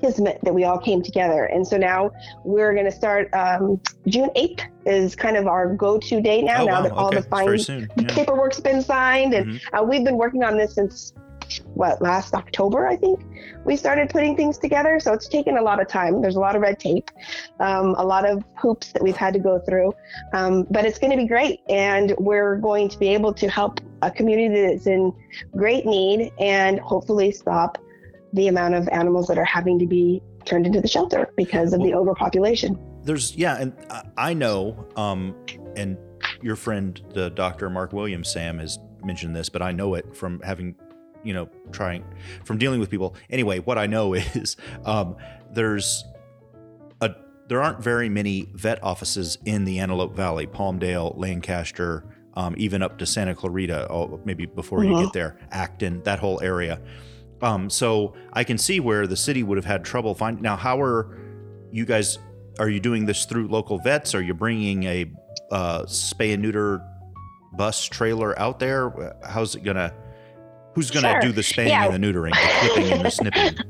kismet 0.00 0.40
that 0.44 0.54
we 0.54 0.64
all 0.64 0.78
came 0.78 1.02
together. 1.02 1.44
And 1.44 1.66
so 1.66 1.76
now 1.76 2.10
we're 2.44 2.72
going 2.72 2.86
to 2.86 2.90
start 2.92 3.28
um, 3.34 3.78
June 4.06 4.30
8th 4.34 4.62
is 4.86 5.14
kind 5.14 5.36
of 5.36 5.46
our 5.46 5.74
go-to 5.74 6.22
date 6.22 6.44
now. 6.44 6.62
oh, 6.62 6.64
now 6.64 6.72
wow. 6.76 6.82
that 6.82 6.92
all 6.92 7.06
okay. 7.08 7.16
the 7.18 7.22
fine 7.24 7.44
very 7.44 7.58
soon. 7.58 7.88
the 7.96 8.04
Yeah. 8.04 8.14
paperwork's 8.14 8.60
been 8.60 8.80
signed 8.80 9.34
and 9.34 9.46
Mhm. 9.52 9.60
uh, 9.78 9.82
we've 9.84 10.04
been 10.04 10.16
working 10.16 10.42
on 10.42 10.56
this 10.56 10.74
since 10.74 11.12
what 11.74 12.00
last 12.00 12.34
october 12.34 12.86
i 12.86 12.96
think 12.96 13.20
we 13.64 13.76
started 13.76 14.08
putting 14.10 14.36
things 14.36 14.58
together. 14.58 14.98
So 15.00 15.12
it's 15.12 15.28
taken 15.28 15.56
a 15.56 15.62
lot 15.62 15.80
of 15.80 15.88
time. 15.88 16.22
There's 16.22 16.36
a 16.36 16.40
lot 16.40 16.56
of 16.56 16.62
red 16.62 16.78
tape 16.78 17.10
um, 17.60 17.94
a 17.96 18.04
lot 18.04 18.28
of 18.28 18.42
hoops 18.56 18.92
that 18.92 19.02
we've 19.02 19.16
had 19.16 19.34
to 19.34 19.38
go 19.38 19.58
through. 19.60 19.92
Um, 20.32 20.66
but 20.70 20.84
it's 20.84 20.98
going 20.98 21.10
to 21.10 21.16
be 21.16 21.26
great 21.26 21.60
and 21.68 22.14
we're 22.18 22.56
going 22.56 22.88
to 22.88 22.98
be 22.98 23.08
able 23.08 23.32
to 23.34 23.48
help 23.48 23.80
a 24.02 24.10
community 24.10 24.60
that's 24.62 24.86
in 24.86 25.12
great 25.56 25.86
need 25.86 26.32
and 26.38 26.80
hopefully 26.80 27.32
stop 27.32 27.78
the 28.32 28.48
amount 28.48 28.74
of 28.74 28.88
animals 28.88 29.26
that 29.26 29.38
are 29.38 29.44
having 29.44 29.78
to 29.78 29.86
be 29.86 30.22
turned 30.44 30.66
into 30.66 30.80
the 30.80 30.88
shelter 30.88 31.32
because 31.36 31.72
of 31.72 31.82
the 31.82 31.94
overpopulation. 31.94 32.78
There's 33.02 33.36
yeah, 33.36 33.56
and 33.58 33.74
I- 34.16 34.34
know, 34.34 34.86
um, 34.96 35.34
and 35.76 35.98
your 36.42 36.56
friend, 36.56 37.00
the 37.12 37.30
Dr. 37.30 37.68
Mark 37.68 37.92
Williams, 37.92 38.30
Sam, 38.30 38.58
has 38.58 38.78
mentioned 39.02 39.34
this, 39.34 39.48
but 39.48 39.62
I 39.62 39.72
know 39.72 39.94
it 39.94 40.14
from 40.14 40.40
having, 40.40 40.76
you 41.24 41.32
know, 41.32 41.48
trying 41.72 42.04
from 42.44 42.58
dealing 42.58 42.80
with 42.80 42.90
people. 42.90 43.14
Anyway, 43.30 43.58
what 43.60 43.78
I 43.78 43.86
know 43.86 44.14
is 44.14 44.56
um, 44.84 45.16
there's 45.52 46.04
a 47.00 47.10
there 47.48 47.62
aren't 47.62 47.82
very 47.82 48.08
many 48.08 48.48
vet 48.54 48.82
offices 48.82 49.38
in 49.44 49.64
the 49.64 49.78
Antelope 49.78 50.14
Valley, 50.14 50.46
Palmdale, 50.46 51.16
Lancaster, 51.16 52.04
um, 52.34 52.54
even 52.56 52.82
up 52.82 52.98
to 52.98 53.06
Santa 53.06 53.34
Clarita, 53.34 53.90
oh, 53.90 54.20
maybe 54.24 54.46
before 54.46 54.84
you 54.84 55.02
get 55.02 55.12
there, 55.12 55.38
Acton, 55.50 56.02
that 56.04 56.18
whole 56.18 56.40
area. 56.42 56.80
Um, 57.42 57.70
so 57.70 58.14
I 58.32 58.44
can 58.44 58.58
see 58.58 58.80
where 58.80 59.06
the 59.06 59.16
city 59.16 59.42
would 59.42 59.56
have 59.56 59.64
had 59.64 59.84
trouble 59.84 60.14
finding. 60.14 60.42
Now, 60.42 60.56
how 60.56 60.80
are 60.80 61.18
you 61.72 61.84
guys? 61.84 62.18
Are 62.58 62.68
you 62.68 62.80
doing 62.80 63.06
this 63.06 63.24
through 63.24 63.48
local 63.48 63.78
vets? 63.78 64.14
Are 64.14 64.22
you 64.22 64.34
bringing 64.34 64.84
a 64.84 65.10
uh, 65.50 65.82
spay 65.84 66.34
and 66.34 66.42
neuter 66.42 66.82
bus 67.56 67.84
trailer 67.86 68.38
out 68.38 68.58
there? 68.58 69.16
How's 69.24 69.54
it 69.54 69.64
gonna? 69.64 69.94
Who's 70.74 70.90
gonna 70.90 71.10
Sure. 71.12 71.20
do 71.20 71.32
the 71.32 71.42
spaying 71.42 71.68
Yeah. 71.68 71.86
and 71.86 72.02
the 72.02 72.06
neutering, 72.06 72.30
the 72.30 72.58
clipping 72.60 72.92
and 72.92 73.04
the 73.04 73.10
snipping? 73.10 73.54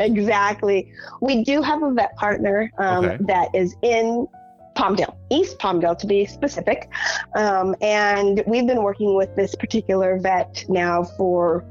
Exactly. 0.00 0.92
We 1.20 1.42
do 1.42 1.60
have 1.60 1.82
a 1.82 1.92
vet 1.92 2.14
partner 2.16 2.70
um, 2.78 3.04
Okay. 3.04 3.16
that 3.26 3.48
is 3.52 3.74
in 3.82 4.28
Palmdale, 4.76 5.16
East 5.28 5.58
Palmdale 5.58 5.98
to 5.98 6.06
be 6.06 6.24
specific. 6.24 6.88
Um, 7.34 7.74
and 7.80 8.44
we've 8.46 8.66
been 8.66 8.84
working 8.84 9.16
with 9.16 9.34
this 9.34 9.56
particular 9.56 10.18
vet 10.20 10.64
now 10.68 11.02
for 11.02 11.64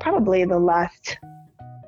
probably 0.00 0.46
the 0.46 0.58
last, 0.58 1.18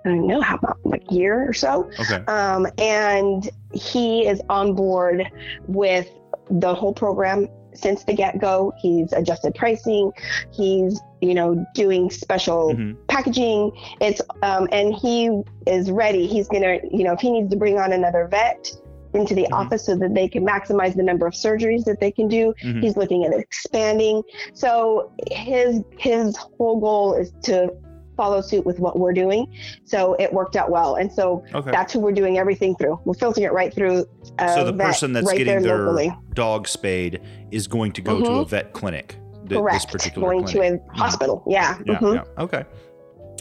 I 0.04 0.10
don't 0.10 0.26
know, 0.26 0.42
how 0.42 0.56
about 0.56 0.76
like 0.84 1.10
year 1.10 1.48
or 1.48 1.54
so. 1.54 1.90
Okay. 1.98 2.22
Um, 2.26 2.66
and 2.76 3.48
he 3.72 4.26
is 4.26 4.42
on 4.50 4.74
board 4.74 5.22
with 5.66 6.10
the 6.50 6.74
whole 6.74 6.92
program 6.92 7.48
since 7.76 8.04
the 8.04 8.14
get-go. 8.14 8.72
He's 8.78 9.12
adjusted 9.12 9.54
pricing. 9.54 10.12
He's, 10.52 11.00
you 11.20 11.34
know, 11.34 11.64
doing 11.74 12.10
special 12.10 12.74
Mhm. 12.74 12.96
packaging. 13.08 13.72
It's 14.00 14.20
um, 14.42 14.68
and 14.72 14.94
he 14.94 15.42
is 15.66 15.90
ready. 15.90 16.26
He's 16.26 16.48
gonna, 16.48 16.78
you 16.90 17.04
know, 17.04 17.12
if 17.12 17.20
he 17.20 17.30
needs 17.30 17.50
to 17.50 17.56
bring 17.56 17.78
on 17.78 17.92
another 17.92 18.28
vet 18.30 18.70
into 19.14 19.34
the 19.34 19.46
Mhm. 19.50 19.54
office 19.56 19.86
so 19.86 19.96
that 19.96 20.14
they 20.14 20.28
can 20.28 20.44
maximize 20.44 20.94
the 20.94 21.02
number 21.02 21.26
of 21.26 21.32
surgeries 21.32 21.84
that 21.84 22.00
they 22.00 22.10
can 22.10 22.28
do. 22.28 22.52
Mhm. 22.62 22.82
He's 22.82 22.96
looking 22.96 23.24
at 23.24 23.32
expanding. 23.32 24.22
So 24.52 25.10
his 25.30 25.82
his 25.98 26.36
whole 26.36 26.78
goal 26.80 27.14
is 27.14 27.32
to 27.44 27.70
follow 28.16 28.40
suit 28.40 28.64
with 28.64 28.78
what 28.78 28.98
we're 28.98 29.12
doing. 29.12 29.52
So 29.84 30.14
it 30.18 30.32
worked 30.32 30.56
out 30.56 30.70
well, 30.70 30.96
and 30.96 31.12
so 31.12 31.44
Okay. 31.54 31.70
that's 31.70 31.92
who 31.92 32.00
we're 32.00 32.12
doing 32.12 32.38
everything 32.38 32.74
through. 32.76 32.98
We're 33.04 33.14
filtering 33.14 33.44
it 33.46 33.52
right 33.52 33.72
through. 33.72 34.06
Uh, 34.38 34.54
so 34.54 34.64
the 34.64 34.72
vet 34.72 34.86
person 34.86 35.12
that's 35.12 35.26
right 35.26 35.38
getting 35.38 35.62
their 35.62 35.78
locally. 35.86 36.12
dog 36.34 36.66
spayed 36.68 37.20
is 37.50 37.66
going 37.66 37.92
to 37.92 38.00
go 38.02 38.20
to 38.20 38.30
a 38.32 38.44
vet 38.44 38.72
clinic. 38.72 39.16
th- 39.48 39.60
correct 39.60 39.74
This 39.76 39.86
particular 39.92 40.28
going 40.32 40.44
clinic. 40.44 40.82
to 40.84 40.92
a 40.94 40.96
hospital. 40.98 41.44
Yeah. 41.46 41.78
yeah, 41.86 41.98
mhm. 41.98 42.14
yeah. 42.16 42.42
Okay. 42.42 42.64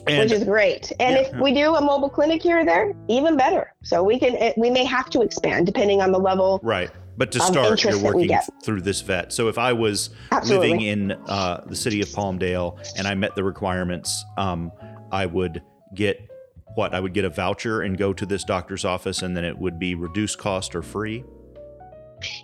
And 0.08 0.20
which 0.30 0.32
is 0.40 0.44
great. 0.44 0.92
And 1.00 1.16
Yeah, 1.16 1.22
if 1.24 1.36
we 1.42 1.52
do 1.52 1.74
a 1.76 1.82
mobile 1.82 2.10
clinic 2.12 2.44
here 2.44 2.60
or 2.60 2.66
there, 2.66 2.94
even 3.08 3.36
better. 3.38 3.74
So 3.84 4.04
we 4.04 4.20
can 4.20 4.36
it, 4.36 4.56
we 4.56 4.70
may 4.70 4.86
have 4.86 5.10
to 5.12 5.22
expand 5.24 5.66
depending 5.66 6.02
on 6.04 6.12
the 6.12 6.20
level. 6.20 6.60
right, 6.62 6.92
but 7.18 7.32
to 7.32 7.40
start, 7.40 7.56
you're 7.56 7.72
interest 7.72 8.02
that 8.02 8.16
we 8.16 8.28
working 8.28 8.40
through 8.64 8.82
this 8.82 9.02
vet. 9.02 9.34
So 9.34 9.48
if 9.48 9.58
I 9.58 9.74
was 9.74 10.10
Absolutely. 10.32 10.70
living 10.70 10.82
in 10.86 11.12
uh, 11.12 11.64
the 11.66 11.76
city 11.76 12.02
of 12.02 12.10
Palmdale 12.10 12.80
and 12.98 13.08
I 13.08 13.16
met 13.16 13.36
the 13.36 13.44
requirements, 13.44 14.24
um, 14.38 14.72
I 15.12 15.26
would 15.26 15.62
get 15.94 16.30
what? 16.76 16.94
I 16.94 17.00
would 17.00 17.14
get 17.14 17.26
a 17.26 17.30
voucher 17.30 17.82
and 17.82 17.98
go 17.98 18.14
to 18.14 18.26
this 18.26 18.44
doctor's 18.44 18.86
office, 18.86 19.22
and 19.22 19.36
then 19.36 19.46
it 19.46 19.58
would 19.58 19.80
be 19.80 19.96
reduced 19.96 20.38
cost 20.38 20.76
or 20.76 20.82
free. 20.82 21.24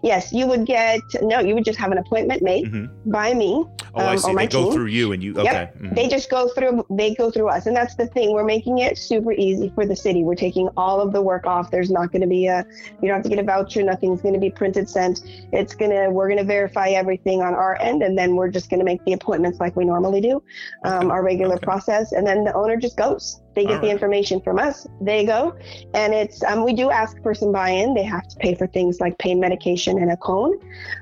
Yes, 0.04 0.32
you 0.34 0.48
would 0.48 0.65
get 0.65 1.00
no, 1.22 1.39
you 1.39 1.54
would 1.56 1.65
just 1.65 1.80
have 1.80 1.91
an 1.91 1.98
appointment 1.98 2.41
made 2.41 2.67
hmm 2.67 2.86
by 3.06 3.34
me. 3.34 3.65
Oh, 3.94 4.00
I 4.06 4.12
Um, 4.13 4.17
see. 4.20 4.32
or 4.32 4.34
my 4.34 4.46
They 4.46 4.52
go 4.52 4.63
team. 4.65 4.74
through 4.74 4.86
you, 4.86 5.12
and 5.12 5.22
you. 5.24 5.34
Okay. 5.38 5.70
mhm. 5.82 5.96
They 5.96 6.08
just 6.08 6.30
go 6.30 6.48
through 6.50 6.86
they 6.91 7.13
go 7.15 7.30
through 7.32 7.50
us. 7.50 7.65
And 7.65 7.76
that's 7.76 7.96
the 7.96 8.08
thing. 8.08 8.32
We're 8.32 8.44
making 8.46 8.78
it 8.78 8.98
super 8.98 9.34
easy 9.34 9.70
for 9.76 9.86
the 9.86 9.96
city. 9.96 10.24
We're 10.24 10.36
taking 10.36 10.70
all 10.78 11.02
of 11.02 11.12
the 11.13 11.22
work 11.22 11.46
off. 11.46 11.72
There's 11.72 11.91
not 11.91 12.12
going 12.12 12.22
to 12.22 12.28
be 12.28 12.48
a 12.48 12.63
you 13.02 13.08
don't 13.08 13.15
have 13.17 13.24
to 13.24 13.30
get 13.30 13.39
a 13.39 13.44
voucher, 13.44 13.84
nothing's 13.84 14.22
going 14.22 14.34
to 14.36 14.39
be 14.39 14.50
printed 14.52 14.88
sent. 14.89 15.22
It's 15.52 15.74
going 15.76 15.91
to 15.91 16.10
we're 16.10 16.28
going 16.28 16.38
to 16.39 16.46
verify 16.46 16.89
everything 16.89 17.41
on 17.41 17.54
our 17.54 17.78
end 17.82 18.02
and 18.04 18.17
then 18.17 18.36
we're 18.36 18.50
just 18.50 18.70
going 18.70 18.80
to 18.80 18.86
make 18.86 19.04
the 19.06 19.13
appointments 19.13 19.60
like 19.60 19.76
we 19.76 19.84
normally 19.86 20.22
do. 20.22 20.41
Um, 20.86 20.94
Okay. 21.02 21.10
our 21.12 21.24
regular 21.24 21.56
Okay. 21.56 21.65
process 21.65 22.12
and 22.13 22.26
then 22.26 22.44
the 22.44 22.54
owner 22.54 22.78
just 22.78 22.96
goes. 22.98 23.41
They 23.53 23.65
get 23.65 23.75
All 23.75 23.81
the 23.81 23.89
information 23.89 24.39
from 24.41 24.59
us. 24.59 24.87
They 25.01 25.25
go, 25.25 25.55
and 25.93 26.13
it's 26.13 26.43
um, 26.43 26.63
we 26.63 26.73
do 26.73 26.89
ask 26.89 27.21
for 27.21 27.33
some 27.33 27.51
buy-in. 27.51 27.93
They 27.93 28.03
have 28.03 28.27
to 28.29 28.35
pay 28.37 28.55
for 28.55 28.67
things 28.67 28.99
like 29.01 29.17
pain 29.17 29.39
medication 29.39 29.97
and 29.97 30.11
a 30.11 30.17
cone. 30.17 30.53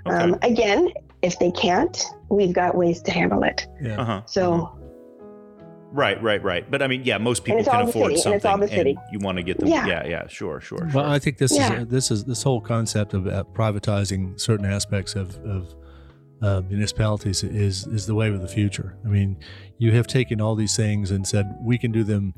Okay. 0.07 0.15
Um, 0.15 0.35
again, 0.41 0.89
if 1.21 1.37
they 1.37 1.51
can't, 1.51 2.03
we've 2.29 2.53
got 2.53 2.75
ways 2.75 3.01
to 3.03 3.11
handle 3.11 3.43
it. 3.43 3.67
Yeah. 3.81 4.01
uh-huh. 4.01 4.21
So. 4.25 4.53
uh-huh. 4.53 4.75
Right, 5.91 6.21
right, 6.21 6.41
right. 6.43 6.69
But 6.69 6.83
I 6.83 6.87
mean, 6.87 7.03
yeah, 7.03 7.17
most 7.17 7.43
people 7.43 7.63
can 7.63 7.89
afford 7.89 8.11
city, 8.11 8.15
something, 8.17 8.31
and 8.33 8.35
it's 8.35 8.45
all 8.45 8.59
the 8.59 8.67
city. 8.67 8.95
you 9.11 9.17
want 9.17 9.37
to 9.37 9.43
get 9.43 9.57
them. 9.57 9.69
Yeah, 9.69 9.87
Yeah. 9.87 10.05
yeah, 10.05 10.27
sure, 10.27 10.61
sure, 10.61 10.77
sure. 10.77 10.89
Well, 10.93 11.11
I 11.11 11.17
think 11.17 11.39
this 11.39 11.55
Yeah. 11.55 11.81
is 11.81 11.87
this 11.87 12.11
is 12.11 12.25
this 12.25 12.43
whole 12.43 12.61
concept 12.61 13.15
of 13.15 13.25
uh, 13.25 13.43
privatizing 13.55 14.39
certain 14.39 14.67
aspects 14.67 15.15
of, 15.15 15.37
of 15.37 15.73
uh, 16.41 16.61
municipalities 16.69 17.43
is 17.43 17.85
is 17.87 18.05
the 18.05 18.15
wave 18.15 18.33
of 18.33 18.41
the 18.41 18.47
future. 18.47 18.97
I 19.05 19.09
mean, 19.09 19.37
you 19.77 19.91
have 19.93 20.07
taken 20.07 20.39
all 20.41 20.55
these 20.55 20.75
things 20.75 21.11
and 21.11 21.27
said 21.27 21.45
we 21.61 21.77
can 21.77 21.91
do 21.91 22.03
them 22.03 22.33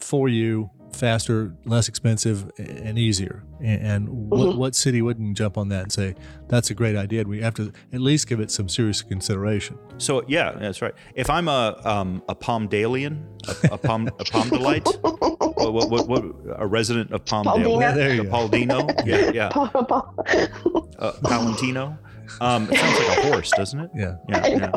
for 0.00 0.28
you 0.28 0.70
faster, 0.92 1.54
less 1.66 1.88
expensive, 1.88 2.50
and 2.58 2.98
easier. 2.98 3.44
And, 3.60 3.82
and 3.82 4.08
what, 4.30 4.40
Mhm. 4.48 4.56
what 4.56 4.74
city 4.74 5.02
wouldn't 5.02 5.36
jump 5.36 5.58
on 5.58 5.68
that 5.68 5.82
and 5.82 5.92
say 5.92 6.14
that's 6.48 6.70
a 6.70 6.74
great 6.74 6.96
idea? 6.96 7.24
We 7.24 7.42
have 7.42 7.52
to 7.54 7.70
at 7.92 8.00
least 8.00 8.28
give 8.28 8.40
it 8.40 8.50
some 8.50 8.68
serious 8.68 9.02
consideration. 9.02 9.76
So 9.98 10.22
yeah, 10.26 10.52
that's 10.52 10.80
right. 10.80 10.94
If 11.14 11.28
I'm 11.28 11.48
a 11.48 11.78
um, 11.84 12.22
a 12.28 12.34
Palmdalian, 12.34 13.24
a, 13.70 13.74
a 13.74 13.78
Palm 13.78 14.06
a 14.06 14.24
Palmdalite, 14.24 14.86
what, 15.02 15.72
what, 15.74 15.90
what, 15.90 16.08
what, 16.08 16.24
a 16.56 16.66
resident 16.66 17.10
of 17.12 17.24
Palmdale, 17.26 17.64
Paulina. 17.64 17.94
There 17.94 18.14
you 18.14 18.22
a 18.22 18.24
go. 18.24 18.30
Paldino, 18.30 18.78
yeah, 19.06 19.30
yeah, 19.32 19.48
uh, 20.98 21.12
Palantino. 21.22 21.98
Um, 22.40 22.68
it 22.70 22.78
sounds 22.78 22.98
like 23.08 23.18
a 23.18 23.22
horse, 23.32 23.50
doesn't 23.56 23.80
it? 23.80 23.90
Yeah. 23.94 24.16
Yeah, 24.28 24.46
yeah. 24.46 24.72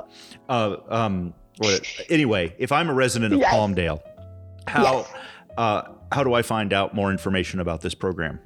Uh, 0.47 0.77
um, 0.89 1.33
what, 1.57 1.81
anyway, 2.09 2.55
if 2.57 2.71
I'm 2.71 2.89
a 2.89 2.93
resident 2.93 3.33
of 3.33 3.39
Yes. 3.39 3.53
Palmdale, 3.53 4.01
how 4.67 4.83
Yes. 4.99 5.13
uh, 5.57 5.81
how 6.11 6.23
do 6.23 6.33
I 6.33 6.41
find 6.41 6.73
out 6.73 6.93
more 6.95 7.11
information 7.11 7.59
about 7.59 7.81
this 7.81 7.93
program? 7.93 8.39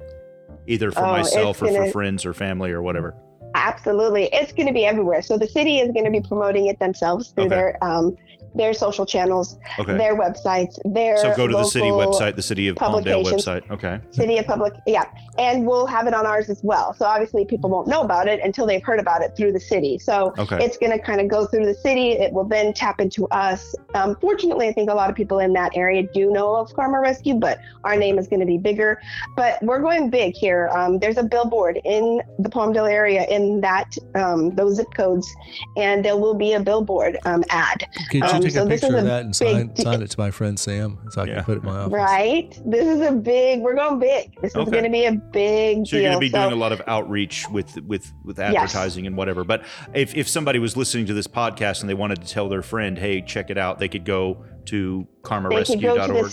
Either 0.66 0.90
for 0.90 1.00
Oh, 1.04 1.12
myself 1.12 1.62
it's 1.62 1.62
or 1.62 1.66
for 1.72 1.78
gonna- 1.80 1.92
friends 1.92 2.24
or 2.26 2.34
family 2.34 2.70
or 2.72 2.82
whatever. 2.82 3.14
Absolutely. 3.54 4.24
It's 4.32 4.52
going 4.52 4.66
to 4.66 4.72
be 4.74 4.84
everywhere. 4.84 5.22
So 5.22 5.38
the 5.38 5.46
city 5.46 5.78
is 5.78 5.92
going 5.92 6.04
to 6.04 6.10
be 6.10 6.20
promoting 6.20 6.66
it 6.66 6.78
themselves 6.80 7.28
through 7.30 7.44
Okay. 7.44 7.54
their 7.54 7.84
um, 7.84 8.16
their 8.54 8.72
social 8.72 9.04
channels, 9.04 9.58
Okay. 9.78 9.96
their 9.96 10.16
websites, 10.16 10.78
their 10.84 11.16
So 11.16 11.34
go 11.34 11.46
to 11.46 11.54
the 11.56 11.64
city 11.64 11.88
website, 11.88 12.36
the 12.36 12.42
city 12.42 12.68
of 12.68 12.76
Palmdale 12.76 13.24
website. 13.24 13.68
Okay. 13.70 13.98
City 14.10 14.38
of 14.38 14.46
Public, 14.46 14.72
yeah, 14.86 15.04
and 15.38 15.66
we'll 15.66 15.86
have 15.86 16.06
it 16.06 16.14
on 16.14 16.26
ours 16.26 16.48
as 16.48 16.60
well. 16.62 16.94
So 16.94 17.04
obviously, 17.06 17.44
people 17.44 17.70
won't 17.70 17.88
know 17.88 18.02
about 18.02 18.28
it 18.28 18.40
until 18.42 18.66
they've 18.66 18.82
heard 18.82 19.00
about 19.00 19.22
it 19.22 19.36
through 19.36 19.52
the 19.52 19.60
city. 19.60 19.98
So 19.98 20.32
Okay. 20.38 20.64
it's 20.64 20.78
going 20.78 20.92
to 20.92 20.98
kind 20.98 21.20
of 21.20 21.28
go 21.28 21.46
through 21.46 21.66
the 21.66 21.74
city. 21.74 22.12
It 22.12 22.32
will 22.32 22.44
then 22.44 22.72
tap 22.72 23.00
into 23.00 23.26
us. 23.28 23.74
Um, 23.94 24.16
fortunately, 24.20 24.68
I 24.68 24.72
think 24.72 24.90
a 24.90 24.94
lot 24.94 25.08
of 25.10 25.16
people 25.16 25.38
in 25.38 25.52
that 25.54 25.72
area 25.76 26.02
do 26.12 26.30
know 26.30 26.56
of 26.56 26.74
Karma 26.74 27.00
Rescue, 27.00 27.34
but 27.34 27.58
our 27.84 27.96
name 27.96 28.18
is 28.18 28.28
going 28.28 28.40
to 28.40 28.46
be 28.46 28.58
bigger. 28.58 29.00
But 29.36 29.62
we're 29.62 29.80
going 29.80 30.10
big 30.10 30.34
here. 30.34 30.68
Um, 30.74 30.98
there's 30.98 31.16
a 31.16 31.22
billboard 31.24 31.80
in 31.84 32.20
the 32.38 32.48
Palmdale 32.48 32.90
area 32.90 33.24
in 33.26 33.60
that 33.60 33.96
um, 34.14 34.54
those 34.54 34.76
zip 34.76 34.86
codes, 34.96 35.28
and 35.76 36.04
there 36.04 36.16
will 36.16 36.34
be 36.34 36.52
a 36.54 36.60
billboard 36.60 37.18
um, 37.24 37.44
ad. 37.50 37.86
Could 38.10 38.20
you 38.20 38.26
Um, 38.28 38.42
take 38.42 38.50
so 38.52 38.62
a 38.64 38.68
this 38.68 38.82
is 38.82 38.88
picture 38.88 38.96
of 38.98 39.04
a 39.04 39.06
that 39.08 39.24
and 39.24 39.34
sign, 39.36 39.66
big- 39.68 39.78
sign 39.78 40.02
it 40.02 40.10
to 40.10 40.18
my 40.20 40.30
friend 40.30 40.58
Sam 40.58 40.98
so 41.10 41.22
I 41.22 41.26
Yeah. 41.26 41.34
can 41.36 41.44
put 41.44 41.56
it 41.58 41.60
in 41.62 41.66
my 41.66 41.78
office? 41.78 41.92
Right? 41.92 42.60
This 42.66 42.86
is 42.86 43.00
a 43.00 43.12
big. 43.12 43.60
We're 43.60 43.74
going 43.74 43.98
big. 43.98 44.34
This 44.42 44.54
is 44.54 44.68
going 44.68 44.84
to 44.84 44.90
be 44.90 45.04
a 45.04 45.12
big 45.12 45.86
So 45.86 45.96
you're 45.96 46.06
going 46.06 46.14
to 46.14 46.20
be 46.20 46.30
So- 46.30 46.40
doing 46.42 46.52
a 46.52 46.56
lot 46.60 46.72
of 46.72 46.82
outreach 46.86 47.46
with 47.50 47.80
with 47.82 48.12
with 48.24 48.38
advertising 48.38 49.06
and 49.06 49.16
whatever. 49.16 49.44
But 49.44 49.62
if 49.94 50.14
if 50.16 50.28
somebody 50.28 50.58
was 50.58 50.76
listening 50.76 51.06
to 51.06 51.14
this 51.14 51.26
podcast 51.26 51.80
and 51.80 51.88
they 51.88 51.94
wanted 51.94 52.20
to 52.22 52.28
tell 52.28 52.48
their 52.48 52.62
friend, 52.62 52.98
"Hey, 52.98 53.20
check 53.20 53.50
it 53.50 53.58
out," 53.58 53.78
they 53.84 53.88
could 53.88 54.04
go 54.06 54.42
to 54.64 55.06
they 55.50 55.62
could 55.64 55.82
go 55.82 55.94
to 55.94 56.06
karmarescue.org 56.08 56.32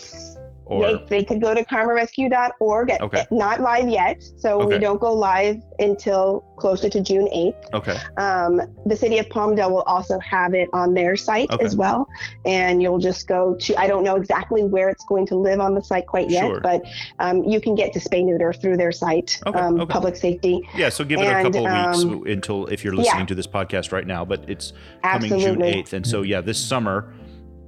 or 0.66 0.84
they, 0.84 1.06
they 1.10 1.24
could 1.26 1.42
go 1.42 1.54
to 1.54 1.66
karmarescue.org. 1.66 2.92
Okay. 3.02 3.26
Not 3.30 3.60
live 3.60 3.90
yet, 3.90 4.24
so 4.38 4.62
Okay. 4.62 4.76
we 4.76 4.80
don't 4.80 5.02
go 5.02 5.12
live 5.14 5.58
until 5.80 6.46
closer 6.58 6.88
to 6.88 7.02
June 7.02 7.28
8th. 7.36 7.74
okay, 7.74 7.98
Um, 8.18 8.62
the 8.86 8.96
city 8.96 9.18
of 9.18 9.26
Palmdale 9.28 9.70
will 9.70 9.82
also 9.82 10.18
have 10.20 10.54
it 10.54 10.70
on 10.72 10.94
their 10.94 11.18
site 11.18 11.52
Okay. 11.52 11.66
as 11.66 11.76
well, 11.76 12.08
and 12.46 12.82
you'll 12.82 13.00
just 13.00 13.28
go 13.28 13.56
to. 13.56 13.76
I 13.76 13.88
don't 13.88 14.04
know 14.04 14.16
exactly 14.16 14.64
where 14.64 14.88
it's 14.88 15.04
going 15.06 15.26
to 15.28 15.36
live 15.36 15.60
on 15.60 15.76
the 15.76 15.82
site 15.84 16.08
quite 16.08 16.30
yet, 16.30 16.46
Sure. 16.46 16.62
but 16.62 16.82
um, 17.20 17.44
you 17.44 17.60
can 17.60 17.76
get 17.76 17.92
to 17.94 18.00
spay 18.00 18.24
neuter 18.24 18.54
through 18.54 18.78
their 18.78 18.94
site, 18.94 19.42
Okay, 19.48 19.60
um, 19.60 19.86
public 19.88 20.16
safety. 20.16 20.62
yeah. 20.78 20.88
So 20.88 21.04
give 21.04 21.20
it 21.20 21.26
a 21.28 21.42
couple 21.44 21.68
of 21.68 21.88
weeks 21.88 22.04
um, 22.06 22.24
until 22.28 22.68
if 22.68 22.86
you're 22.86 22.96
listening 22.96 23.22
yeah. 23.22 23.26
to 23.26 23.36
this 23.36 23.48
podcast 23.48 23.92
right 23.92 24.08
now. 24.08 24.24
But 24.24 24.50
it's 24.50 24.72
coming 25.04 25.34
Absolutely. 25.34 25.44
June 25.44 25.64
eighth, 25.64 25.92
and 25.92 26.08
so 26.08 26.22
yeah, 26.22 26.40
this 26.40 26.60
summer. 26.64 27.14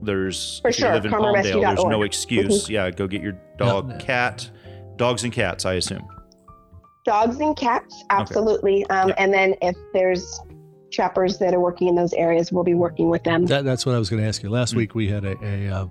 There's 0.04 0.60
For 0.62 0.70
if 0.70 0.78
you 0.78 0.84
sure, 0.86 0.94
live 0.94 1.06
in 1.06 1.12
Palmdale, 1.12 1.44
there's 1.44 1.56
no 1.56 1.76
karmarescue.org. 1.86 2.06
excuse. 2.06 2.70
Yeah, 2.76 2.90
go 2.92 3.08
get 3.08 3.22
your 3.22 3.38
dog, 3.58 3.90
No. 3.90 3.98
cat, 3.98 4.50
dogs 4.98 5.24
and 5.24 5.32
cats. 5.34 5.66
I 5.66 5.74
assume. 5.76 6.08
dogs 7.06 7.38
and 7.40 7.56
cats 7.58 8.04
absolutely 8.12 8.86
um, 8.88 9.10
Yeah. 9.10 9.16
and 9.18 9.34
then 9.34 9.56
if 9.62 9.76
there's 9.94 10.40
trappers 10.92 11.38
that 11.40 11.54
are 11.54 11.60
working 11.60 11.88
in 11.90 11.96
those 11.96 12.14
areas 12.14 12.52
we'll 12.52 12.64
be 12.64 12.76
working 12.76 13.10
with 13.10 13.24
them 13.24 13.46
That, 13.48 13.66
that's 13.66 13.86
what 13.86 13.94
I 13.96 14.00
was 14.00 14.10
going 14.10 14.22
to 14.22 14.28
ask 14.28 14.42
you. 14.44 14.50
Last 14.50 14.74
Mm. 14.74 14.78
week 14.78 14.96
we 14.96 15.08
had 15.10 15.26
a 15.26 15.36
a, 15.44 15.68
uh, 15.70 15.88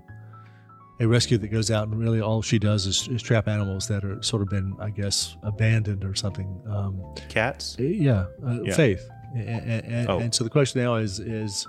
a 1.01 1.07
rescue 1.07 1.37
that 1.37 1.49
goes 1.49 1.69
out 1.69 1.87
and 1.87 1.99
really 1.99 2.19
all 2.21 2.41
she 2.41 2.57
does 2.57 2.85
is, 2.87 3.07
is 3.09 3.21
trap 3.21 3.47
animals 3.47 3.87
that 3.89 4.03
are 4.05 4.21
sort 4.23 4.41
of 4.41 4.49
been, 4.49 4.75
I 4.79 4.89
guess, 4.91 5.35
abandoned 5.43 6.03
or 6.05 6.15
something. 6.15 6.61
Um, 6.67 7.01
Cats. 7.29 7.75
yeah, 7.79 8.25
uh, 8.47 8.61
Yeah. 8.63 8.73
faith. 8.75 9.07
And, 9.35 9.83
and, 9.85 10.09
Oh. 10.09 10.19
and 10.19 10.33
so 10.33 10.43
the 10.43 10.49
question 10.49 10.81
now 10.81 10.95
is 10.95 11.19
is 11.19 11.67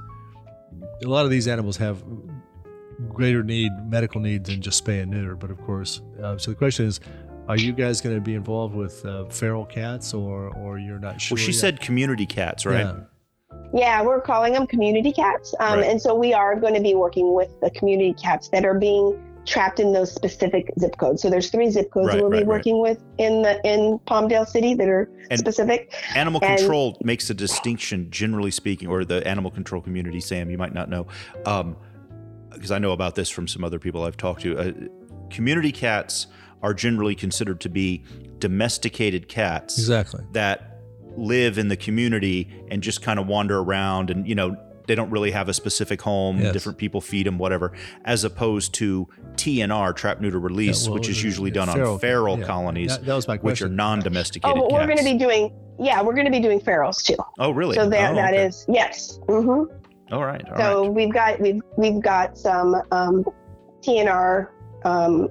a 1.04 1.08
lot 1.08 1.24
of 1.24 1.30
these 1.30 1.48
animals 1.48 1.76
have 1.78 2.02
greater 3.08 3.42
need, 3.42 3.72
medical 3.88 4.20
needs 4.20 4.48
than 4.48 4.60
just 4.62 4.84
spay 4.84 5.02
and 5.02 5.10
neuter. 5.10 5.36
But 5.36 5.50
of 5.50 5.60
course, 5.62 6.00
uh, 6.22 6.38
so 6.38 6.50
the 6.50 6.56
question 6.56 6.86
is. 6.86 7.00
Are 7.46 7.58
you 7.58 7.74
guys 7.74 8.00
going 8.00 8.14
to 8.16 8.22
be 8.22 8.36
involved 8.36 8.74
with 8.74 9.04
uh, 9.04 9.26
feral 9.26 9.66
cats, 9.66 10.14
or 10.14 10.48
or 10.56 10.78
you're 10.78 10.98
not 10.98 11.20
sure? 11.20 11.36
Well, 11.36 11.44
she 11.44 11.52
yet? 11.52 11.60
said 11.60 11.80
community 11.80 12.24
cats, 12.24 12.64
right? 12.64 12.86
Yeah. 12.86 13.00
yeah 13.74 14.02
we're 14.02 14.22
calling 14.22 14.54
them 14.54 14.66
community 14.66 15.12
cats 15.12 15.54
um, 15.60 15.80
Right. 15.80 15.90
and 15.90 16.00
so 16.00 16.14
we 16.14 16.32
are 16.32 16.58
going 16.58 16.72
to 16.72 16.80
be 16.80 16.94
working 16.94 17.34
with 17.34 17.50
the 17.60 17.68
community 17.72 18.14
cats 18.14 18.48
that 18.48 18.64
are 18.64 18.78
being 18.78 19.22
trapped 19.44 19.78
in 19.78 19.92
those 19.92 20.10
specific 20.10 20.72
zip 20.80 20.96
codes 20.96 21.20
so 21.20 21.28
there's 21.28 21.50
three 21.50 21.68
zip 21.68 21.90
codes 21.90 22.08
Right, 22.08 22.16
we'll 22.22 22.30
right, 22.30 22.38
be 22.38 22.44
right. 22.44 22.46
working 22.46 22.80
with 22.80 22.98
in 23.18 23.42
the 23.42 23.60
in 23.62 23.98
palmdale 24.06 24.46
city 24.48 24.72
that 24.72 24.88
are 24.88 25.10
And- 25.30 25.38
specific 25.38 25.92
Animal 26.16 26.40
And- 26.42 26.58
control 26.58 26.96
makes 27.04 27.28
a 27.28 27.34
distinction, 27.34 28.08
generally 28.10 28.52
speaking, 28.52 28.88
or 28.88 29.04
the 29.04 29.26
animal 29.28 29.50
control 29.50 29.82
community, 29.82 30.20
Sam, 30.20 30.48
you 30.50 30.56
might 30.56 30.72
not 30.72 30.88
know, 30.88 31.06
because 32.54 32.70
I 32.70 32.78
know 32.78 32.92
about 32.92 33.14
this 33.14 33.28
from 33.28 33.46
some 33.48 33.64
other 33.64 33.78
people 33.78 34.04
I've 34.04 34.16
talked 34.16 34.42
to. 34.42 34.58
Uh, 34.58 34.72
community 35.30 35.72
cats 35.72 36.26
are 36.62 36.74
generally 36.74 37.14
considered 37.14 37.60
to 37.60 37.68
be 37.68 38.02
domesticated 38.38 39.28
cats 39.28 39.78
Exactly. 39.78 40.24
that 40.32 40.80
live 41.16 41.58
in 41.58 41.68
the 41.68 41.76
community 41.76 42.50
and 42.70 42.82
just 42.82 43.02
kind 43.02 43.18
of 43.20 43.26
wander 43.26 43.58
around 43.58 44.10
and, 44.10 44.26
you 44.28 44.34
know, 44.34 44.56
they 44.86 44.94
don't 44.94 45.10
really 45.10 45.30
have 45.30 45.48
a 45.48 45.54
specific 45.54 46.02
home. 46.02 46.38
Yes. 46.38 46.52
Different 46.52 46.76
people 46.76 47.00
feed 47.00 47.26
them, 47.26 47.38
whatever. 47.38 47.72
As 48.04 48.22
opposed 48.24 48.74
to 48.74 49.08
TNR, 49.34 49.96
trap, 49.96 50.20
neuter, 50.20 50.38
release, 50.38 50.84
Yeah, 50.84 50.90
well, 50.90 50.98
which 50.98 51.08
is 51.08 51.22
usually 51.22 51.50
done 51.50 51.68
feral- 51.68 51.94
on 51.94 51.98
feral 52.00 52.38
yeah. 52.38 52.44
colonies, 52.44 52.90
That, 52.90 53.06
that 53.06 53.14
was 53.14 53.26
my 53.26 53.36
which 53.36 53.62
are 53.62 53.66
question. 53.66 53.72
oh 53.72 53.76
non-domesticated 53.76 54.54
but 54.60 54.70
we're 54.70 54.84
going 54.86 54.98
to 54.98 55.04
be 55.04 55.16
doing 55.16 55.52
yeah 55.78 56.02
we're 56.02 56.12
going 56.14 56.26
to 56.26 56.30
be 56.30 56.38
doing 56.40 56.60
ferals 56.60 57.02
too 57.02 57.16
oh, 57.38 57.50
really? 57.50 57.74
so 57.74 57.88
there 57.88 58.10
oh, 58.10 58.14
that 58.14 58.34
okay. 58.34 58.44
is 58.46 58.64
yes 58.68 59.18
hmm 59.28 59.64
All 60.12 60.24
right. 60.24 60.44
All 60.50 60.56
so 60.56 60.82
right. 60.82 60.92
we've 60.92 61.12
got 61.12 61.40
we've 61.40 61.62
we've 61.76 62.02
got 62.02 62.36
some 62.38 62.74
um, 62.90 63.24
TNR. 63.80 64.48
Um, 64.84 65.28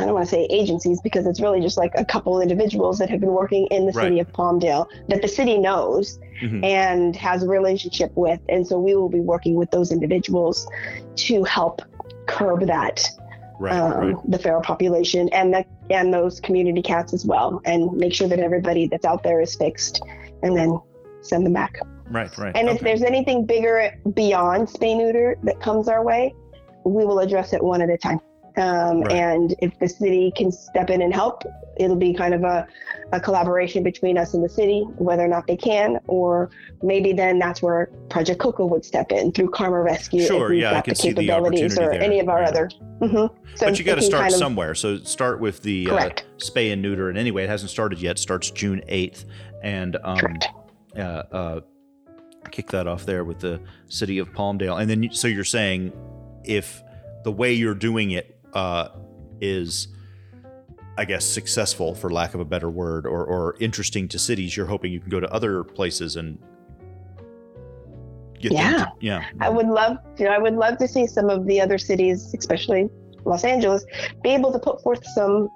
I 0.00 0.04
don't 0.04 0.14
want 0.14 0.26
to 0.26 0.30
say 0.30 0.46
agencies 0.50 1.00
because 1.00 1.26
it's 1.26 1.40
really 1.40 1.60
just 1.60 1.76
like 1.76 1.90
a 1.96 2.04
couple 2.04 2.40
individuals 2.40 2.98
that 2.98 3.10
have 3.10 3.18
been 3.20 3.32
working 3.32 3.66
in 3.72 3.86
the 3.86 3.92
city 3.92 4.16
Right. 4.16 4.20
of 4.20 4.32
Palmdale 4.32 4.86
that 5.08 5.22
the 5.22 5.28
city 5.28 5.58
knows 5.58 6.20
Mhm. 6.40 6.64
and 6.64 7.16
has 7.16 7.42
a 7.42 7.48
relationship 7.48 8.12
with, 8.14 8.38
and 8.48 8.64
so 8.64 8.78
we 8.78 8.94
will 8.94 9.08
be 9.08 9.18
working 9.20 9.56
with 9.56 9.70
those 9.72 9.90
individuals 9.90 10.68
to 11.16 11.42
help 11.44 11.82
curb 12.26 12.66
that 12.66 13.04
Right. 13.58 13.72
um, 13.72 13.92
right. 14.14 14.16
the 14.30 14.38
feral 14.38 14.60
population 14.62 15.28
and 15.30 15.52
the 15.52 15.64
and 15.90 16.14
those 16.14 16.38
community 16.38 16.82
cats 16.82 17.12
as 17.12 17.24
well, 17.26 17.60
and 17.64 17.90
make 17.94 18.12
sure 18.14 18.28
that 18.28 18.38
everybody 18.38 18.86
that's 18.86 19.06
out 19.06 19.24
there 19.24 19.40
is 19.40 19.56
fixed, 19.56 20.00
and 20.44 20.56
then 20.56 20.78
send 21.20 21.44
them 21.46 21.52
back. 21.52 21.80
Right. 22.10 22.36
Right. 22.38 22.56
And 22.56 22.68
if 22.68 22.80
there's 22.80 23.02
anything 23.02 23.44
bigger 23.44 23.92
beyond 24.14 24.68
spay 24.68 24.96
neuter 24.96 25.36
that 25.44 25.60
comes 25.60 25.88
our 25.88 26.02
way, 26.04 26.34
we 26.84 27.04
will 27.04 27.18
address 27.18 27.52
it 27.52 27.62
one 27.62 27.82
at 27.82 27.90
a 27.90 27.98
time. 27.98 28.20
Um, 28.56 29.02
Right. 29.02 29.12
And 29.12 29.54
if 29.60 29.78
the 29.78 29.88
city 29.88 30.32
can 30.34 30.50
step 30.50 30.90
in 30.90 31.02
and 31.02 31.14
help, 31.14 31.44
it'll 31.76 31.94
be 31.96 32.12
kind 32.12 32.34
of 32.34 32.42
a, 32.42 32.66
a 33.12 33.20
collaboration 33.20 33.84
between 33.84 34.18
us 34.18 34.34
and 34.34 34.42
the 34.42 34.48
city, 34.48 34.80
whether 34.96 35.24
or 35.24 35.28
not 35.28 35.46
they 35.46 35.56
can, 35.56 36.00
or 36.08 36.50
maybe 36.82 37.12
then 37.12 37.38
that's 37.38 37.62
where 37.62 37.88
Project 38.08 38.40
Coco 38.40 38.66
would 38.66 38.84
step 38.84 39.12
in 39.12 39.30
through 39.30 39.50
Karma 39.50 39.80
Rescue. 39.80 40.26
Sure, 40.26 40.52
yeah, 40.52 40.76
I 40.76 40.80
can 40.80 40.92
the 40.92 40.96
see 40.96 41.12
the 41.12 41.26
capabilities 41.26 41.78
or 41.78 41.90
there, 41.90 42.02
any 42.02 42.18
of 42.18 42.28
our 42.28 42.42
yeah. 42.42 42.48
other. 42.48 42.70
hmm 43.00 43.06
So 43.54 43.66
but 43.66 43.78
you 43.78 43.84
got 43.84 43.94
to 43.96 44.02
start 44.02 44.22
kind 44.22 44.32
of- 44.32 44.38
somewhere. 44.38 44.74
So 44.74 44.98
start 44.98 45.38
with 45.40 45.62
the 45.62 45.88
uh, 45.90 46.10
spay 46.38 46.72
and 46.72 46.82
neuter. 46.82 47.10
And 47.10 47.18
anyway, 47.18 47.44
it 47.44 47.50
hasn't 47.50 47.70
started 47.70 48.00
yet. 48.00 48.18
Starts 48.18 48.50
June 48.50 48.82
eighth, 48.88 49.24
and 49.62 49.96
um, 50.02 50.18
Correct. 50.18 50.48
Uh, 50.98 51.22
uh, 51.32 51.60
kick 52.50 52.70
that 52.70 52.86
off 52.86 53.04
there 53.06 53.24
with 53.24 53.40
the 53.40 53.60
city 53.88 54.18
of 54.18 54.32
Palmdale. 54.32 54.80
And 54.80 54.90
then, 54.90 55.10
so 55.12 55.28
you're 55.28 55.44
saying 55.44 55.92
if 56.44 56.82
the 57.24 57.32
way 57.32 57.52
you're 57.52 57.74
doing 57.74 58.12
it 58.12 58.40
uh, 58.54 58.88
is, 59.40 59.88
I 60.96 61.04
guess, 61.04 61.24
successful, 61.24 61.94
for 61.94 62.10
lack 62.10 62.34
of 62.34 62.40
a 62.40 62.44
better 62.44 62.70
word, 62.70 63.06
or, 63.06 63.24
or 63.24 63.56
interesting 63.60 64.08
to 64.08 64.18
cities, 64.18 64.56
you're 64.56 64.66
hoping 64.66 64.92
you 64.92 65.00
can 65.00 65.10
go 65.10 65.20
to 65.20 65.32
other 65.32 65.62
places 65.64 66.16
and 66.16 66.38
get 68.40 68.52
Yeah. 68.52 68.84
to- 68.84 68.92
yeah. 69.00 69.24
I 69.40 69.48
would 69.48 69.66
love, 69.66 69.98
you 70.16 70.24
know, 70.24 70.32
I 70.32 70.38
would 70.38 70.54
love 70.54 70.78
to 70.78 70.88
see 70.88 71.06
some 71.06 71.28
of 71.28 71.46
the 71.46 71.60
other 71.60 71.78
cities, 71.78 72.34
especially 72.34 72.88
Los 73.24 73.44
Angeles, 73.44 73.84
be 74.22 74.30
able 74.30 74.52
to 74.52 74.58
put 74.58 74.82
forth 74.82 75.04
some 75.14 75.48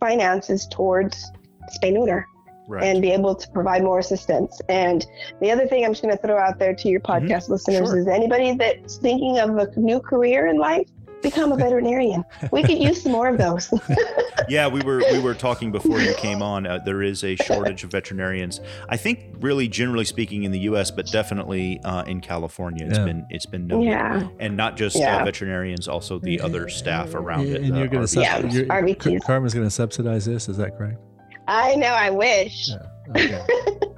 finances 0.00 0.66
towards 0.70 1.30
spay 1.76 1.92
neuter 1.92 2.26
right. 2.68 2.82
and 2.84 3.00
be 3.02 3.10
able 3.10 3.34
to 3.34 3.48
provide 3.50 3.82
more 3.82 3.98
assistance. 3.98 4.60
And 4.68 5.06
the 5.40 5.50
other 5.50 5.66
thing 5.66 5.84
I'm 5.84 5.92
just 5.92 6.02
going 6.02 6.16
to 6.16 6.22
throw 6.22 6.38
out 6.38 6.58
there 6.58 6.74
to 6.74 6.88
your 6.88 7.00
podcast 7.00 7.48
listeners 7.48 7.74
Mm-hmm. 7.74 7.86
Sure. 7.86 7.98
is 7.98 8.06
anybody 8.08 8.54
that's 8.54 8.96
thinking 8.98 9.38
of 9.38 9.56
a 9.56 9.68
new 9.78 10.00
career 10.00 10.46
in 10.46 10.58
life, 10.58 10.86
become 11.22 11.52
a 11.52 11.56
veterinarian. 11.56 12.22
We 12.52 12.62
could 12.62 12.76
use 12.78 13.02
some 13.02 13.12
more 13.12 13.28
of 13.28 13.38
those. 13.38 13.72
yeah, 14.48 14.68
we 14.68 14.82
were 14.82 15.02
we 15.10 15.18
were 15.20 15.32
talking 15.32 15.72
before 15.72 15.98
you 16.00 16.12
came 16.16 16.42
on. 16.52 16.66
Uh, 16.66 16.78
there 16.84 17.00
is 17.02 17.24
a 17.24 17.34
shortage 17.36 17.82
of 17.82 17.90
veterinarians. 17.90 18.60
I 18.90 18.98
think, 18.98 19.20
really, 19.40 19.66
generally 19.66 20.04
speaking, 20.04 20.44
in 20.44 20.52
the 20.52 20.58
U.S., 20.60 20.90
but 20.90 21.06
definitely 21.06 21.80
uh, 21.84 22.02
in 22.04 22.20
California, 22.20 22.84
it's 22.86 22.98
Yeah. 22.98 23.04
been 23.06 23.26
it's 23.30 23.46
been 23.46 23.66
noted. 23.66 23.86
yeah. 23.88 24.28
and 24.38 24.54
not 24.54 24.76
just 24.76 24.96
uh, 24.96 25.24
veterinarians, 25.24 25.88
also 25.88 26.18
the 26.18 26.40
other 26.42 26.68
staff 26.68 27.14
around 27.14 27.46
it. 27.46 27.62
And 27.62 27.72
uh, 27.72 27.78
you're 27.78 27.88
going 27.88 28.04
are- 28.04 28.06
to 28.06 28.20
Yeah, 28.20 28.40
subsidize. 28.42 28.68
RVTs. 28.82 29.24
Karma's 29.24 29.54
going 29.54 29.66
to 29.66 29.70
subsidize 29.70 30.26
this. 30.26 30.50
Is 30.50 30.58
that 30.58 30.76
correct? 30.76 30.98
I 31.46 31.74
know. 31.76 31.88
I 31.88 32.10
wish. 32.10 32.68
Yeah. 32.68 32.86
Okay. 33.10 33.46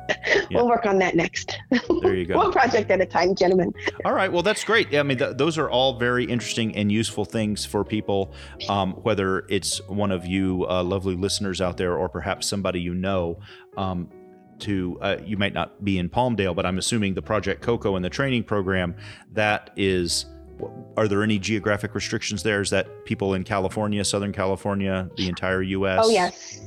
We'll 0.50 0.68
work 0.68 0.86
on 0.86 0.98
that 0.98 1.14
next. 1.16 1.58
there 2.00 2.14
you 2.14 2.26
go. 2.26 2.36
One 2.36 2.52
project 2.52 2.90
at 2.90 3.00
a 3.00 3.06
time, 3.06 3.34
gentlemen. 3.34 3.72
All 4.04 4.12
right. 4.12 4.30
Well, 4.30 4.42
that's 4.42 4.64
great. 4.64 4.94
I 4.94 5.02
mean, 5.02 5.18
th- 5.18 5.36
those 5.36 5.58
are 5.58 5.68
all 5.68 5.98
very 5.98 6.24
interesting 6.24 6.74
and 6.76 6.90
useful 6.90 7.24
things 7.24 7.64
for 7.64 7.84
people, 7.84 8.32
um, 8.68 8.92
whether 9.02 9.40
it's 9.48 9.80
one 9.88 10.12
of 10.12 10.26
you 10.26 10.66
uh, 10.68 10.82
lovely 10.82 11.16
listeners 11.16 11.60
out 11.60 11.76
there 11.76 11.96
or 11.96 12.08
perhaps 12.08 12.46
somebody 12.46 12.80
you 12.80 12.94
know. 12.94 13.40
Um, 13.76 14.10
to 14.60 14.98
uh, 15.02 15.18
you 15.22 15.36
might 15.36 15.52
not 15.52 15.84
be 15.84 15.98
in 15.98 16.08
Palmdale, 16.08 16.54
but 16.56 16.64
I'm 16.64 16.78
assuming 16.78 17.12
the 17.12 17.20
Project 17.20 17.60
Coco 17.60 17.96
and 17.96 18.04
the 18.04 18.10
training 18.10 18.44
program 18.44 18.94
that 19.32 19.70
is. 19.76 20.26
Are 20.96 21.06
there 21.08 21.22
any 21.22 21.38
geographic 21.38 21.94
restrictions 21.94 22.42
there? 22.42 22.60
Is 22.62 22.70
that 22.70 22.86
people 23.04 23.34
in 23.34 23.44
California, 23.44 24.02
Southern 24.04 24.32
California, 24.32 25.08
the 25.16 25.28
entire 25.28 25.60
U.S.? 25.62 26.00
Oh 26.02 26.08
yes, 26.10 26.60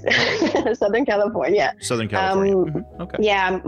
Southern 0.78 1.06
California. 1.06 1.74
Southern 1.80 2.08
California. 2.08 2.56
Um, 2.56 2.66
Mhm. 2.66 3.02
Okay. 3.02 3.18
Yeah, 3.20 3.60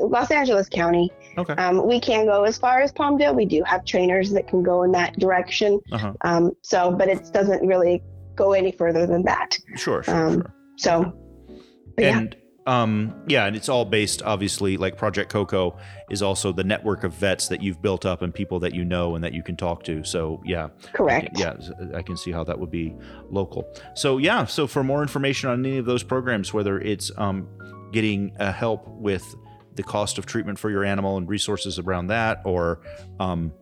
Los 0.00 0.30
Angeles 0.30 0.68
County. 0.68 1.10
Okay. 1.38 1.54
Um, 1.54 1.86
we 1.86 2.00
can 2.00 2.26
go 2.26 2.44
as 2.44 2.58
far 2.58 2.80
as 2.80 2.92
Palmdale. 2.92 3.34
We 3.34 3.46
do 3.46 3.62
have 3.64 3.84
trainers 3.84 4.30
that 4.32 4.46
can 4.48 4.62
go 4.62 4.82
in 4.82 4.92
that 4.92 5.18
direction. 5.18 5.80
Uh-huh. 5.92 6.12
Um, 6.22 6.52
so, 6.62 6.92
but 6.92 7.08
it 7.08 7.32
doesn't 7.32 7.66
really 7.66 8.02
go 8.34 8.52
any 8.52 8.72
further 8.72 9.06
than 9.06 9.22
that. 9.24 9.56
Sure. 9.76 10.02
Sure. 10.02 10.14
Um, 10.14 10.32
sure. 10.34 10.54
So, 10.76 11.12
but 11.96 12.04
yeah. 12.04 12.24
Um 12.70 13.12
yeah 13.26 13.46
and 13.46 13.56
it's 13.56 13.68
all 13.68 13.84
based 13.84 14.22
obviously 14.22 14.76
like 14.76 14.96
project 14.96 15.28
coco 15.28 15.76
is 16.08 16.22
also 16.22 16.52
the 16.52 16.62
network 16.62 17.02
of 17.02 17.12
vets 17.12 17.48
that 17.48 17.60
you've 17.60 17.82
built 17.82 18.06
up 18.06 18.22
and 18.22 18.32
people 18.32 18.60
that 18.60 18.72
you 18.72 18.84
know 18.84 19.16
and 19.16 19.24
that 19.24 19.34
you 19.34 19.42
can 19.42 19.56
talk 19.56 19.82
to. 19.82 20.04
So 20.04 20.40
yeah. 20.44 20.68
Correct. 20.92 21.36
yeah 21.36 21.56
i 21.94 22.02
can 22.02 22.16
see 22.16 22.30
how 22.30 22.44
that 22.44 22.58
would 22.60 22.70
be 22.70 22.94
local. 23.28 23.64
So 23.96 24.18
yeah 24.18 24.44
so 24.44 24.68
for 24.68 24.84
more 24.84 25.02
information 25.02 25.50
on 25.50 25.66
any 25.66 25.78
of 25.78 25.84
those 25.84 26.04
programs 26.04 26.54
whether 26.54 26.78
it's 26.78 27.10
um 27.16 27.48
getting 27.92 28.36
uh, 28.38 28.52
help 28.52 28.86
with 28.86 29.24
the 29.74 29.82
cost 29.82 30.16
of 30.18 30.26
treatment 30.26 30.56
for 30.56 30.70
your 30.70 30.84
animal 30.84 31.16
and 31.16 31.28
resources 31.28 31.80
around 31.80 32.06
that 32.06 32.40
or 32.44 32.80
um 33.18 33.52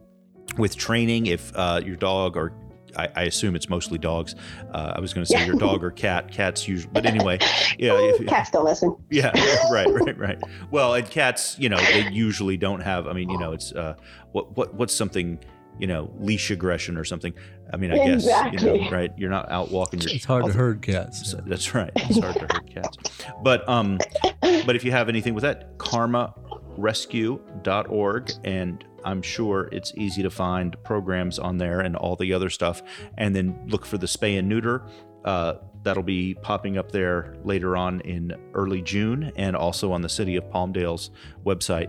with 0.58 0.76
training 0.76 1.26
if 1.26 1.50
uh, 1.56 1.80
your 1.84 1.96
dog 1.96 2.36
or 2.36 2.52
I, 2.98 3.08
I 3.16 3.22
assume 3.24 3.56
it's 3.56 3.68
mostly 3.68 3.98
dogs. 3.98 4.34
Uh, 4.72 4.92
I 4.96 5.00
was 5.00 5.12
going 5.14 5.24
to 5.24 5.30
say 5.32 5.38
Yeah. 5.38 5.46
your 5.46 5.56
dog 5.56 5.82
or 5.84 5.90
cat. 5.90 6.30
Cats 6.30 6.66
usually, 6.68 6.90
but 6.92 7.06
anyway, 7.06 7.38
yeah. 7.78 7.92
If, 7.94 8.26
Cats 8.26 8.50
don't 8.50 8.64
listen. 8.64 8.94
yeah, 9.10 9.30
right, 9.72 9.86
right, 9.88 10.18
right. 10.18 10.38
Well, 10.70 10.94
and 10.94 11.08
cats, 11.08 11.56
you 11.58 11.68
know, 11.68 11.76
they 11.78 12.08
usually 12.10 12.56
don't 12.56 12.80
have. 12.80 13.06
I 13.06 13.12
mean, 13.12 13.30
you 13.30 13.38
know, 13.38 13.52
it's 13.52 13.72
uh, 13.72 13.94
what 14.32 14.56
what 14.56 14.74
what's 14.74 14.94
something, 14.94 15.38
you 15.78 15.86
know, 15.86 16.10
leash 16.18 16.50
aggression 16.50 16.96
or 16.96 17.04
something. 17.04 17.32
I 17.72 17.76
mean, 17.76 17.92
I 17.92 17.96
guess, 17.98 18.24
you 18.52 18.58
know, 18.66 18.90
right? 18.90 19.12
You're 19.18 19.28
not 19.30 19.50
out 19.52 19.70
walking 19.70 20.00
your. 20.00 20.10
It's 20.12 20.24
hard 20.24 20.46
to 20.46 20.52
herd 20.52 20.80
cats. 20.82 21.30
so- 21.32 21.42
That's 21.46 21.74
right. 21.74 21.90
It's 21.96 22.18
hard 22.18 22.34
to 22.36 22.40
herd 22.50 22.66
cats. 22.74 22.96
But 23.42 23.68
um, 23.68 23.98
but 24.40 24.74
if 24.74 24.84
you 24.84 24.90
have 24.90 25.08
anything 25.10 25.34
with 25.34 25.42
that, 25.42 25.76
karmarescue.org, 25.78 28.30
and 28.44 28.84
I'm 29.04 29.22
sure 29.22 29.68
it's 29.72 29.92
easy 29.96 30.22
to 30.22 30.30
find 30.30 30.76
programs 30.84 31.38
on 31.38 31.58
there 31.58 31.80
and 31.80 31.96
all 31.96 32.16
the 32.16 32.32
other 32.32 32.50
stuff. 32.50 32.82
And 33.16 33.34
then 33.34 33.58
look 33.66 33.84
for 33.86 33.98
the 33.98 34.06
spay 34.06 34.38
and 34.38 34.48
neuter. 34.48 34.82
Uh, 35.24 35.54
that'll 35.82 36.02
be 36.02 36.34
popping 36.34 36.78
up 36.78 36.90
there 36.92 37.36
later 37.44 37.76
on 37.76 38.00
in 38.00 38.34
early 38.54 38.82
June, 38.82 39.32
and 39.36 39.54
also 39.54 39.92
on 39.92 40.02
the 40.02 40.08
City 40.08 40.36
of 40.36 40.44
Palmdale's 40.44 41.10
website. 41.44 41.88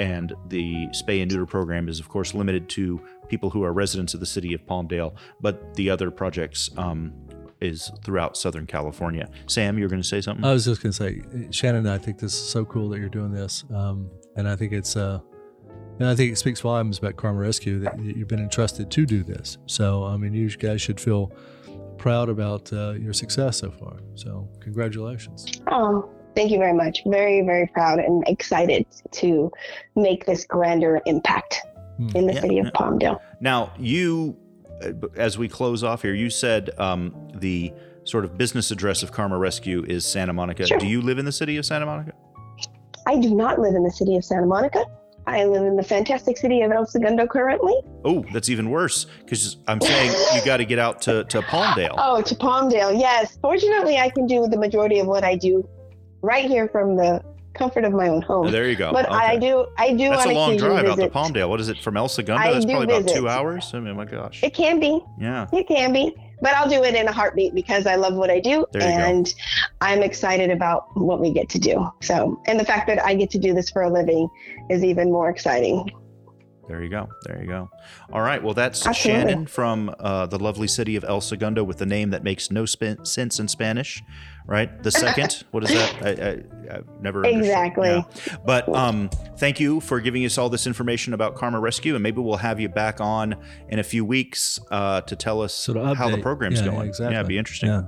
And 0.00 0.32
the 0.48 0.86
spay 0.88 1.22
and 1.22 1.30
neuter 1.30 1.46
program 1.46 1.88
is, 1.88 1.98
of 1.98 2.08
course, 2.08 2.34
limited 2.34 2.68
to 2.70 3.00
people 3.28 3.50
who 3.50 3.64
are 3.64 3.72
residents 3.72 4.14
of 4.14 4.20
the 4.20 4.26
city 4.26 4.54
of 4.54 4.64
Palmdale, 4.64 5.14
but 5.40 5.74
the 5.74 5.90
other 5.90 6.10
projects 6.10 6.70
um, 6.76 7.12
is 7.60 7.90
throughout 8.04 8.36
Southern 8.36 8.64
California. 8.66 9.28
Sam, 9.46 9.76
you're 9.76 9.88
going 9.88 10.00
to 10.00 10.06
say 10.06 10.20
something? 10.20 10.44
I 10.44 10.52
was 10.52 10.64
just 10.64 10.82
going 10.82 10.92
to 10.92 10.96
say, 10.96 11.50
Shannon, 11.50 11.86
I 11.88 11.98
think 11.98 12.18
this 12.18 12.32
is 12.32 12.38
so 12.38 12.64
cool 12.64 12.88
that 12.90 13.00
you're 13.00 13.08
doing 13.08 13.32
this, 13.32 13.64
um, 13.74 14.08
and 14.36 14.48
I 14.48 14.54
think 14.54 14.72
it's, 14.72 14.96
uh, 14.96 15.18
and 15.98 16.08
I 16.08 16.14
think 16.14 16.32
it 16.32 16.36
speaks 16.36 16.60
volumes 16.60 16.98
about 16.98 17.16
Karma 17.16 17.40
Rescue 17.40 17.78
that 17.80 17.98
you- 17.98 18.14
you've 18.16 18.28
been 18.28 18.40
entrusted 18.40 18.90
to 18.90 19.06
do 19.06 19.22
this. 19.22 19.58
So, 19.66 20.04
I 20.04 20.16
mean, 20.16 20.32
you 20.34 20.48
guys 20.50 20.80
should 20.80 21.00
feel 21.00 21.32
proud 21.96 22.28
about 22.28 22.72
uh, 22.72 22.92
your 22.92 23.12
success 23.12 23.56
so 23.58 23.70
far. 23.70 23.96
So, 24.14 24.48
congratulations. 24.60 25.46
Oh, 25.70 26.08
thank 26.36 26.50
you 26.52 26.58
very 26.58 26.72
much. 26.74 27.02
Very, 27.06 27.42
very 27.42 27.66
proud 27.68 27.98
and 27.98 28.22
excited 28.28 28.86
to 29.12 29.50
make 29.96 30.24
this 30.26 30.44
grander 30.44 31.00
impact 31.06 31.60
Hmm. 31.96 32.08
in 32.14 32.26
the 32.28 32.34
Yeah, 32.34 32.40
city 32.42 32.58
of 32.60 32.66
yeah. 32.66 32.70
Palmdale. 32.76 33.18
Now, 33.40 33.72
you, 33.76 34.36
uh, 34.84 34.92
as 35.16 35.36
we 35.36 35.48
close 35.48 35.82
off 35.82 36.02
here, 36.02 36.14
you 36.14 36.30
said 36.30 36.70
um, 36.78 37.12
the 37.34 37.72
sort 38.04 38.24
of 38.24 38.38
business 38.38 38.70
address 38.70 39.02
of 39.02 39.10
Karma 39.10 39.36
Rescue 39.36 39.84
is 39.88 40.06
Santa 40.06 40.32
Monica. 40.32 40.64
Sure. 40.66 40.78
Do 40.78 40.86
you 40.86 41.02
live 41.02 41.18
in 41.18 41.24
the 41.24 41.32
city 41.32 41.56
of 41.56 41.66
Santa 41.66 41.84
Monica? 41.86 42.12
I 43.06 43.16
do 43.18 43.34
not 43.34 43.58
live 43.58 43.74
in 43.74 43.82
the 43.82 43.90
city 43.90 44.14
of 44.16 44.24
Santa 44.24 44.46
Monica. 44.46 44.84
I 45.28 45.44
live 45.44 45.62
in 45.64 45.76
the 45.76 45.82
fantastic 45.82 46.38
city 46.38 46.62
of 46.62 46.72
El 46.72 46.86
Segundo 46.86 47.26
currently. 47.26 47.74
Oh, 48.04 48.24
that's 48.32 48.48
even 48.48 48.70
worse 48.70 49.06
because 49.24 49.58
I'm 49.66 49.80
saying 49.80 50.12
you 50.34 50.44
got 50.44 50.56
to 50.56 50.64
get 50.64 50.78
out 50.78 51.02
to, 51.02 51.24
to 51.24 51.42
Palmdale. 51.42 51.94
Oh, 51.98 52.22
to 52.22 52.34
Palmdale. 52.34 52.98
Yes. 52.98 53.36
Fortunately, 53.42 53.98
I 53.98 54.08
can 54.08 54.26
do 54.26 54.46
the 54.46 54.56
majority 54.56 54.98
of 55.00 55.06
what 55.06 55.24
I 55.24 55.36
do 55.36 55.68
right 56.22 56.46
here 56.46 56.68
from 56.68 56.96
the 56.96 57.22
comfort 57.54 57.84
of 57.84 57.92
my 57.92 58.08
own 58.08 58.22
home. 58.22 58.50
there 58.50 58.68
you 58.68 58.76
go. 58.76 58.92
but 58.92 59.10
I 59.10 59.36
do, 59.36 59.66
I 59.76 59.92
do 59.92 60.08
That's 60.10 60.24
a 60.26 60.30
long 60.30 60.56
drive 60.56 60.86
out 60.86 60.96
to 60.96 60.96
visit. 60.96 61.12
Palmdale. 61.12 61.48
What 61.48 61.60
is 61.60 61.68
it 61.68 61.78
from 61.78 61.96
El 61.96 62.08
Segundo? 62.08 62.42
I 62.42 62.52
That's 62.52 62.64
probably 62.64 62.96
about 62.96 63.08
two 63.12 63.28
hours. 63.28 63.72
I 63.74 63.80
mean, 63.80 63.96
my 63.96 64.04
gosh. 64.04 64.42
It 64.42 64.54
can 64.54 64.80
be. 64.80 65.00
Yeah. 65.20 65.46
It 65.52 65.68
can 65.68 65.92
be. 65.92 66.14
But 66.40 66.54
I'll 66.54 66.68
do 66.68 66.84
it 66.84 66.94
in 66.94 67.08
a 67.08 67.12
heartbeat 67.12 67.54
because 67.54 67.86
I 67.86 67.96
love 67.96 68.14
what 68.14 68.30
I 68.30 68.40
do 68.40 68.50
you 68.50 68.66
go. 68.72 68.86
and 68.86 69.32
I'm 69.80 70.02
excited 70.02 70.50
about 70.50 70.86
what 70.94 71.20
we 71.20 71.32
get 71.32 71.48
to 71.50 71.58
do. 71.58 71.90
So, 72.00 72.40
and 72.46 72.58
the 72.58 72.64
fact 72.64 72.86
that 72.88 73.04
I 73.04 73.14
get 73.14 73.30
to 73.30 73.38
do 73.38 73.54
this 73.54 73.70
for 73.70 73.82
a 73.82 73.90
living 73.90 74.28
is 74.70 74.84
even 74.84 75.10
more 75.10 75.30
exciting. 75.30 75.90
There 76.68 76.82
you 76.82 76.90
go. 76.90 77.08
There 77.24 77.40
you 77.40 77.46
go. 77.48 77.70
All 78.12 78.20
right. 78.20 78.42
Well, 78.42 78.52
that's 78.54 78.86
Absolutely. 78.86 79.22
Shannon 79.30 79.46
from 79.46 79.94
uh, 79.98 80.26
the 80.26 80.38
lovely 80.38 80.68
city 80.68 80.96
of 80.96 81.04
El 81.04 81.20
Segundo 81.22 81.64
with 81.64 81.78
the 81.78 81.86
name 81.86 82.10
that 82.10 82.22
makes 82.22 82.50
no 82.50 82.66
sp- 82.68 83.00
sense 83.04 83.40
in 83.40 83.48
Spanish, 83.48 84.02
right? 84.46 84.82
The 84.82 84.90
second. 84.90 85.44
what 85.50 85.64
is 85.64 85.70
that? 85.70 86.02
I, 86.02 86.10
I, 86.74 86.76
I've 86.76 87.00
never. 87.00 87.24
Exactly. 87.24 87.88
Yeah. 87.88 88.02
But 88.44 88.68
um, 88.74 89.08
thank 89.38 89.58
you 89.60 89.80
for 89.80 89.98
giving 90.00 90.24
us 90.26 90.36
all 90.36 90.50
this 90.50 90.66
information 90.66 91.14
about 91.14 91.36
Karma 91.36 91.58
Rescue, 91.58 91.94
and 91.94 92.02
maybe 92.02 92.20
we'll 92.20 92.36
have 92.36 92.60
you 92.60 92.68
back 92.68 93.00
on 93.00 93.34
in 93.70 93.78
a 93.78 93.82
few 93.84 94.04
weeks 94.04 94.60
uh, 94.70 95.00
to 95.02 95.16
tell 95.16 95.40
us 95.40 95.54
So 95.54 95.72
to 95.72 95.94
how 95.94 96.10
the 96.10 96.18
update. 96.18 96.22
program's 96.22 96.58
Yeah, 96.60 96.66
yeah, 96.66 96.70
going. 96.72 96.88
exactly. 96.88 97.14
Yeah, 97.14 97.20
it'd 97.20 97.28
be 97.28 97.38
interesting. 97.38 97.70
Yeah. 97.70 97.82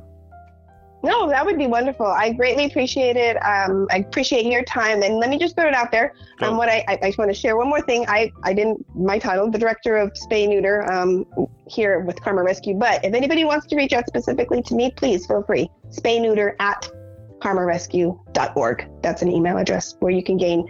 No, 1.02 1.28
that 1.28 1.44
would 1.44 1.56
be 1.56 1.66
wonderful. 1.66 2.06
I 2.06 2.32
greatly 2.32 2.66
appreciate 2.66 3.16
it. 3.16 3.36
Um, 3.36 3.88
I 3.90 3.98
appreciate 3.98 4.44
your 4.44 4.62
time. 4.64 5.02
And 5.02 5.16
let 5.16 5.30
me 5.30 5.38
just 5.38 5.56
throw 5.56 5.66
it 5.66 5.74
out 5.74 5.90
there. 5.90 6.14
Go. 6.38 6.50
Um, 6.50 6.56
what 6.56 6.68
I, 6.68 6.84
I, 6.88 6.98
I 7.02 7.06
just 7.08 7.18
want 7.18 7.30
to 7.30 7.34
share 7.34 7.56
one 7.56 7.68
more 7.68 7.80
thing. 7.80 8.04
I, 8.08 8.30
I 8.42 8.52
didn't, 8.52 8.84
my 8.94 9.18
title, 9.18 9.50
the 9.50 9.58
director 9.58 9.96
of 9.96 10.12
Spay 10.12 10.48
Neuter 10.48 10.90
um, 10.92 11.26
here 11.66 12.00
with 12.00 12.20
Karma 12.20 12.42
Rescue. 12.42 12.74
But 12.74 13.04
if 13.04 13.14
anybody 13.14 13.44
wants 13.44 13.66
to 13.68 13.76
reach 13.76 13.92
out 13.92 14.06
specifically 14.06 14.62
to 14.62 14.74
me, 14.74 14.90
please 14.90 15.26
feel 15.26 15.42
free. 15.42 15.70
Spay 15.90 16.20
Neuter 16.20 16.54
at 16.60 16.90
karmarescue.org. 17.38 18.88
That's 19.02 19.22
an 19.22 19.32
email 19.32 19.56
address 19.56 19.96
where 20.00 20.12
you 20.12 20.22
can 20.22 20.36
gain 20.36 20.66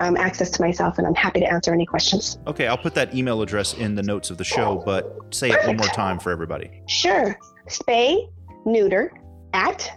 um, 0.00 0.16
access 0.16 0.50
to 0.50 0.62
myself. 0.62 0.96
And 0.96 1.06
I'm 1.06 1.14
happy 1.14 1.40
to 1.40 1.46
answer 1.46 1.74
any 1.74 1.84
questions. 1.84 2.38
Okay, 2.46 2.66
I'll 2.66 2.78
put 2.78 2.94
that 2.94 3.14
email 3.14 3.42
address 3.42 3.74
in 3.74 3.94
the 3.94 4.02
notes 4.02 4.30
of 4.30 4.38
the 4.38 4.44
show, 4.44 4.82
but 4.86 5.34
say 5.34 5.50
it 5.50 5.66
one 5.66 5.76
more 5.76 5.86
time 5.88 6.18
for 6.18 6.30
everybody. 6.30 6.82
Sure. 6.86 7.38
Spay 7.68 8.30
Neuter 8.64 9.12
at 9.52 9.90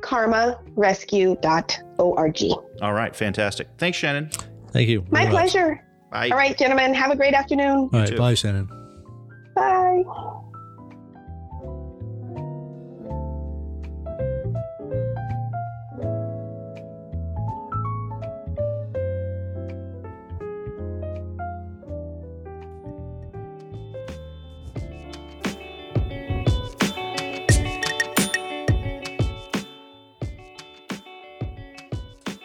karmarescue.org. 0.00 2.42
All 2.82 2.92
right, 2.92 3.14
fantastic. 3.14 3.68
Thanks, 3.78 3.98
Shannon. 3.98 4.30
Thank 4.70 4.88
you. 4.88 5.04
My 5.10 5.26
pleasure. 5.26 5.84
Bye. 6.10 6.30
All 6.30 6.36
right, 6.36 6.56
gentlemen, 6.56 6.94
have 6.94 7.10
a 7.10 7.16
great 7.16 7.34
afternoon. 7.34 7.90
All 7.92 8.00
right. 8.00 8.16
Bye, 8.16 8.34
Shannon. 8.34 8.68
Bye. 9.54 10.02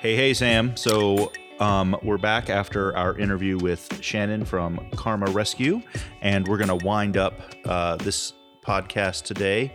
Hey, 0.06 0.16
hey, 0.16 0.36
Sam. 0.36 0.78
So 0.78 1.32
Um, 1.60 1.98
we're 2.04 2.20
back 2.20 2.52
after 2.52 2.96
our 2.96 3.18
interview 3.18 3.58
with 3.58 4.04
Shannon 4.04 4.46
from 4.46 4.88
Karma 4.96 5.26
Rescue, 5.32 5.82
and 6.22 6.48
we're 6.48 6.60
going 6.60 6.80
to 6.80 6.86
wind 6.86 7.18
up 7.18 7.34
uh, 7.66 7.96
this 7.96 8.34
podcast 8.64 9.24
today. 9.24 9.74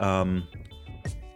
Um, 0.00 0.48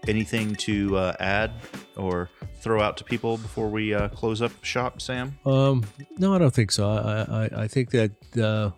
anything 0.08 0.56
to 0.56 0.96
uh, 0.96 1.14
add 1.20 1.52
or 1.96 2.28
throw 2.56 2.80
out 2.80 2.96
to 2.96 3.04
people 3.04 3.36
before 3.36 3.68
we 3.68 3.94
uh, 3.94 4.08
close 4.08 4.42
up 4.42 4.50
shop, 4.64 5.00
Sam? 5.00 5.38
Um, 5.46 5.84
no, 6.18 6.34
I 6.34 6.38
don't 6.38 6.52
think 6.52 6.72
so. 6.72 6.90
I 6.90 7.44
I, 7.44 7.62
I 7.62 7.68
think 7.68 7.90
that 7.92 8.36
uh, 8.36 8.72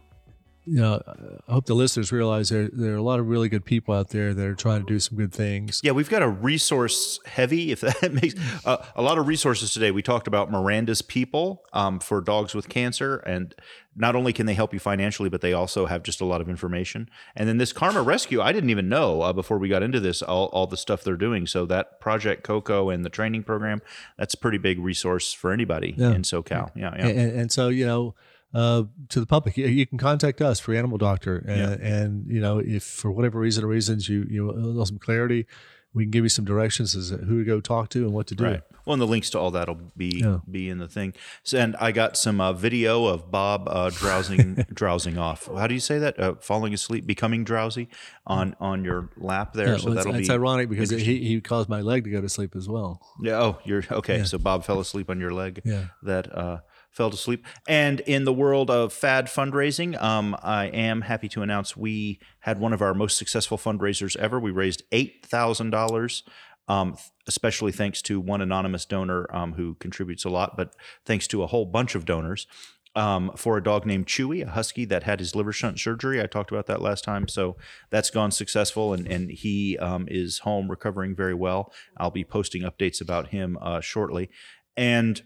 you 0.66 0.80
know 0.80 1.00
I 1.48 1.52
hope 1.52 1.66
the 1.66 1.74
listeners 1.74 2.10
realize 2.12 2.48
there 2.48 2.68
there 2.72 2.92
are 2.94 2.96
a 2.96 3.02
lot 3.02 3.20
of 3.20 3.28
really 3.28 3.48
good 3.48 3.64
people 3.64 3.94
out 3.94 4.10
there 4.10 4.34
that 4.34 4.46
are 4.46 4.54
trying 4.54 4.80
to 4.80 4.86
do 4.86 4.98
some 4.98 5.16
good 5.16 5.32
things. 5.32 5.80
Yeah, 5.84 5.92
we've 5.92 6.10
got 6.10 6.22
a 6.22 6.28
resource 6.28 7.20
heavy, 7.26 7.70
if 7.72 7.80
that 8.00 8.12
makes 8.12 8.34
uh, 8.64 8.78
a 8.94 9.02
lot 9.02 9.18
of 9.18 9.26
resources 9.26 9.72
today. 9.72 9.90
We 9.90 10.02
talked 10.02 10.26
about 10.26 10.50
Miranda's 10.50 11.02
People 11.02 11.62
um, 11.72 12.00
for 12.00 12.20
dogs 12.20 12.54
with 12.54 12.68
cancer, 12.68 13.16
and 13.18 13.54
not 13.98 14.14
only 14.14 14.32
can 14.32 14.44
they 14.46 14.54
help 14.54 14.74
you 14.74 14.78
financially, 14.78 15.28
but 15.30 15.40
they 15.40 15.52
also 15.54 15.86
have 15.86 16.02
just 16.02 16.20
a 16.20 16.24
lot 16.26 16.40
of 16.40 16.48
information. 16.50 17.08
And 17.34 17.48
then 17.48 17.56
this 17.58 17.72
Karma 17.72 18.02
Rescue, 18.02 18.42
I 18.42 18.52
didn't 18.52 18.68
even 18.70 18.88
know 18.88 19.22
uh, 19.22 19.32
before 19.32 19.56
we 19.58 19.68
got 19.68 19.82
into 19.82 20.00
this 20.00 20.20
all, 20.20 20.46
all 20.46 20.66
the 20.66 20.76
stuff 20.76 21.02
they're 21.02 21.16
doing. 21.16 21.46
So 21.46 21.64
that 21.66 21.98
Project 22.00 22.42
Coco 22.42 22.90
and 22.90 23.04
the 23.06 23.08
training 23.10 23.44
program, 23.44 23.80
that's 24.18 24.34
a 24.34 24.36
pretty 24.38 24.58
big 24.58 24.78
resource 24.80 25.32
for 25.32 25.50
anybody 25.52 25.94
Yeah. 25.96 26.10
in 26.12 26.22
SoCal. 26.22 26.70
Yeah, 26.74 26.94
yeah. 26.98 27.06
And, 27.06 27.40
and 27.40 27.52
so 27.52 27.68
you 27.68 27.86
know. 27.86 28.14
Uh, 28.54 28.84
to 29.10 29.20
the 29.20 29.26
public, 29.26 29.56
you, 29.56 29.66
you 29.66 29.86
can 29.86 29.98
contact 29.98 30.40
us 30.40 30.58
for 30.60 30.74
Animal 30.74 30.96
Doctor, 30.98 31.44
and, 31.46 31.58
Yeah. 31.80 31.86
and 31.88 32.26
you 32.30 32.40
know 32.40 32.58
if 32.58 32.82
for 32.84 33.10
whatever 33.10 33.38
reason 33.38 33.64
or 33.64 33.66
reasons 33.68 34.08
you 34.08 34.26
you 34.30 34.46
want 34.46 34.88
some 34.88 34.98
clarity, 34.98 35.46
we 35.92 36.04
can 36.04 36.10
give 36.10 36.24
you 36.24 36.28
some 36.30 36.44
directions 36.44 36.94
as 36.96 37.10
to 37.10 37.18
who 37.18 37.38
to 37.40 37.44
go 37.44 37.60
talk 37.60 37.90
to 37.90 38.04
and 38.04 38.12
what 38.14 38.26
to 38.28 38.34
do. 38.34 38.44
Right. 38.44 38.62
Well, 38.86 38.92
and 38.94 39.02
the 39.02 39.06
links 39.06 39.30
to 39.30 39.38
all 39.40 39.50
that'll 39.50 39.80
be 39.96 40.20
Yeah. 40.22 40.38
be 40.48 40.68
in 40.70 40.78
the 40.78 40.86
thing. 40.88 41.12
So, 41.42 41.58
and 41.58 41.74
I 41.80 41.90
got 41.90 42.16
some 42.16 42.40
uh, 42.40 42.52
video 42.52 43.06
of 43.06 43.30
Bob 43.32 43.64
uh, 43.68 43.90
drowsing 43.90 44.54
drowsing 44.72 45.18
off. 45.18 45.46
How 45.54 45.66
do 45.66 45.74
you 45.74 45.80
say 45.80 45.98
that? 45.98 46.18
Uh, 46.18 46.34
falling 46.40 46.72
asleep, 46.72 47.04
becoming 47.06 47.44
drowsy 47.44 47.88
on 48.26 48.54
on 48.60 48.84
your 48.84 49.10
lap 49.18 49.52
there. 49.54 49.70
Yeah, 49.72 49.76
so 49.78 49.86
well, 49.86 49.94
that'll 49.96 50.12
it's 50.12 50.18
be 50.18 50.22
It's 50.22 50.30
ironic 50.30 50.68
because 50.70 50.90
he, 50.90 51.18
he 51.24 51.40
caused 51.40 51.68
my 51.68 51.80
leg 51.82 52.04
to 52.04 52.10
go 52.10 52.20
to 52.22 52.28
sleep 52.28 52.54
as 52.56 52.68
well. 52.68 53.00
Yeah. 53.20 53.40
Oh, 53.42 53.58
you're 53.64 53.82
okay. 53.90 54.22
So 54.24 54.38
Bob 54.38 54.64
fell 54.64 54.78
asleep 54.80 55.10
on 55.10 55.20
your 55.20 55.32
leg. 55.32 55.60
Yeah. 55.64 55.86
That 56.04 56.32
uh, 56.34 56.58
fell 56.96 57.10
to 57.10 57.16
sleep. 57.16 57.44
And 57.68 58.00
in 58.00 58.24
the 58.24 58.32
world 58.32 58.70
of 58.70 58.92
fad 58.92 59.26
fundraising, 59.26 60.00
um, 60.02 60.34
I 60.42 60.66
am 60.66 61.02
happy 61.02 61.28
to 61.30 61.42
announce 61.42 61.76
we 61.76 62.18
had 62.40 62.58
one 62.58 62.72
of 62.72 62.80
our 62.80 62.94
most 62.94 63.18
successful 63.18 63.58
fundraisers 63.58 64.16
ever. 64.16 64.40
We 64.40 64.50
raised 64.50 64.82
eight 64.90 65.26
thousand 65.26 65.70
dollars. 65.70 66.22
Um, 66.68 66.96
especially 67.28 67.70
thanks 67.70 68.02
to 68.02 68.18
one 68.18 68.40
anonymous 68.40 68.84
donor 68.84 69.28
um, 69.32 69.52
who 69.52 69.74
contributes 69.74 70.24
a 70.24 70.28
lot, 70.28 70.56
but 70.56 70.74
thanks 71.04 71.28
to 71.28 71.44
a 71.44 71.46
whole 71.46 71.64
bunch 71.64 71.94
of 71.94 72.04
donors 72.04 72.48
um, 72.96 73.30
for 73.36 73.56
a 73.56 73.62
dog 73.62 73.86
named 73.86 74.06
Chewy, 74.06 74.42
a 74.42 74.50
husky 74.50 74.84
that 74.86 75.04
had 75.04 75.20
his 75.20 75.36
liver 75.36 75.52
shunt 75.52 75.78
surgery. 75.78 76.20
I 76.20 76.26
talked 76.26 76.50
about 76.50 76.66
that 76.66 76.82
last 76.82 77.04
time. 77.04 77.28
So 77.28 77.56
that's 77.90 78.10
gone 78.10 78.32
successful, 78.32 78.92
and, 78.94 79.06
and 79.06 79.30
he 79.30 79.78
um, 79.78 80.06
is 80.08 80.40
home 80.40 80.68
recovering 80.68 81.14
very 81.14 81.34
well. 81.34 81.72
I'll 81.98 82.10
be 82.10 82.24
posting 82.24 82.62
updates 82.62 83.00
about 83.00 83.28
him 83.28 83.58
uh, 83.60 83.80
shortly. 83.80 84.28
And 84.76 85.22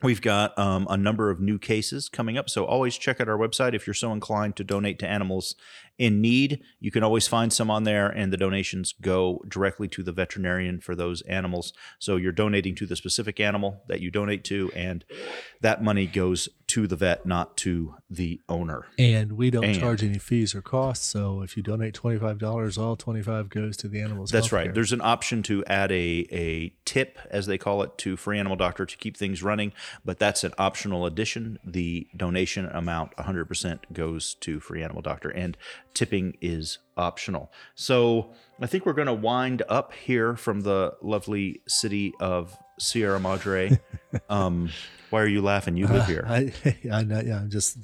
We've 0.00 0.22
got 0.22 0.56
um, 0.56 0.86
a 0.88 0.96
number 0.96 1.28
of 1.28 1.40
new 1.40 1.58
cases 1.58 2.08
coming 2.08 2.38
up, 2.38 2.48
so 2.48 2.64
always 2.64 2.96
check 2.96 3.20
out 3.20 3.28
our 3.28 3.36
website 3.36 3.74
if 3.74 3.84
you're 3.86 3.94
so 3.94 4.12
inclined 4.12 4.54
to 4.56 4.64
donate 4.64 5.00
to 5.00 5.08
animals 5.08 5.56
in 5.98 6.20
need. 6.20 6.62
You 6.80 6.90
can 6.90 7.02
always 7.02 7.26
find 7.26 7.52
some 7.52 7.70
on 7.70 7.82
there, 7.84 8.06
and 8.08 8.32
the 8.32 8.36
donations 8.36 8.94
go 9.00 9.42
directly 9.48 9.88
to 9.88 10.02
the 10.02 10.12
veterinarian 10.12 10.80
for 10.80 10.94
those 10.94 11.22
animals. 11.22 11.72
So 11.98 12.16
you're 12.16 12.32
donating 12.32 12.74
to 12.76 12.86
the 12.86 12.96
specific 12.96 13.40
animal 13.40 13.82
that 13.88 14.00
you 14.00 14.10
donate 14.10 14.44
to, 14.44 14.70
and 14.74 15.04
that 15.60 15.82
money 15.82 16.06
goes 16.06 16.48
to 16.68 16.86
the 16.86 16.96
vet, 16.96 17.24
not 17.26 17.56
to 17.56 17.94
the 18.10 18.40
owner. 18.48 18.86
And 18.98 19.32
we 19.32 19.50
don't 19.50 19.64
And- 19.64 19.78
charge 19.78 20.04
any 20.04 20.18
fees 20.18 20.54
or 20.54 20.60
costs. 20.62 21.06
So 21.06 21.42
if 21.42 21.56
you 21.56 21.62
donate 21.62 21.94
twenty 21.94 22.18
five 22.18 22.38
dollars, 22.38 22.78
all 22.78 22.94
twenty 22.94 23.22
five 23.22 23.48
goes 23.48 23.76
to 23.78 23.88
the 23.88 24.00
animals. 24.00 24.30
That's 24.30 24.48
healthcare. 24.48 24.52
right. 24.52 24.74
There's 24.74 24.92
an 24.92 25.00
option 25.02 25.42
to 25.44 25.64
add 25.64 25.90
a, 25.90 26.26
a 26.30 26.68
tip, 26.84 27.18
as 27.30 27.46
they 27.46 27.58
call 27.58 27.82
it, 27.82 27.96
to 27.98 28.16
Free 28.16 28.38
Animal 28.38 28.56
Doctor 28.56 28.86
to 28.86 28.96
keep 28.96 29.16
things 29.16 29.42
running, 29.42 29.72
but 30.04 30.18
that's 30.18 30.44
an 30.44 30.52
optional 30.58 31.06
addition. 31.06 31.58
The 31.64 32.06
donation 32.16 32.66
amount 32.66 33.16
100% 33.16 33.80
goes 33.92 34.34
to 34.40 34.60
Free 34.60 34.82
Animal 34.82 35.02
Doctor, 35.02 35.30
and 35.30 35.56
tipping 35.94 36.36
is 36.40 36.78
optional. 36.96 37.50
So 37.74 38.30
I 38.60 38.66
think 38.66 38.86
we're 38.86 38.92
going 38.92 39.06
to 39.06 39.14
wind 39.14 39.62
up 39.68 39.92
here 39.92 40.36
from 40.36 40.62
the 40.62 40.94
lovely 41.02 41.60
city 41.66 42.12
of 42.20 42.56
Sierra 42.78 43.18
Madre. 43.20 43.78
um, 44.30 44.70
why 45.10 45.22
are 45.22 45.26
you 45.26 45.42
laughing? 45.42 45.76
You 45.76 45.86
live 45.86 46.06
here. 46.06 46.24
I, 46.28 46.52
I 46.92 47.02
know. 47.02 47.20
Yeah, 47.20 47.38
I'm 47.38 47.50
just. 47.50 47.78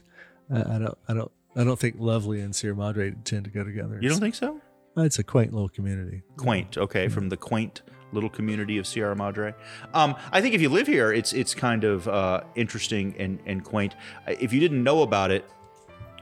I, 0.52 0.60
I 0.60 0.78
don't. 0.78 0.98
I 1.08 1.14
don't. 1.14 1.30
I 1.56 1.64
don't 1.64 1.78
think 1.78 1.96
Lovely 1.98 2.40
and 2.40 2.54
Sierra 2.54 2.76
Madre 2.76 3.12
tend 3.24 3.44
to 3.44 3.50
go 3.50 3.62
together. 3.64 3.98
You 4.02 4.08
don't 4.08 4.18
think 4.20 4.34
so? 4.34 4.60
It's 4.96 5.18
a 5.18 5.24
quaint 5.24 5.52
little 5.52 5.68
community. 5.68 6.22
quaint 6.36 6.78
okay 6.78 7.08
from 7.08 7.28
the 7.28 7.36
quaint 7.36 7.82
little 8.12 8.30
community 8.30 8.78
of 8.78 8.86
sierra 8.86 9.16
madre 9.16 9.52
um, 9.92 10.14
i 10.30 10.40
think 10.40 10.54
if 10.54 10.60
you 10.60 10.68
live 10.68 10.86
here 10.86 11.12
it's 11.12 11.32
it's 11.32 11.52
kind 11.52 11.82
of 11.82 12.06
uh, 12.06 12.42
interesting 12.54 13.12
and, 13.18 13.40
and 13.44 13.64
quaint 13.64 13.96
Uh, 14.28 14.34
if 14.38 14.52
you 14.52 14.60
didn't 14.60 14.84
know 14.84 15.02
about 15.02 15.32
it 15.32 15.44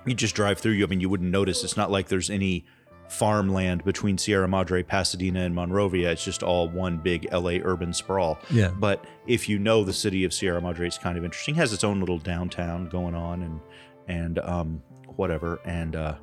you 0.07 0.15
just 0.15 0.35
drive 0.35 0.59
through 0.59 0.73
you 0.73 0.85
i 0.85 0.89
mean 0.89 1.01
you 1.01 1.09
wouldn't 1.09 1.31
notice 1.31 1.63
it's 1.65 1.77
not 1.77 1.91
like 1.91 2.09
there's 2.09 2.31
any 2.31 2.65
farmland 3.09 3.85
between 3.85 4.17
sierra 4.17 4.49
madre 4.49 4.83
pasadena 4.83 5.41
and 5.41 5.55
monrovia 5.55 6.11
it's 6.13 6.25
just 6.25 6.43
all 6.43 6.69
one 6.69 6.97
big 6.97 7.31
la 7.33 7.53
urban 7.63 7.93
sprawl 7.93 8.39
Yeah. 8.51 8.69
but 8.71 9.05
if 9.27 9.49
you 9.49 9.59
know 9.59 9.85
the 9.85 9.93
city 9.93 10.25
of 10.25 10.33
sierra 10.33 10.61
madre 10.63 10.87
it's 10.87 10.99
kind 10.99 11.19
of 11.19 11.25
interesting 11.25 11.55
it 11.55 11.59
has 11.59 11.73
its 11.75 11.85
own 11.85 12.01
little 12.01 12.19
downtown 12.19 12.89
going 12.89 13.15
on 13.15 13.43
and 13.43 13.61
and 14.09 14.39
um, 14.41 14.83
whatever 15.17 15.61
and 15.65 15.95
uh, 15.95 16.15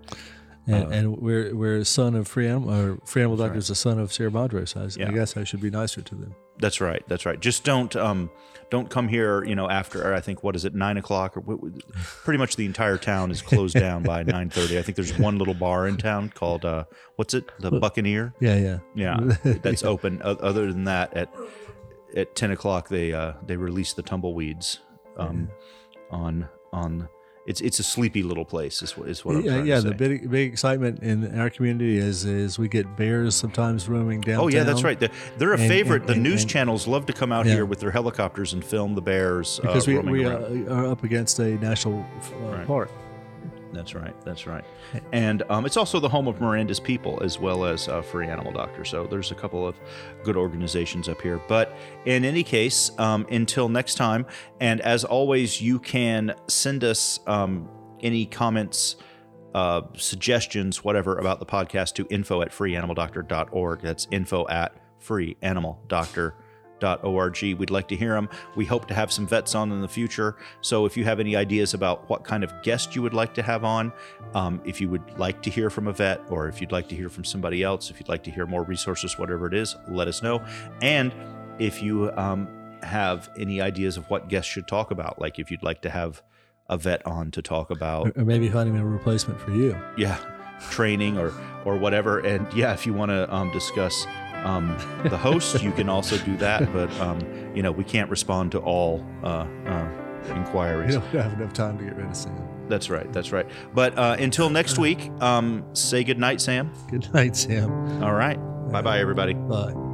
And, 0.67 0.93
and 0.93 1.17
we're 1.17 1.55
we're 1.55 1.77
a 1.77 1.85
son 1.85 2.13
of 2.15 2.27
Free 2.27 2.47
Animal. 2.47 2.69
Or 2.73 2.97
Free 3.05 3.21
Animal 3.23 3.37
Doctor 3.37 3.57
is 3.57 3.69
a 3.69 3.75
son 3.75 3.97
of 3.99 4.11
Sierra 4.13 4.31
Madre. 4.31 4.65
So 4.65 4.81
I, 4.81 4.89
Yeah. 4.99 5.11
guess 5.11 5.35
I 5.37 5.43
should 5.43 5.61
be 5.61 5.71
nicer 5.71 6.01
to 6.01 6.13
them. 6.15 6.35
That's 6.59 6.79
right. 6.81 7.01
That's 7.07 7.25
right. 7.25 7.39
Just 7.39 7.63
don't 7.63 7.95
um, 7.95 8.29
don't 8.71 8.89
come 8.89 9.07
here. 9.07 9.43
You 9.43 9.55
know, 9.55 9.69
after 9.69 10.13
I 10.13 10.21
think 10.21 10.43
what 10.43 10.55
is 10.55 10.65
it 10.65 10.73
nine 10.75 10.97
o'clock 10.97 11.35
or 11.37 11.41
pretty 12.23 12.37
much 12.37 12.55
the 12.55 12.65
entire 12.65 12.97
town 12.97 13.31
is 13.31 13.41
closed 13.41 13.73
down 13.79 14.03
by 14.03 14.23
nine 14.23 14.49
thirty. 14.49 14.77
I 14.77 14.81
think 14.81 14.95
there's 14.95 15.17
one 15.17 15.37
little 15.37 15.53
bar 15.53 15.87
in 15.87 15.97
town 15.97 16.29
called 16.29 16.65
uh, 16.65 16.85
what's 17.15 17.33
it? 17.33 17.51
The 17.59 17.71
Buccaneer. 17.71 18.33
Yeah, 18.39 18.55
yeah, 18.55 18.79
Yeah, 18.95 19.17
that's 19.61 19.83
open. 19.83 20.21
O- 20.23 20.35
Other 20.35 20.71
than 20.71 20.83
that, 20.85 21.13
at 21.15 21.33
at 22.15 22.35
ten 22.35 22.51
o'clock 22.51 22.89
they 22.89 23.13
uh, 23.13 23.33
they 23.45 23.55
release 23.57 23.93
the 23.93 24.03
tumbleweeds 24.03 24.79
um, 25.17 25.49
on 26.11 26.47
on. 26.71 27.09
It's 27.45 27.61
it's 27.61 27.79
a 27.79 27.83
sleepy 27.83 28.21
little 28.21 28.45
place. 28.45 28.81
Is 28.83 28.95
what 28.97 29.07
is 29.09 29.25
what 29.25 29.37
I'm 29.37 29.43
yeah. 29.43 29.63
yeah 29.63 29.79
the 29.79 29.93
big 29.93 30.29
big 30.29 30.51
excitement 30.51 31.01
in 31.01 31.39
our 31.39 31.49
community 31.49 31.97
is 31.97 32.23
is 32.25 32.59
we 32.59 32.67
get 32.67 32.95
bears 32.95 33.33
sometimes 33.35 33.89
roaming 33.89 34.21
down. 34.21 34.39
Oh 34.41 34.47
yeah, 34.49 34.63
that's 34.63 34.83
right. 34.83 34.99
They're, 34.99 35.09
they're 35.37 35.53
a 35.53 35.57
And- 35.59 35.67
favorite. 35.67 36.01
and- 36.01 36.09
the 36.09 36.13
and- 36.13 36.23
news 36.23 36.45
channels 36.45 36.85
love 36.87 37.05
to 37.07 37.13
come 37.13 37.31
out 37.31 37.45
Yeah. 37.47 37.53
here 37.55 37.65
with 37.65 37.79
their 37.79 37.91
helicopters 37.91 38.53
and 38.53 38.63
film 38.63 38.93
the 38.93 39.01
bears 39.01 39.59
Because 39.61 39.87
uh, 39.87 39.91
we, 40.03 40.11
we 40.11 40.25
uh, 40.25 40.73
are 40.73 40.87
up 40.87 41.03
against 41.03 41.39
a 41.39 41.51
national 41.57 42.05
uh, 42.43 42.45
Right. 42.57 42.67
park. 42.67 42.91
That's 43.71 43.93
right. 43.93 44.15
That's 44.25 44.47
right. 44.47 44.63
And 45.11 45.43
um, 45.49 45.65
it's 45.65 45.77
also 45.77 45.99
the 45.99 46.09
home 46.09 46.27
of 46.27 46.41
Miranda's 46.41 46.79
People 46.79 47.21
as 47.23 47.39
well 47.39 47.65
as 47.65 47.87
uh, 47.87 48.01
Free 48.01 48.27
Animal 48.27 48.51
Doctor. 48.51 48.83
So 48.83 49.05
there's 49.05 49.31
a 49.31 49.35
couple 49.35 49.67
of 49.67 49.75
good 50.23 50.35
organizations 50.35 51.07
up 51.07 51.21
here. 51.21 51.39
But 51.47 51.75
in 52.05 52.25
any 52.25 52.43
case, 52.43 52.91
um, 52.97 53.27
until 53.31 53.69
next 53.69 53.95
time, 53.95 54.25
and 54.59 54.81
as 54.81 55.03
always, 55.03 55.61
you 55.61 55.79
can 55.79 56.33
send 56.47 56.83
us 56.83 57.19
um, 57.27 57.69
any 58.01 58.25
comments, 58.25 58.95
uh, 59.53 59.81
suggestions, 59.95 60.83
whatever 60.83 61.17
about 61.17 61.39
the 61.39 61.45
podcast 61.45 61.93
to 61.95 62.07
info 62.09 62.41
at 62.41 62.49
freeanimaldoctor.org. 62.49 63.81
That's 63.81 64.07
info 64.11 64.47
at 64.47 64.75
freeanimaldoctor.org. 66.79 67.59
We'd 67.59 67.69
like 67.69 67.87
to 67.89 67.95
hear 67.95 68.13
them. 68.13 68.29
We 68.55 68.65
hope 68.65 68.87
to 68.87 68.93
have 68.93 69.11
some 69.11 69.27
vets 69.27 69.55
on 69.55 69.71
in 69.71 69.81
the 69.81 69.87
future. 69.87 70.35
So 70.61 70.85
if 70.85 70.97
you 70.97 71.03
have 71.05 71.19
any 71.19 71.35
ideas 71.35 71.73
about 71.73 72.09
what 72.09 72.23
kind 72.23 72.43
of 72.43 72.51
guest 72.63 72.95
you 72.95 73.01
would 73.01 73.13
like 73.13 73.33
to 73.35 73.41
have 73.43 73.63
on, 73.63 73.91
um, 74.33 74.61
if 74.65 74.79
you 74.81 74.89
would 74.89 75.17
like 75.17 75.41
to 75.43 75.49
hear 75.49 75.69
from 75.69 75.87
a 75.87 75.93
vet, 75.93 76.21
or 76.29 76.47
if 76.47 76.61
you'd 76.61 76.71
like 76.71 76.87
to 76.89 76.95
hear 76.95 77.09
from 77.09 77.23
somebody 77.23 77.63
else, 77.63 77.89
if 77.89 77.99
you'd 77.99 78.09
like 78.09 78.23
to 78.23 78.31
hear 78.31 78.45
more 78.45 78.63
resources, 78.63 79.17
whatever 79.17 79.47
it 79.47 79.53
is, 79.53 79.75
let 79.87 80.07
us 80.07 80.21
know. 80.21 80.43
And 80.81 81.13
if 81.59 81.81
you 81.81 82.11
um, 82.13 82.47
have 82.83 83.29
any 83.37 83.61
ideas 83.61 83.97
of 83.97 84.09
what 84.09 84.29
guests 84.29 84.51
should 84.51 84.67
talk 84.67 84.91
about, 84.91 85.19
like 85.19 85.39
if 85.39 85.51
you'd 85.51 85.63
like 85.63 85.81
to 85.81 85.89
have 85.89 86.21
a 86.69 86.77
vet 86.77 87.05
on 87.05 87.31
to 87.31 87.41
talk 87.41 87.71
about 87.71 88.07
Or, 88.15 88.21
or 88.21 88.25
maybe 88.25 88.47
finding 88.47 88.77
a 88.77 88.85
replacement 88.85 89.39
for 89.41 89.51
you. 89.51 89.75
yeah 89.97 90.17
training 90.69 91.17
or 91.17 91.31
or 91.63 91.77
whatever 91.77 92.19
and 92.19 92.45
yeah 92.53 92.73
if 92.73 92.85
you 92.85 92.91
want 92.93 93.09
to 93.09 93.33
um, 93.33 93.49
discuss 93.51 94.05
um, 94.45 94.67
the 95.05 95.17
host 95.17 95.61
you 95.61 95.71
can 95.71 95.89
also 95.89 96.17
do 96.25 96.35
that 96.37 96.71
but 96.77 96.89
um, 96.99 97.19
you 97.55 97.61
know 97.63 97.71
we 97.71 97.83
can't 97.83 98.09
respond 98.09 98.51
to 98.51 98.59
all 98.59 99.05
uh, 99.23 99.45
uh, 99.67 99.89
We 100.25 100.31
inquiries 100.35 100.95
don't 100.95 101.05
have 101.11 101.33
enough 101.33 101.53
time 101.53 101.77
to 101.77 101.83
get 101.83 101.95
rid 101.95 102.05
of 102.07 102.15
Sam. 102.15 102.67
that's 102.67 102.89
right 102.89 103.11
that's 103.13 103.31
right 103.31 103.47
but 103.73 103.97
uh, 103.97 104.15
until 104.19 104.49
next 104.49 104.77
week 104.77 105.09
um, 105.21 105.63
say 105.73 106.03
good 106.03 106.19
night 106.19 106.41
sam 106.41 106.71
Good 106.89 107.13
night, 107.13 107.35
Sam. 107.35 108.03
all 108.03 108.13
right 108.13 108.37
bye 108.71 108.81
bye 108.81 108.99
everybody 108.99 109.33
Bye. 109.33 109.88